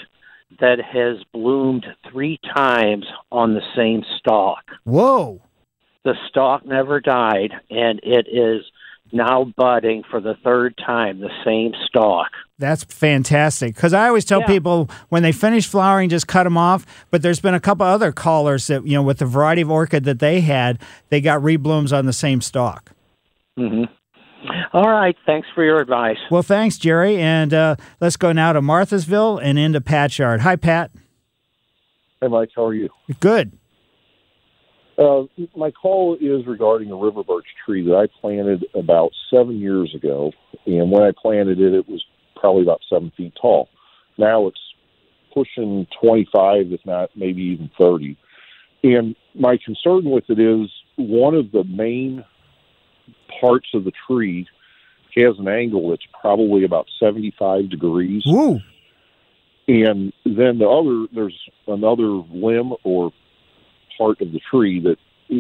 that 0.59 0.79
has 0.81 1.23
bloomed 1.31 1.85
three 2.11 2.39
times 2.55 3.05
on 3.31 3.53
the 3.53 3.61
same 3.75 4.03
stalk. 4.17 4.63
Whoa! 4.83 5.41
The 6.03 6.15
stalk 6.27 6.65
never 6.65 6.99
died, 6.99 7.53
and 7.69 7.99
it 8.03 8.27
is 8.27 8.65
now 9.13 9.43
budding 9.55 10.03
for 10.09 10.19
the 10.19 10.35
third 10.43 10.75
time, 10.83 11.19
the 11.19 11.29
same 11.45 11.73
stalk. 11.85 12.29
That's 12.57 12.83
fantastic. 12.85 13.75
Because 13.75 13.93
I 13.93 14.07
always 14.07 14.25
tell 14.25 14.39
Yeah. 14.41 14.47
people 14.47 14.89
when 15.09 15.21
they 15.21 15.31
finish 15.31 15.67
flowering, 15.67 16.09
just 16.09 16.27
cut 16.27 16.45
them 16.45 16.57
off. 16.57 16.85
But 17.11 17.21
there's 17.21 17.39
been 17.39 17.53
a 17.53 17.59
couple 17.59 17.85
other 17.85 18.11
callers 18.11 18.67
that, 18.67 18.85
you 18.87 18.93
know, 18.93 19.03
with 19.03 19.19
the 19.19 19.25
variety 19.25 19.61
of 19.61 19.69
orchid 19.69 20.05
that 20.05 20.19
they 20.19 20.41
had, 20.41 20.79
they 21.09 21.21
got 21.21 21.41
reblooms 21.41 21.95
on 21.95 22.05
the 22.05 22.13
same 22.13 22.41
stalk. 22.41 22.91
hmm 23.57 23.83
All 24.73 24.89
right, 24.89 25.15
thanks 25.25 25.47
for 25.53 25.63
your 25.63 25.79
advice. 25.79 26.17
Well, 26.29 26.41
thanks, 26.41 26.77
Jerry. 26.77 27.17
And 27.17 27.53
uh, 27.53 27.75
let's 27.99 28.17
go 28.17 28.31
now 28.31 28.53
to 28.53 28.61
Marthasville 28.61 29.39
and 29.41 29.59
into 29.59 29.81
Patchard. 29.81 30.39
Hi, 30.39 30.55
Pat. 30.55 30.91
Hey, 32.21 32.27
Mike, 32.27 32.49
how 32.55 32.65
are 32.65 32.73
you? 32.73 32.89
Good. 33.19 33.51
Uh, 34.97 35.23
my 35.55 35.71
call 35.71 36.15
is 36.19 36.45
regarding 36.45 36.91
a 36.91 36.95
river 36.95 37.23
birch 37.23 37.47
tree 37.65 37.83
that 37.85 37.95
I 37.95 38.07
planted 38.21 38.65
about 38.75 39.11
seven 39.33 39.57
years 39.59 39.93
ago. 39.95 40.31
And 40.65 40.91
when 40.91 41.03
I 41.03 41.11
planted 41.19 41.59
it, 41.59 41.73
it 41.73 41.87
was 41.87 42.03
probably 42.35 42.61
about 42.61 42.81
seven 42.89 43.11
feet 43.17 43.33
tall. 43.41 43.69
Now 44.17 44.47
it's 44.47 44.59
pushing 45.33 45.87
25, 46.01 46.71
if 46.71 46.81
not 46.85 47.09
maybe 47.15 47.41
even 47.41 47.71
30. 47.79 48.17
And 48.83 49.15
my 49.33 49.57
concern 49.63 50.03
with 50.05 50.25
it 50.29 50.39
is 50.39 50.69
one 50.97 51.35
of 51.35 51.51
the 51.51 51.63
main 51.63 52.23
parts 53.39 53.67
of 53.73 53.83
the 53.83 53.91
tree 54.07 54.47
has 55.15 55.37
an 55.39 55.47
angle 55.47 55.89
that's 55.89 56.05
probably 56.19 56.63
about 56.63 56.87
75 56.99 57.69
degrees. 57.69 58.23
Woo. 58.25 58.59
And 59.67 60.11
then 60.25 60.57
the 60.57 60.67
other, 60.67 61.07
there's 61.13 61.37
another 61.67 62.07
limb 62.07 62.73
or 62.83 63.11
part 63.97 64.21
of 64.21 64.31
the 64.31 64.39
tree 64.39 64.79
that 64.81 64.97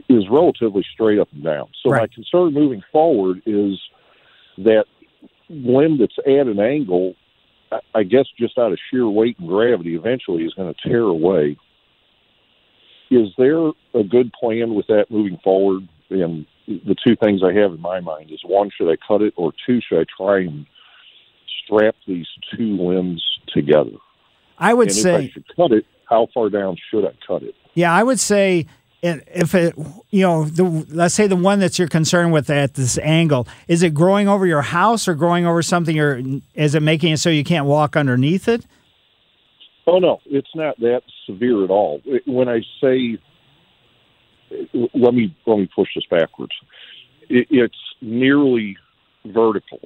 is 0.09 0.29
relatively 0.29 0.85
straight 0.93 1.19
up 1.19 1.27
and 1.33 1.43
down. 1.43 1.67
So 1.83 1.89
my 1.89 2.07
concern 2.07 2.53
moving 2.53 2.83
forward 2.91 3.41
is 3.45 3.79
that 4.57 4.85
limb 5.49 5.97
that's 5.97 6.17
at 6.19 6.47
an 6.47 6.59
angle, 6.59 7.15
I 7.93 8.03
guess 8.03 8.25
just 8.37 8.57
out 8.57 8.71
of 8.71 8.79
sheer 8.89 9.07
weight 9.07 9.37
and 9.39 9.47
gravity, 9.47 9.95
eventually 9.95 10.43
is 10.43 10.53
going 10.53 10.73
to 10.73 10.89
tear 10.89 11.01
away. 11.01 11.57
Is 13.09 13.29
there 13.37 13.67
a 13.93 14.03
good 14.07 14.31
plan 14.31 14.73
with 14.75 14.87
that 14.87 15.07
moving 15.09 15.37
forward? 15.43 15.87
And 16.11 16.45
the 16.67 16.95
two 17.05 17.15
things 17.15 17.41
I 17.43 17.53
have 17.53 17.73
in 17.73 17.81
my 17.81 17.99
mind 17.99 18.31
is 18.31 18.41
one, 18.45 18.69
should 18.77 18.91
I 18.91 18.97
cut 19.07 19.21
it, 19.21 19.33
or 19.37 19.51
two, 19.65 19.79
should 19.81 19.99
I 20.01 20.05
try 20.15 20.41
and 20.41 20.65
strap 21.65 21.95
these 22.07 22.27
two 22.55 22.77
limbs 22.77 23.23
together? 23.53 23.97
I 24.59 24.73
would 24.73 24.89
and 24.89 24.97
if 24.97 25.03
say, 25.03 25.15
I 25.15 25.29
should 25.29 25.45
cut 25.55 25.71
it, 25.71 25.85
how 26.09 26.27
far 26.33 26.49
down 26.49 26.77
should 26.89 27.05
I 27.05 27.13
cut 27.25 27.43
it? 27.43 27.55
yeah, 27.73 27.93
I 27.93 28.03
would 28.03 28.19
say 28.19 28.65
if 29.01 29.55
it, 29.55 29.75
you 30.11 30.21
know, 30.21 30.45
the, 30.45 30.63
let's 30.89 31.15
say 31.15 31.25
the 31.25 31.35
one 31.35 31.59
that 31.59 31.79
you're 31.79 31.87
concerned 31.87 32.31
with 32.31 32.49
at 32.49 32.75
this 32.75 32.99
angle, 32.99 33.47
is 33.67 33.81
it 33.81 33.93
growing 33.93 34.27
over 34.27 34.45
your 34.45 34.61
house 34.61 35.07
or 35.07 35.15
growing 35.15 35.45
over 35.45 35.63
something, 35.63 35.99
or 35.99 36.21
is 36.53 36.75
it 36.75 36.83
making 36.83 37.13
it 37.13 37.17
so 37.17 37.29
you 37.29 37.43
can't 37.43 37.65
walk 37.65 37.95
underneath 37.95 38.47
it? 38.47 38.65
Oh 39.87 39.97
no, 39.97 40.19
it's 40.25 40.53
not 40.53 40.79
that 40.79 41.01
severe 41.25 41.63
at 41.63 41.71
all. 41.71 42.01
When 42.27 42.47
I 42.47 42.61
say, 42.79 43.17
let 44.93 45.13
me 45.13 45.35
let 45.45 45.57
me 45.57 45.69
push 45.73 45.89
this 45.95 46.05
backwards. 46.09 46.53
It, 47.29 47.47
it's 47.49 47.77
nearly 48.01 48.77
vertical, 49.25 49.79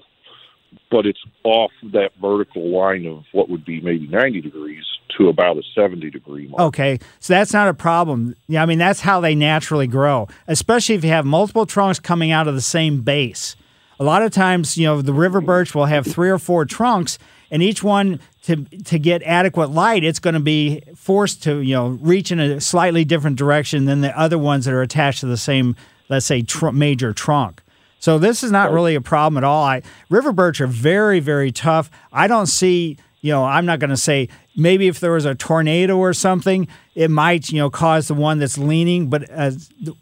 but 0.91 1.05
it's 1.05 1.19
off 1.43 1.71
that 1.93 2.11
vertical 2.21 2.69
line 2.69 3.05
of 3.05 3.23
what 3.31 3.49
would 3.49 3.65
be 3.65 3.81
maybe 3.81 4.07
ninety 4.07 4.41
degrees 4.41 4.85
to 5.17 5.29
about 5.29 5.57
a 5.57 5.63
seventy 5.73 6.09
degree 6.09 6.47
mark. 6.47 6.61
Okay, 6.61 6.99
so 7.19 7.33
that's 7.33 7.53
not 7.53 7.67
a 7.67 7.73
problem. 7.73 8.35
Yeah, 8.47 8.63
I 8.63 8.65
mean 8.65 8.79
that's 8.79 9.01
how 9.01 9.19
they 9.19 9.35
naturally 9.35 9.87
grow, 9.87 10.27
especially 10.47 10.95
if 10.95 11.03
you 11.03 11.11
have 11.11 11.25
multiple 11.25 11.65
trunks 11.65 11.99
coming 11.99 12.31
out 12.31 12.47
of 12.47 12.55
the 12.55 12.61
same 12.61 13.01
base. 13.01 13.55
A 13.97 14.03
lot 14.03 14.23
of 14.23 14.31
times, 14.31 14.77
you 14.77 14.85
know, 14.85 15.01
the 15.01 15.13
river 15.13 15.39
birch 15.39 15.73
will 15.73 15.85
have 15.85 16.05
three 16.05 16.29
or 16.29 16.37
four 16.37 16.65
trunks, 16.65 17.17
and 17.49 17.63
each 17.63 17.81
one 17.81 18.19
to 18.45 18.57
to 18.63 18.99
get 18.99 19.23
adequate 19.23 19.71
light, 19.71 20.03
it's 20.03 20.19
going 20.19 20.33
to 20.33 20.39
be 20.39 20.81
forced 20.95 21.43
to 21.43 21.59
you 21.59 21.73
know 21.73 21.87
reach 22.01 22.31
in 22.31 22.39
a 22.39 22.61
slightly 22.61 23.03
different 23.05 23.37
direction 23.37 23.85
than 23.85 24.01
the 24.01 24.17
other 24.17 24.37
ones 24.37 24.65
that 24.65 24.73
are 24.73 24.81
attached 24.81 25.21
to 25.21 25.25
the 25.25 25.37
same, 25.37 25.75
let's 26.09 26.25
say, 26.25 26.41
tr- 26.41 26.71
major 26.71 27.13
trunk. 27.13 27.61
So 27.99 28.19
this 28.19 28.43
is 28.43 28.51
not 28.51 28.71
really 28.71 28.93
a 28.93 29.01
problem 29.01 29.37
at 29.37 29.43
all. 29.43 29.63
I, 29.63 29.81
river 30.09 30.31
birch 30.31 30.61
are 30.61 30.67
very, 30.67 31.19
very 31.19 31.51
tough. 31.51 31.89
I 32.13 32.27
don't 32.27 32.45
see, 32.45 32.97
you 33.21 33.31
know, 33.31 33.43
I'm 33.43 33.65
not 33.65 33.79
going 33.79 33.89
to 33.89 33.97
say 33.97 34.29
maybe 34.55 34.87
if 34.87 34.99
there 34.99 35.13
was 35.13 35.25
a 35.25 35.33
tornado 35.33 35.97
or 35.97 36.13
something, 36.13 36.67
it 36.93 37.09
might, 37.09 37.49
you 37.49 37.57
know, 37.57 37.71
cause 37.71 38.07
the 38.07 38.13
one 38.13 38.37
that's 38.37 38.59
leaning, 38.59 39.09
but 39.09 39.27
uh, 39.31 39.51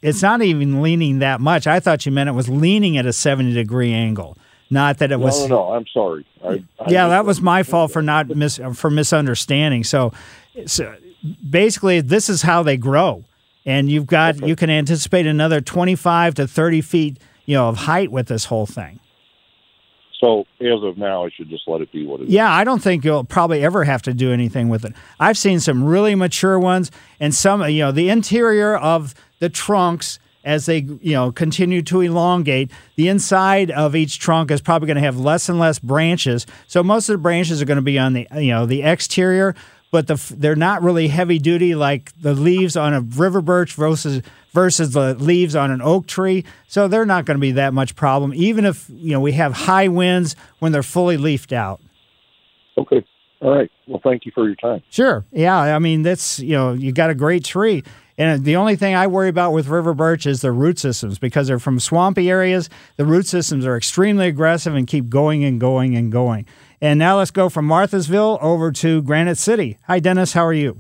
it's 0.02 0.22
not 0.22 0.42
even 0.42 0.82
leaning 0.82 1.20
that 1.20 1.40
much. 1.40 1.66
I 1.66 1.80
thought 1.80 2.06
you 2.06 2.12
meant 2.12 2.28
it 2.28 2.34
was 2.34 2.50
leaning 2.50 2.98
at 2.98 3.06
a 3.06 3.14
70 3.14 3.54
degree 3.54 3.94
angle, 3.94 4.38
not 4.74 4.98
that 4.98 5.12
it 5.12 5.18
no, 5.18 5.26
was. 5.26 5.42
no, 5.42 5.48
no. 5.48 5.74
I'm 5.74 5.86
sorry. 5.94 6.26
I, 6.44 6.64
I 6.80 6.90
yeah, 6.90 7.08
that 7.08 7.26
was 7.26 7.42
my 7.42 7.64
fault 7.64 7.92
for 7.92 8.02
not 8.02 8.28
mis- 8.30 8.60
for 8.74 8.90
misunderstanding. 8.90 9.84
So, 9.84 10.12
so 10.66 10.96
basically, 11.50 12.02
this 12.02 12.30
is 12.30 12.42
how 12.42 12.64
they 12.64 12.78
grow, 12.78 13.24
and 13.66 13.90
you've 13.90 14.08
got 14.08 14.46
you 14.46 14.56
can 14.56 14.70
anticipate 14.70 15.26
another 15.26 15.62
25 15.62 16.36
to 16.36 16.48
30 16.48 16.82
feet, 16.82 17.20
you 17.46 17.56
know, 17.56 17.70
of 17.70 17.78
height 17.78 18.12
with 18.12 18.28
this 18.28 18.46
whole 18.46 18.66
thing. 18.66 19.00
So 20.20 20.46
as 20.62 20.82
of 20.84 20.98
now, 20.98 21.26
I 21.26 21.30
should 21.36 21.50
just 21.50 21.68
let 21.68 21.82
it 21.82 21.92
be 21.92 22.06
what 22.06 22.22
it 22.22 22.26
is. 22.26 22.30
Yeah, 22.30 22.50
I 22.50 22.64
don't 22.64 22.82
think 22.82 23.04
you'll 23.04 23.26
probably 23.26 23.64
ever 23.64 23.84
have 23.84 24.02
to 24.04 24.14
do 24.14 24.32
anything 24.32 24.70
with 24.70 24.86
it. 24.86 24.94
I've 25.20 25.38
seen 25.38 25.60
some 25.60 25.84
really 25.84 26.16
mature 26.16 26.58
ones, 26.58 26.92
and 27.20 27.36
some, 27.36 27.62
you 27.70 27.80
know, 27.80 27.92
the 27.92 28.10
interior 28.10 28.78
of 28.78 29.14
the 29.40 29.50
trunks 29.50 30.20
as 30.44 30.66
they, 30.66 30.80
you 30.80 31.14
know, 31.14 31.32
continue 31.32 31.82
to 31.84 32.02
elongate, 32.02 32.72
the 32.96 33.08
inside 33.08 33.72
of 33.72 33.96
each 33.96 34.20
trunk 34.20 34.52
is 34.52 34.62
probably 34.62 34.88
going 34.88 34.96
to 34.96 35.02
have 35.02 35.18
less 35.18 35.50
and 35.50 35.60
less 35.60 35.80
branches. 35.80 36.46
So 36.68 36.84
most 36.84 37.10
of 37.10 37.14
the 37.14 37.22
branches 37.22 37.62
are 37.62 37.66
going 37.66 37.78
to 37.78 37.82
be 37.82 37.98
on 37.98 38.14
the, 38.14 38.28
you 38.36 38.52
know, 38.52 38.66
the 38.66 38.84
exterior, 38.84 39.56
but 39.92 40.08
the 40.08 40.16
they're 40.38 40.56
not 40.56 40.82
really 40.82 41.08
heavy 41.08 41.40
duty 41.40 41.76
like 41.76 42.12
the 42.20 42.34
leaves 42.34 42.76
on 42.76 42.94
a 42.94 43.02
river 43.02 43.42
birch 43.42 43.74
versus 43.74 44.22
versus 44.52 44.92
the 44.92 45.14
leaves 45.16 45.56
on 45.56 45.72
an 45.72 45.82
oak 45.82 46.08
tree. 46.08 46.46
So 46.68 46.88
they're 46.88 47.06
not 47.06 47.26
going 47.26 47.38
to 47.38 47.42
be 47.42 47.54
that 47.54 47.74
much 47.74 47.96
problem, 47.96 48.34
even 48.34 48.66
if 48.66 48.90
you 48.90 49.12
know 49.12 49.20
we 49.20 49.34
have 49.34 49.54
high 49.54 49.88
winds 49.88 50.36
when 50.60 50.72
they're 50.72 50.84
fully 50.84 51.18
leafed 51.18 51.54
out. 51.54 51.80
Okay. 52.78 53.06
All 53.42 53.56
right. 53.56 53.70
Well, 53.88 54.00
thank 54.02 54.26
you 54.26 54.32
for 54.34 54.48
your 54.48 54.56
time. 54.56 54.82
Sure. 54.90 55.26
Yeah. 55.32 55.58
I 55.58 55.78
mean, 55.80 56.02
that's, 56.02 56.40
you 56.40 56.54
know, 56.54 56.72
you 56.72 56.94
got 56.94 57.10
a 57.10 57.16
great 57.16 57.44
tree. 57.44 57.84
And 58.18 58.44
the 58.46 58.56
only 58.56 58.76
thing 58.76 58.94
I 58.94 59.08
worry 59.08 59.30
about 59.30 59.54
with 59.54 59.68
river 59.68 59.94
birch 59.94 60.26
is 60.26 60.42
the 60.42 60.52
root 60.52 60.78
systems 60.78 61.18
because 61.18 61.48
they're 61.48 61.60
from 61.60 61.80
swampy 61.80 62.30
areas. 62.30 62.70
The 62.98 63.06
root 63.06 63.26
systems 63.26 63.66
are 63.66 63.76
extremely 63.76 64.28
aggressive 64.28 64.76
and 64.76 64.88
keep 64.88 65.10
going 65.10 65.44
and 65.44 65.60
going 65.60 65.96
and 65.96 66.12
going. 66.12 66.46
And 66.80 67.00
now 67.00 67.18
let's 67.18 67.32
go 67.32 67.50
from 67.50 67.68
Marthasville 67.68 68.42
over 68.42 68.72
to 68.74 69.02
Granite 69.02 69.38
City. 69.38 69.80
Hi, 69.88 70.00
Dennis. 70.00 70.34
How 70.34 70.46
are 70.46 70.54
you? 70.54 70.78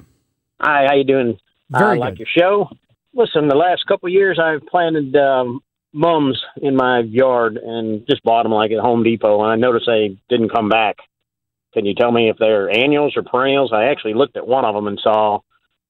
Hi, 0.61 0.85
how 0.87 0.95
you 0.95 1.03
doing? 1.03 1.37
Very 1.69 1.95
I 1.95 1.95
like 1.95 2.19
your 2.19 2.27
show. 2.37 2.69
Listen, 3.15 3.47
the 3.47 3.55
last 3.55 3.85
couple 3.87 4.07
of 4.07 4.13
years 4.13 4.39
I've 4.39 4.65
planted 4.67 5.15
um, 5.15 5.61
mums 5.93 6.41
in 6.57 6.75
my 6.75 6.99
yard 6.99 7.57
and 7.57 8.05
just 8.07 8.23
bought 8.23 8.43
them 8.43 8.51
like 8.51 8.71
at 8.71 8.79
Home 8.79 9.03
Depot, 9.03 9.41
and 9.41 9.51
I 9.51 9.55
noticed 9.55 9.85
they 9.87 10.17
didn't 10.29 10.53
come 10.53 10.69
back. 10.69 10.97
Can 11.73 11.85
you 11.85 11.95
tell 11.95 12.11
me 12.11 12.29
if 12.29 12.37
they're 12.37 12.69
annuals 12.69 13.13
or 13.15 13.23
perennials? 13.23 13.71
I 13.73 13.85
actually 13.85 14.13
looked 14.13 14.37
at 14.37 14.47
one 14.47 14.65
of 14.65 14.75
them 14.75 14.87
and 14.87 14.99
saw 15.01 15.39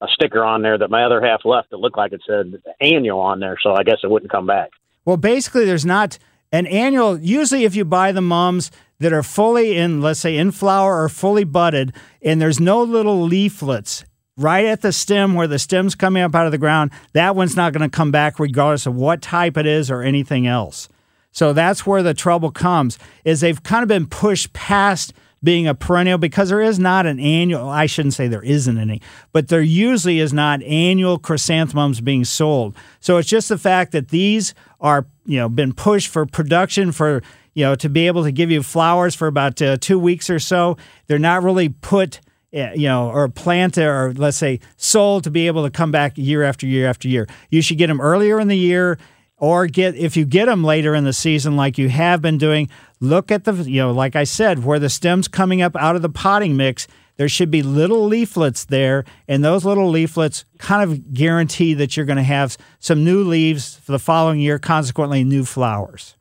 a 0.03 0.07
sticker 0.13 0.43
on 0.43 0.61
there 0.61 0.77
that 0.77 0.89
my 0.89 1.05
other 1.05 1.21
half 1.21 1.45
left 1.45 1.69
that 1.71 1.77
looked 1.77 1.97
like 1.97 2.11
it 2.11 2.21
said 2.27 2.61
annual 2.81 3.19
on 3.19 3.39
there, 3.39 3.57
so 3.63 3.73
I 3.73 3.83
guess 3.83 3.99
it 4.03 4.11
wouldn't 4.11 4.31
come 4.31 4.45
back. 4.45 4.69
Well, 5.05 5.17
basically, 5.17 5.65
there's 5.65 5.85
not 5.85 6.19
an 6.51 6.67
annual. 6.67 7.17
Usually, 7.17 7.63
if 7.63 7.75
you 7.75 7.85
buy 7.85 8.11
the 8.11 8.21
mums 8.21 8.69
that 8.99 9.13
are 9.13 9.23
fully 9.23 9.77
in, 9.77 10.01
let's 10.01 10.19
say, 10.19 10.37
in 10.37 10.51
flower 10.51 11.01
or 11.01 11.09
fully 11.09 11.45
budded, 11.45 11.93
and 12.21 12.41
there's 12.41 12.59
no 12.59 12.83
little 12.83 13.23
leaflets 13.23 14.03
right 14.35 14.65
at 14.65 14.81
the 14.81 14.91
stem 14.91 15.35
where 15.35 15.47
the 15.47 15.59
stem's 15.59 15.95
coming 15.95 16.21
up 16.21 16.35
out 16.35 16.45
of 16.45 16.51
the 16.51 16.57
ground, 16.57 16.91
that 17.13 17.35
one's 17.35 17.55
not 17.55 17.71
going 17.71 17.89
to 17.89 17.95
come 17.95 18.11
back 18.11 18.39
regardless 18.39 18.85
of 18.85 18.95
what 18.95 19.21
type 19.21 19.57
it 19.57 19.65
is 19.65 19.89
or 19.89 20.01
anything 20.01 20.47
else. 20.47 20.89
So 21.31 21.53
that's 21.53 21.85
where 21.85 22.03
the 22.03 22.13
trouble 22.13 22.51
comes 22.51 22.99
is 23.23 23.41
they've 23.41 23.61
kind 23.61 23.83
of 23.83 23.87
been 23.87 24.07
pushed 24.07 24.53
past 24.53 25.13
being 25.43 25.67
a 25.67 25.75
perennial 25.75 26.17
because 26.17 26.49
there 26.49 26.61
is 26.61 26.79
not 26.79 27.05
an 27.05 27.19
annual 27.19 27.69
I 27.69 27.85
shouldn't 27.85 28.13
say 28.13 28.27
there 28.27 28.43
isn't 28.43 28.77
any, 28.77 29.01
but 29.31 29.49
there 29.49 29.61
usually 29.61 30.19
is 30.19 30.33
not 30.33 30.63
annual 30.63 31.19
chrysanthemums 31.19 32.01
being 32.01 32.25
sold. 32.25 32.75
So 32.99 33.17
it's 33.17 33.29
just 33.29 33.49
the 33.49 33.57
fact 33.57 33.91
that 33.91 34.09
these 34.09 34.53
are, 34.79 35.05
you 35.25 35.37
know, 35.37 35.49
been 35.49 35.73
pushed 35.73 36.09
for 36.09 36.25
production 36.25 36.91
for 36.91 37.21
you 37.55 37.63
know, 37.63 37.75
to 37.75 37.87
be 37.87 38.07
able 38.07 38.23
to 38.23 38.31
give 38.31 38.49
you 38.49 38.63
flowers 38.63 39.13
for 39.13 39.27
about 39.27 39.61
uh, 39.61 39.77
two 39.77 39.99
weeks 39.99 40.27
or 40.27 40.39
so. 40.39 40.75
They're 41.05 41.19
not 41.19 41.43
really 41.43 41.69
put 41.69 42.19
you 42.53 42.87
know, 42.87 43.09
or 43.09 43.27
planted 43.29 43.87
or 43.87 44.13
let's 44.13 44.37
say 44.37 44.59
sold 44.77 45.23
to 45.23 45.31
be 45.31 45.47
able 45.47 45.63
to 45.63 45.71
come 45.71 45.91
back 45.91 46.17
year 46.17 46.43
after 46.43 46.67
year 46.67 46.87
after 46.87 47.07
year. 47.07 47.27
You 47.49 47.63
should 47.63 47.79
get 47.79 47.87
them 47.87 47.99
earlier 47.99 48.39
in 48.39 48.47
the 48.47 48.57
year 48.57 48.99
or 49.37 49.65
get 49.65 49.95
if 49.95 50.15
you 50.15 50.23
get 50.23 50.45
them 50.45 50.63
later 50.63 50.93
in 50.93 51.03
the 51.03 51.13
season 51.13 51.55
like 51.55 51.79
you 51.79 51.89
have 51.89 52.21
been 52.21 52.37
doing, 52.37 52.69
look 53.03 53.31
at 53.31 53.43
the 53.43 53.53
you 53.53 53.81
know, 53.81 53.91
like 53.91 54.15
I 54.15 54.23
said, 54.23 54.63
where 54.63 54.79
the 54.79 54.89
stem's 54.89 55.27
coming 55.27 55.61
up 55.61 55.75
out 55.75 55.95
of 55.95 56.01
the 56.01 56.09
potting 56.09 56.55
mix, 56.57 56.87
there 57.17 57.29
should 57.29 57.51
be 57.51 57.61
little 57.61 58.05
leaflets 58.05 58.65
there 58.65 59.05
and 59.27 59.43
those 59.43 59.65
little 59.65 59.89
leaflets 59.89 60.45
kind 60.57 60.83
of 60.89 61.13
guarantee 61.13 61.73
that 61.75 61.95
you're 61.95 62.05
going 62.05 62.17
to 62.17 62.23
have 62.23 62.57
some 62.79 63.03
new 63.03 63.23
leaves 63.23 63.75
for 63.77 63.91
the 63.91 63.99
following 63.99 64.39
year, 64.39 64.57
consequently 64.57 65.23
new 65.23 65.45
flowers. 65.45 66.15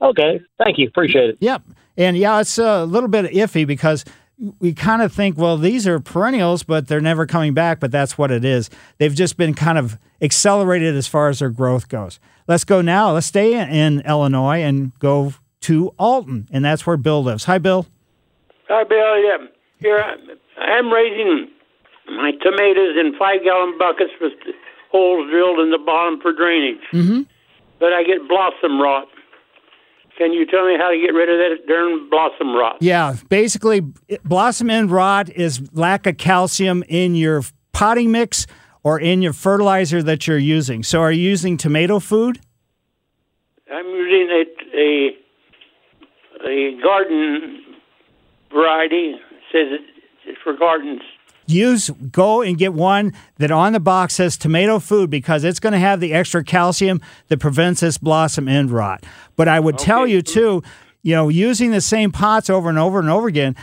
Okay, 0.00 0.40
thank 0.62 0.78
you. 0.78 0.88
Appreciate 0.88 1.30
it. 1.30 1.36
Yep. 1.40 1.62
And 1.96 2.16
yeah, 2.16 2.40
it's 2.40 2.58
a 2.58 2.84
little 2.84 3.08
bit 3.08 3.30
iffy 3.32 3.66
because 3.66 4.04
we 4.58 4.72
kind 4.72 5.02
of 5.02 5.12
think, 5.12 5.36
well, 5.38 5.56
these 5.56 5.86
are 5.86 6.00
perennials, 6.00 6.62
but 6.62 6.88
they're 6.88 7.00
never 7.00 7.26
coming 7.26 7.54
back. 7.54 7.78
But 7.78 7.92
that's 7.92 8.16
what 8.16 8.30
it 8.30 8.44
is. 8.44 8.70
They've 8.98 9.14
just 9.14 9.36
been 9.36 9.54
kind 9.54 9.78
of 9.78 9.98
accelerated 10.20 10.96
as 10.96 11.06
far 11.06 11.28
as 11.28 11.40
their 11.40 11.50
growth 11.50 11.88
goes. 11.88 12.18
Let's 12.48 12.64
go 12.64 12.80
now. 12.80 13.12
Let's 13.12 13.26
stay 13.26 13.54
in 13.54 14.00
Illinois 14.00 14.62
and 14.62 14.98
go 14.98 15.34
to 15.62 15.94
Alton, 15.98 16.48
and 16.52 16.64
that's 16.64 16.86
where 16.86 16.96
Bill 16.96 17.22
lives. 17.22 17.44
Hi, 17.44 17.58
Bill. 17.58 17.86
Hi, 18.68 18.84
Bill. 18.84 19.22
Yeah, 19.22 19.46
here 19.78 20.02
I'm 20.58 20.92
raising 20.92 21.48
my 22.06 22.32
tomatoes 22.42 22.96
in 22.98 23.14
five 23.18 23.42
gallon 23.44 23.76
buckets 23.78 24.12
with 24.20 24.32
holes 24.90 25.30
drilled 25.30 25.60
in 25.60 25.70
the 25.70 25.78
bottom 25.78 26.20
for 26.20 26.32
drainage. 26.32 26.82
Mm-hmm. 26.92 27.22
But 27.78 27.92
I 27.92 28.04
get 28.04 28.28
blossom 28.28 28.80
rot. 28.80 29.08
Can 30.18 30.32
you 30.32 30.46
tell 30.46 30.66
me 30.66 30.76
how 30.78 30.90
to 30.90 30.98
get 30.98 31.14
rid 31.14 31.28
of 31.30 31.38
that 31.38 31.66
darn 31.66 32.08
blossom 32.10 32.54
rot? 32.54 32.76
Yeah, 32.80 33.16
basically, 33.28 33.80
blossom 34.24 34.70
end 34.70 34.90
rot 34.90 35.30
is 35.30 35.72
lack 35.72 36.06
of 36.06 36.18
calcium 36.18 36.84
in 36.86 37.14
your 37.14 37.42
potting 37.72 38.12
mix 38.12 38.46
or 38.84 39.00
in 39.00 39.22
your 39.22 39.32
fertilizer 39.32 40.02
that 40.02 40.26
you're 40.26 40.38
using. 40.38 40.82
So, 40.82 41.00
are 41.00 41.10
you 41.10 41.22
using 41.22 41.56
tomato 41.56 41.98
food? 41.98 42.40
I'm 43.72 43.86
using 43.86 44.28
a 44.30 44.62
a, 44.74 45.10
a 46.46 46.80
garden 46.82 47.62
variety. 48.52 49.14
It 49.14 49.42
says 49.52 49.80
it's 50.24 50.38
for 50.42 50.56
gardens 50.56 51.02
use 51.46 51.90
go 52.10 52.42
and 52.42 52.58
get 52.58 52.72
one 52.72 53.12
that 53.38 53.50
on 53.50 53.72
the 53.72 53.80
box 53.80 54.14
says 54.14 54.36
tomato 54.36 54.78
food 54.78 55.10
because 55.10 55.44
it's 55.44 55.60
going 55.60 55.72
to 55.72 55.78
have 55.78 56.00
the 56.00 56.12
extra 56.12 56.42
calcium 56.42 57.00
that 57.28 57.38
prevents 57.38 57.80
this 57.80 57.98
blossom 57.98 58.48
end 58.48 58.70
rot. 58.70 59.04
But 59.36 59.48
I 59.48 59.60
would 59.60 59.76
okay. 59.76 59.84
tell 59.84 60.06
you 60.06 60.22
too, 60.22 60.62
you 61.02 61.14
know, 61.14 61.28
using 61.28 61.70
the 61.70 61.80
same 61.80 62.12
pots 62.12 62.48
over 62.48 62.68
and 62.68 62.78
over 62.78 62.98
and 62.98 63.08
over 63.08 63.26
again, 63.26 63.56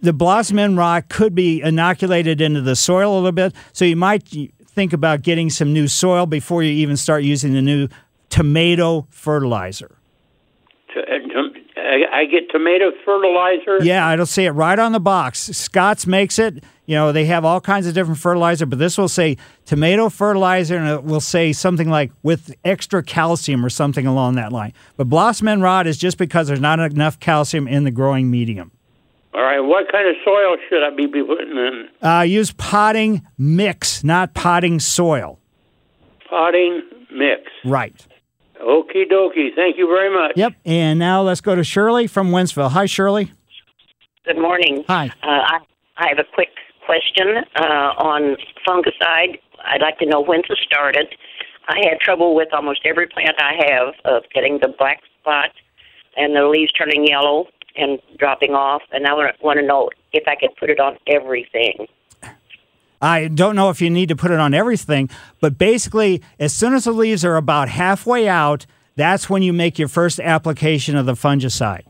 the 0.00 0.12
blossom 0.12 0.58
end 0.58 0.76
rot 0.76 1.08
could 1.08 1.34
be 1.34 1.62
inoculated 1.62 2.40
into 2.40 2.60
the 2.60 2.76
soil 2.76 3.14
a 3.14 3.16
little 3.16 3.32
bit. 3.32 3.54
So 3.72 3.84
you 3.84 3.96
might 3.96 4.28
think 4.66 4.92
about 4.92 5.22
getting 5.22 5.50
some 5.50 5.72
new 5.72 5.88
soil 5.88 6.26
before 6.26 6.62
you 6.62 6.70
even 6.70 6.96
start 6.96 7.22
using 7.22 7.54
the 7.54 7.62
new 7.62 7.88
tomato 8.28 9.06
fertilizer. 9.10 9.96
I 12.12 12.24
get 12.24 12.50
tomato 12.50 12.90
fertilizer. 13.04 13.84
Yeah, 13.84 14.12
it'll 14.12 14.26
say 14.26 14.46
it 14.46 14.50
right 14.50 14.78
on 14.78 14.92
the 14.92 15.00
box. 15.00 15.40
Scotts 15.40 16.06
makes 16.06 16.38
it. 16.38 16.62
You 16.86 16.96
know, 16.96 17.12
they 17.12 17.24
have 17.26 17.44
all 17.44 17.60
kinds 17.60 17.86
of 17.86 17.94
different 17.94 18.18
fertilizer, 18.18 18.66
but 18.66 18.78
this 18.78 18.98
will 18.98 19.08
say 19.08 19.38
tomato 19.64 20.08
fertilizer 20.10 20.76
and 20.76 20.88
it 20.88 21.04
will 21.04 21.20
say 21.20 21.52
something 21.52 21.88
like 21.88 22.12
with 22.22 22.54
extra 22.64 23.02
calcium 23.02 23.64
or 23.64 23.70
something 23.70 24.06
along 24.06 24.34
that 24.34 24.52
line. 24.52 24.74
But 24.96 25.08
blossom 25.08 25.48
end 25.48 25.62
rot 25.62 25.86
is 25.86 25.96
just 25.96 26.18
because 26.18 26.46
there's 26.46 26.60
not 26.60 26.80
enough 26.80 27.18
calcium 27.20 27.66
in 27.66 27.84
the 27.84 27.90
growing 27.90 28.30
medium. 28.30 28.70
All 29.32 29.42
right, 29.42 29.60
what 29.60 29.90
kind 29.90 30.06
of 30.08 30.14
soil 30.24 30.56
should 30.68 30.84
I 30.84 30.94
be 30.94 31.08
putting 31.08 31.56
in? 31.56 31.88
Uh, 32.00 32.20
use 32.20 32.52
potting 32.52 33.26
mix, 33.36 34.04
not 34.04 34.34
potting 34.34 34.78
soil. 34.78 35.40
Potting 36.28 36.82
mix. 37.10 37.42
Right. 37.64 38.06
Okie 38.64 39.10
dokie. 39.10 39.54
Thank 39.54 39.76
you 39.76 39.86
very 39.86 40.12
much. 40.12 40.32
Yep. 40.36 40.54
And 40.64 40.98
now 40.98 41.22
let's 41.22 41.40
go 41.40 41.54
to 41.54 41.62
Shirley 41.64 42.06
from 42.06 42.30
Wentzville. 42.30 42.70
Hi, 42.70 42.86
Shirley. 42.86 43.32
Good 44.24 44.38
morning. 44.38 44.84
Hi. 44.88 45.08
Uh, 45.22 45.26
I, 45.26 45.58
I 45.98 46.08
have 46.08 46.18
a 46.18 46.24
quick 46.34 46.48
question 46.86 47.44
uh, 47.56 47.92
on 47.98 48.36
fungicide. 48.66 49.38
I'd 49.64 49.82
like 49.82 49.98
to 49.98 50.06
know 50.06 50.20
when 50.20 50.42
to 50.44 50.56
start 50.64 50.96
it. 50.96 51.14
I 51.68 51.76
had 51.88 52.00
trouble 52.00 52.34
with 52.34 52.48
almost 52.52 52.80
every 52.84 53.06
plant 53.06 53.36
I 53.38 53.52
have 53.68 53.94
of 54.04 54.22
getting 54.34 54.58
the 54.60 54.68
black 54.78 55.00
spot 55.20 55.50
and 56.16 56.34
the 56.34 56.46
leaves 56.46 56.72
turning 56.72 57.06
yellow 57.06 57.46
and 57.76 57.98
dropping 58.18 58.52
off. 58.52 58.82
And 58.92 59.06
I 59.06 59.12
want 59.42 59.58
to 59.58 59.66
know 59.66 59.90
if 60.12 60.24
I 60.26 60.36
could 60.36 60.56
put 60.56 60.70
it 60.70 60.80
on 60.80 60.96
everything. 61.06 61.86
I 63.04 63.28
don't 63.28 63.54
know 63.54 63.68
if 63.68 63.82
you 63.82 63.90
need 63.90 64.08
to 64.08 64.16
put 64.16 64.30
it 64.30 64.40
on 64.40 64.54
everything, 64.54 65.10
but 65.38 65.58
basically, 65.58 66.22
as 66.38 66.54
soon 66.54 66.72
as 66.72 66.84
the 66.84 66.92
leaves 66.92 67.22
are 67.22 67.36
about 67.36 67.68
halfway 67.68 68.26
out, 68.26 68.64
that's 68.96 69.28
when 69.28 69.42
you 69.42 69.52
make 69.52 69.78
your 69.78 69.88
first 69.88 70.18
application 70.20 70.96
of 70.96 71.04
the 71.04 71.12
fungicide. 71.12 71.82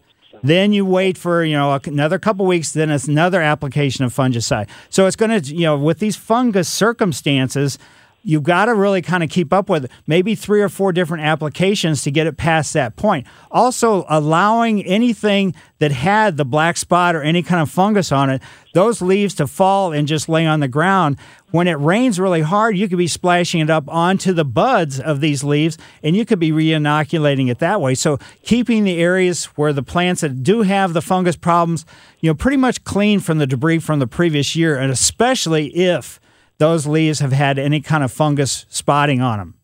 Then 0.42 0.72
you 0.72 0.84
wait 0.84 1.16
for 1.16 1.44
you 1.44 1.54
know 1.54 1.78
another 1.86 2.18
couple 2.18 2.44
weeks. 2.46 2.72
Then 2.72 2.90
it's 2.90 3.06
another 3.06 3.40
application 3.40 4.04
of 4.04 4.12
fungicide. 4.12 4.68
So 4.90 5.06
it's 5.06 5.14
going 5.14 5.40
to 5.40 5.54
you 5.54 5.62
know 5.62 5.78
with 5.78 6.00
these 6.00 6.16
fungus 6.16 6.68
circumstances, 6.68 7.78
you've 8.24 8.42
got 8.42 8.64
to 8.64 8.74
really 8.74 9.02
kind 9.02 9.22
of 9.22 9.30
keep 9.30 9.52
up 9.52 9.68
with 9.68 9.88
maybe 10.06 10.34
three 10.34 10.62
or 10.62 10.68
four 10.68 10.92
different 10.92 11.22
applications 11.22 12.02
to 12.02 12.10
get 12.10 12.26
it 12.26 12.36
past 12.36 12.72
that 12.72 12.96
point. 12.96 13.26
Also, 13.50 14.04
allowing 14.08 14.82
anything 14.84 15.54
that 15.78 15.92
had 15.92 16.36
the 16.36 16.44
black 16.44 16.78
spot 16.78 17.14
or 17.14 17.22
any 17.22 17.42
kind 17.42 17.60
of 17.60 17.70
fungus 17.70 18.10
on 18.10 18.30
it, 18.30 18.42
those 18.72 19.02
leaves 19.02 19.34
to 19.34 19.46
fall 19.46 19.92
and 19.92 20.08
just 20.08 20.28
lay 20.28 20.46
on 20.46 20.60
the 20.60 20.68
ground. 20.68 21.18
When 21.50 21.68
it 21.68 21.78
rains 21.78 22.18
really 22.18 22.40
hard, 22.40 22.76
you 22.76 22.88
could 22.88 22.98
be 22.98 23.06
splashing 23.06 23.60
it 23.60 23.70
up 23.70 23.84
onto 23.88 24.32
the 24.32 24.44
buds 24.44 24.98
of 24.98 25.20
these 25.20 25.44
leaves 25.44 25.78
and 26.02 26.16
you 26.16 26.24
could 26.24 26.40
be 26.40 26.50
re-inoculating 26.50 27.48
it 27.48 27.58
that 27.58 27.80
way. 27.80 27.94
So 27.94 28.18
keeping 28.42 28.84
the 28.84 29.00
areas 29.00 29.44
where 29.56 29.72
the 29.72 29.82
plants 29.82 30.22
that 30.22 30.42
do 30.42 30.62
have 30.62 30.94
the 30.94 31.02
fungus 31.02 31.36
problems, 31.36 31.84
you 32.20 32.30
know, 32.30 32.34
pretty 32.34 32.56
much 32.56 32.82
clean 32.84 33.20
from 33.20 33.38
the 33.38 33.46
debris 33.46 33.80
from 33.80 33.98
the 33.98 34.06
previous 34.06 34.56
year, 34.56 34.76
and 34.76 34.90
especially 34.90 35.66
if 35.76 36.18
those 36.58 36.86
leaves 36.86 37.20
have 37.20 37.32
had 37.32 37.58
any 37.58 37.80
kind 37.80 38.04
of 38.04 38.12
fungus 38.12 38.66
spotting 38.68 39.20
on 39.20 39.38
them. 39.38 39.54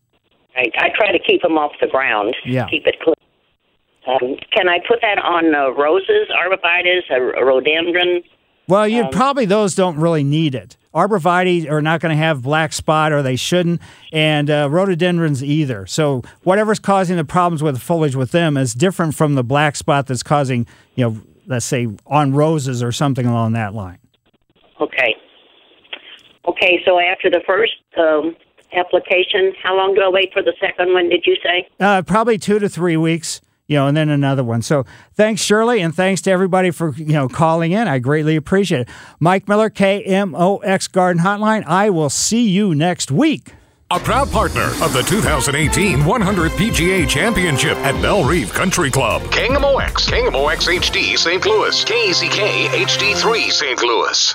I, 0.56 0.66
I 0.78 0.88
try 0.96 1.12
to 1.12 1.18
keep 1.18 1.42
them 1.42 1.56
off 1.56 1.72
the 1.80 1.86
ground. 1.86 2.36
Yeah. 2.44 2.66
Keep 2.68 2.86
it 2.86 2.96
clean. 3.02 3.14
Um, 4.06 4.36
can 4.52 4.68
I 4.68 4.78
put 4.86 5.00
that 5.02 5.18
on 5.18 5.54
uh, 5.54 5.70
roses, 5.70 6.28
arborvitaes, 6.34 7.02
a, 7.10 7.40
a 7.40 7.44
rhododendron? 7.44 8.22
Well, 8.66 8.88
you 8.88 9.04
um, 9.04 9.10
probably 9.10 9.46
those 9.46 9.74
don't 9.74 9.96
really 9.98 10.24
need 10.24 10.54
it. 10.54 10.76
Arborvitae 10.94 11.70
are 11.70 11.82
not 11.82 12.00
going 12.00 12.10
to 12.10 12.16
have 12.16 12.42
black 12.42 12.72
spot, 12.72 13.12
or 13.12 13.22
they 13.22 13.36
shouldn't, 13.36 13.80
and 14.12 14.50
uh, 14.50 14.68
rhododendrons 14.70 15.42
either. 15.44 15.86
So 15.86 16.22
whatever's 16.42 16.80
causing 16.80 17.16
the 17.16 17.24
problems 17.24 17.62
with 17.62 17.74
the 17.74 17.80
foliage 17.80 18.16
with 18.16 18.32
them 18.32 18.56
is 18.56 18.74
different 18.74 19.14
from 19.14 19.34
the 19.34 19.44
black 19.44 19.76
spot 19.76 20.06
that's 20.06 20.22
causing, 20.22 20.66
you 20.96 21.04
know, 21.04 21.20
let's 21.46 21.66
say 21.66 21.88
on 22.06 22.32
roses 22.32 22.82
or 22.82 22.90
something 22.90 23.26
along 23.26 23.52
that 23.52 23.74
line. 23.74 23.98
Okay. 24.80 25.09
Okay, 26.50 26.80
so 26.84 26.98
after 26.98 27.30
the 27.30 27.40
first 27.46 27.74
um, 27.96 28.36
application, 28.72 29.52
how 29.62 29.76
long 29.76 29.94
do 29.94 30.00
I 30.02 30.08
wait 30.08 30.32
for 30.32 30.42
the 30.42 30.52
second 30.60 30.92
one? 30.92 31.08
Did 31.08 31.24
you 31.26 31.36
say? 31.42 31.68
Uh, 31.78 32.02
probably 32.02 32.38
two 32.38 32.58
to 32.58 32.68
three 32.68 32.96
weeks. 32.96 33.40
You 33.68 33.76
know, 33.76 33.86
and 33.86 33.96
then 33.96 34.08
another 34.08 34.42
one. 34.42 34.62
So 34.62 34.84
thanks, 35.14 35.42
Shirley, 35.42 35.80
and 35.80 35.94
thanks 35.94 36.20
to 36.22 36.30
everybody 36.32 36.72
for 36.72 36.92
you 36.96 37.12
know 37.12 37.28
calling 37.28 37.70
in. 37.70 37.86
I 37.86 38.00
greatly 38.00 38.34
appreciate 38.34 38.80
it. 38.80 38.88
Mike 39.20 39.46
Miller, 39.46 39.70
KMOX 39.70 40.90
Garden 40.90 41.22
Hotline. 41.22 41.62
I 41.66 41.88
will 41.88 42.10
see 42.10 42.48
you 42.48 42.74
next 42.74 43.12
week. 43.12 43.54
a 43.92 44.00
proud 44.00 44.28
partner 44.32 44.64
of 44.82 44.92
the 44.92 45.02
2018 45.02 46.00
100th 46.00 46.48
PGA 46.50 47.08
Championship 47.08 47.76
at 47.78 47.94
Bellerive 48.02 48.52
Country 48.52 48.90
Club. 48.90 49.22
KMOX, 49.30 50.08
KMOX 50.10 50.78
HD 50.80 51.16
St. 51.16 51.46
Louis, 51.46 51.84
KZK 51.84 52.66
HD3 52.70 53.50
St. 53.52 53.82
Louis. 53.84 54.34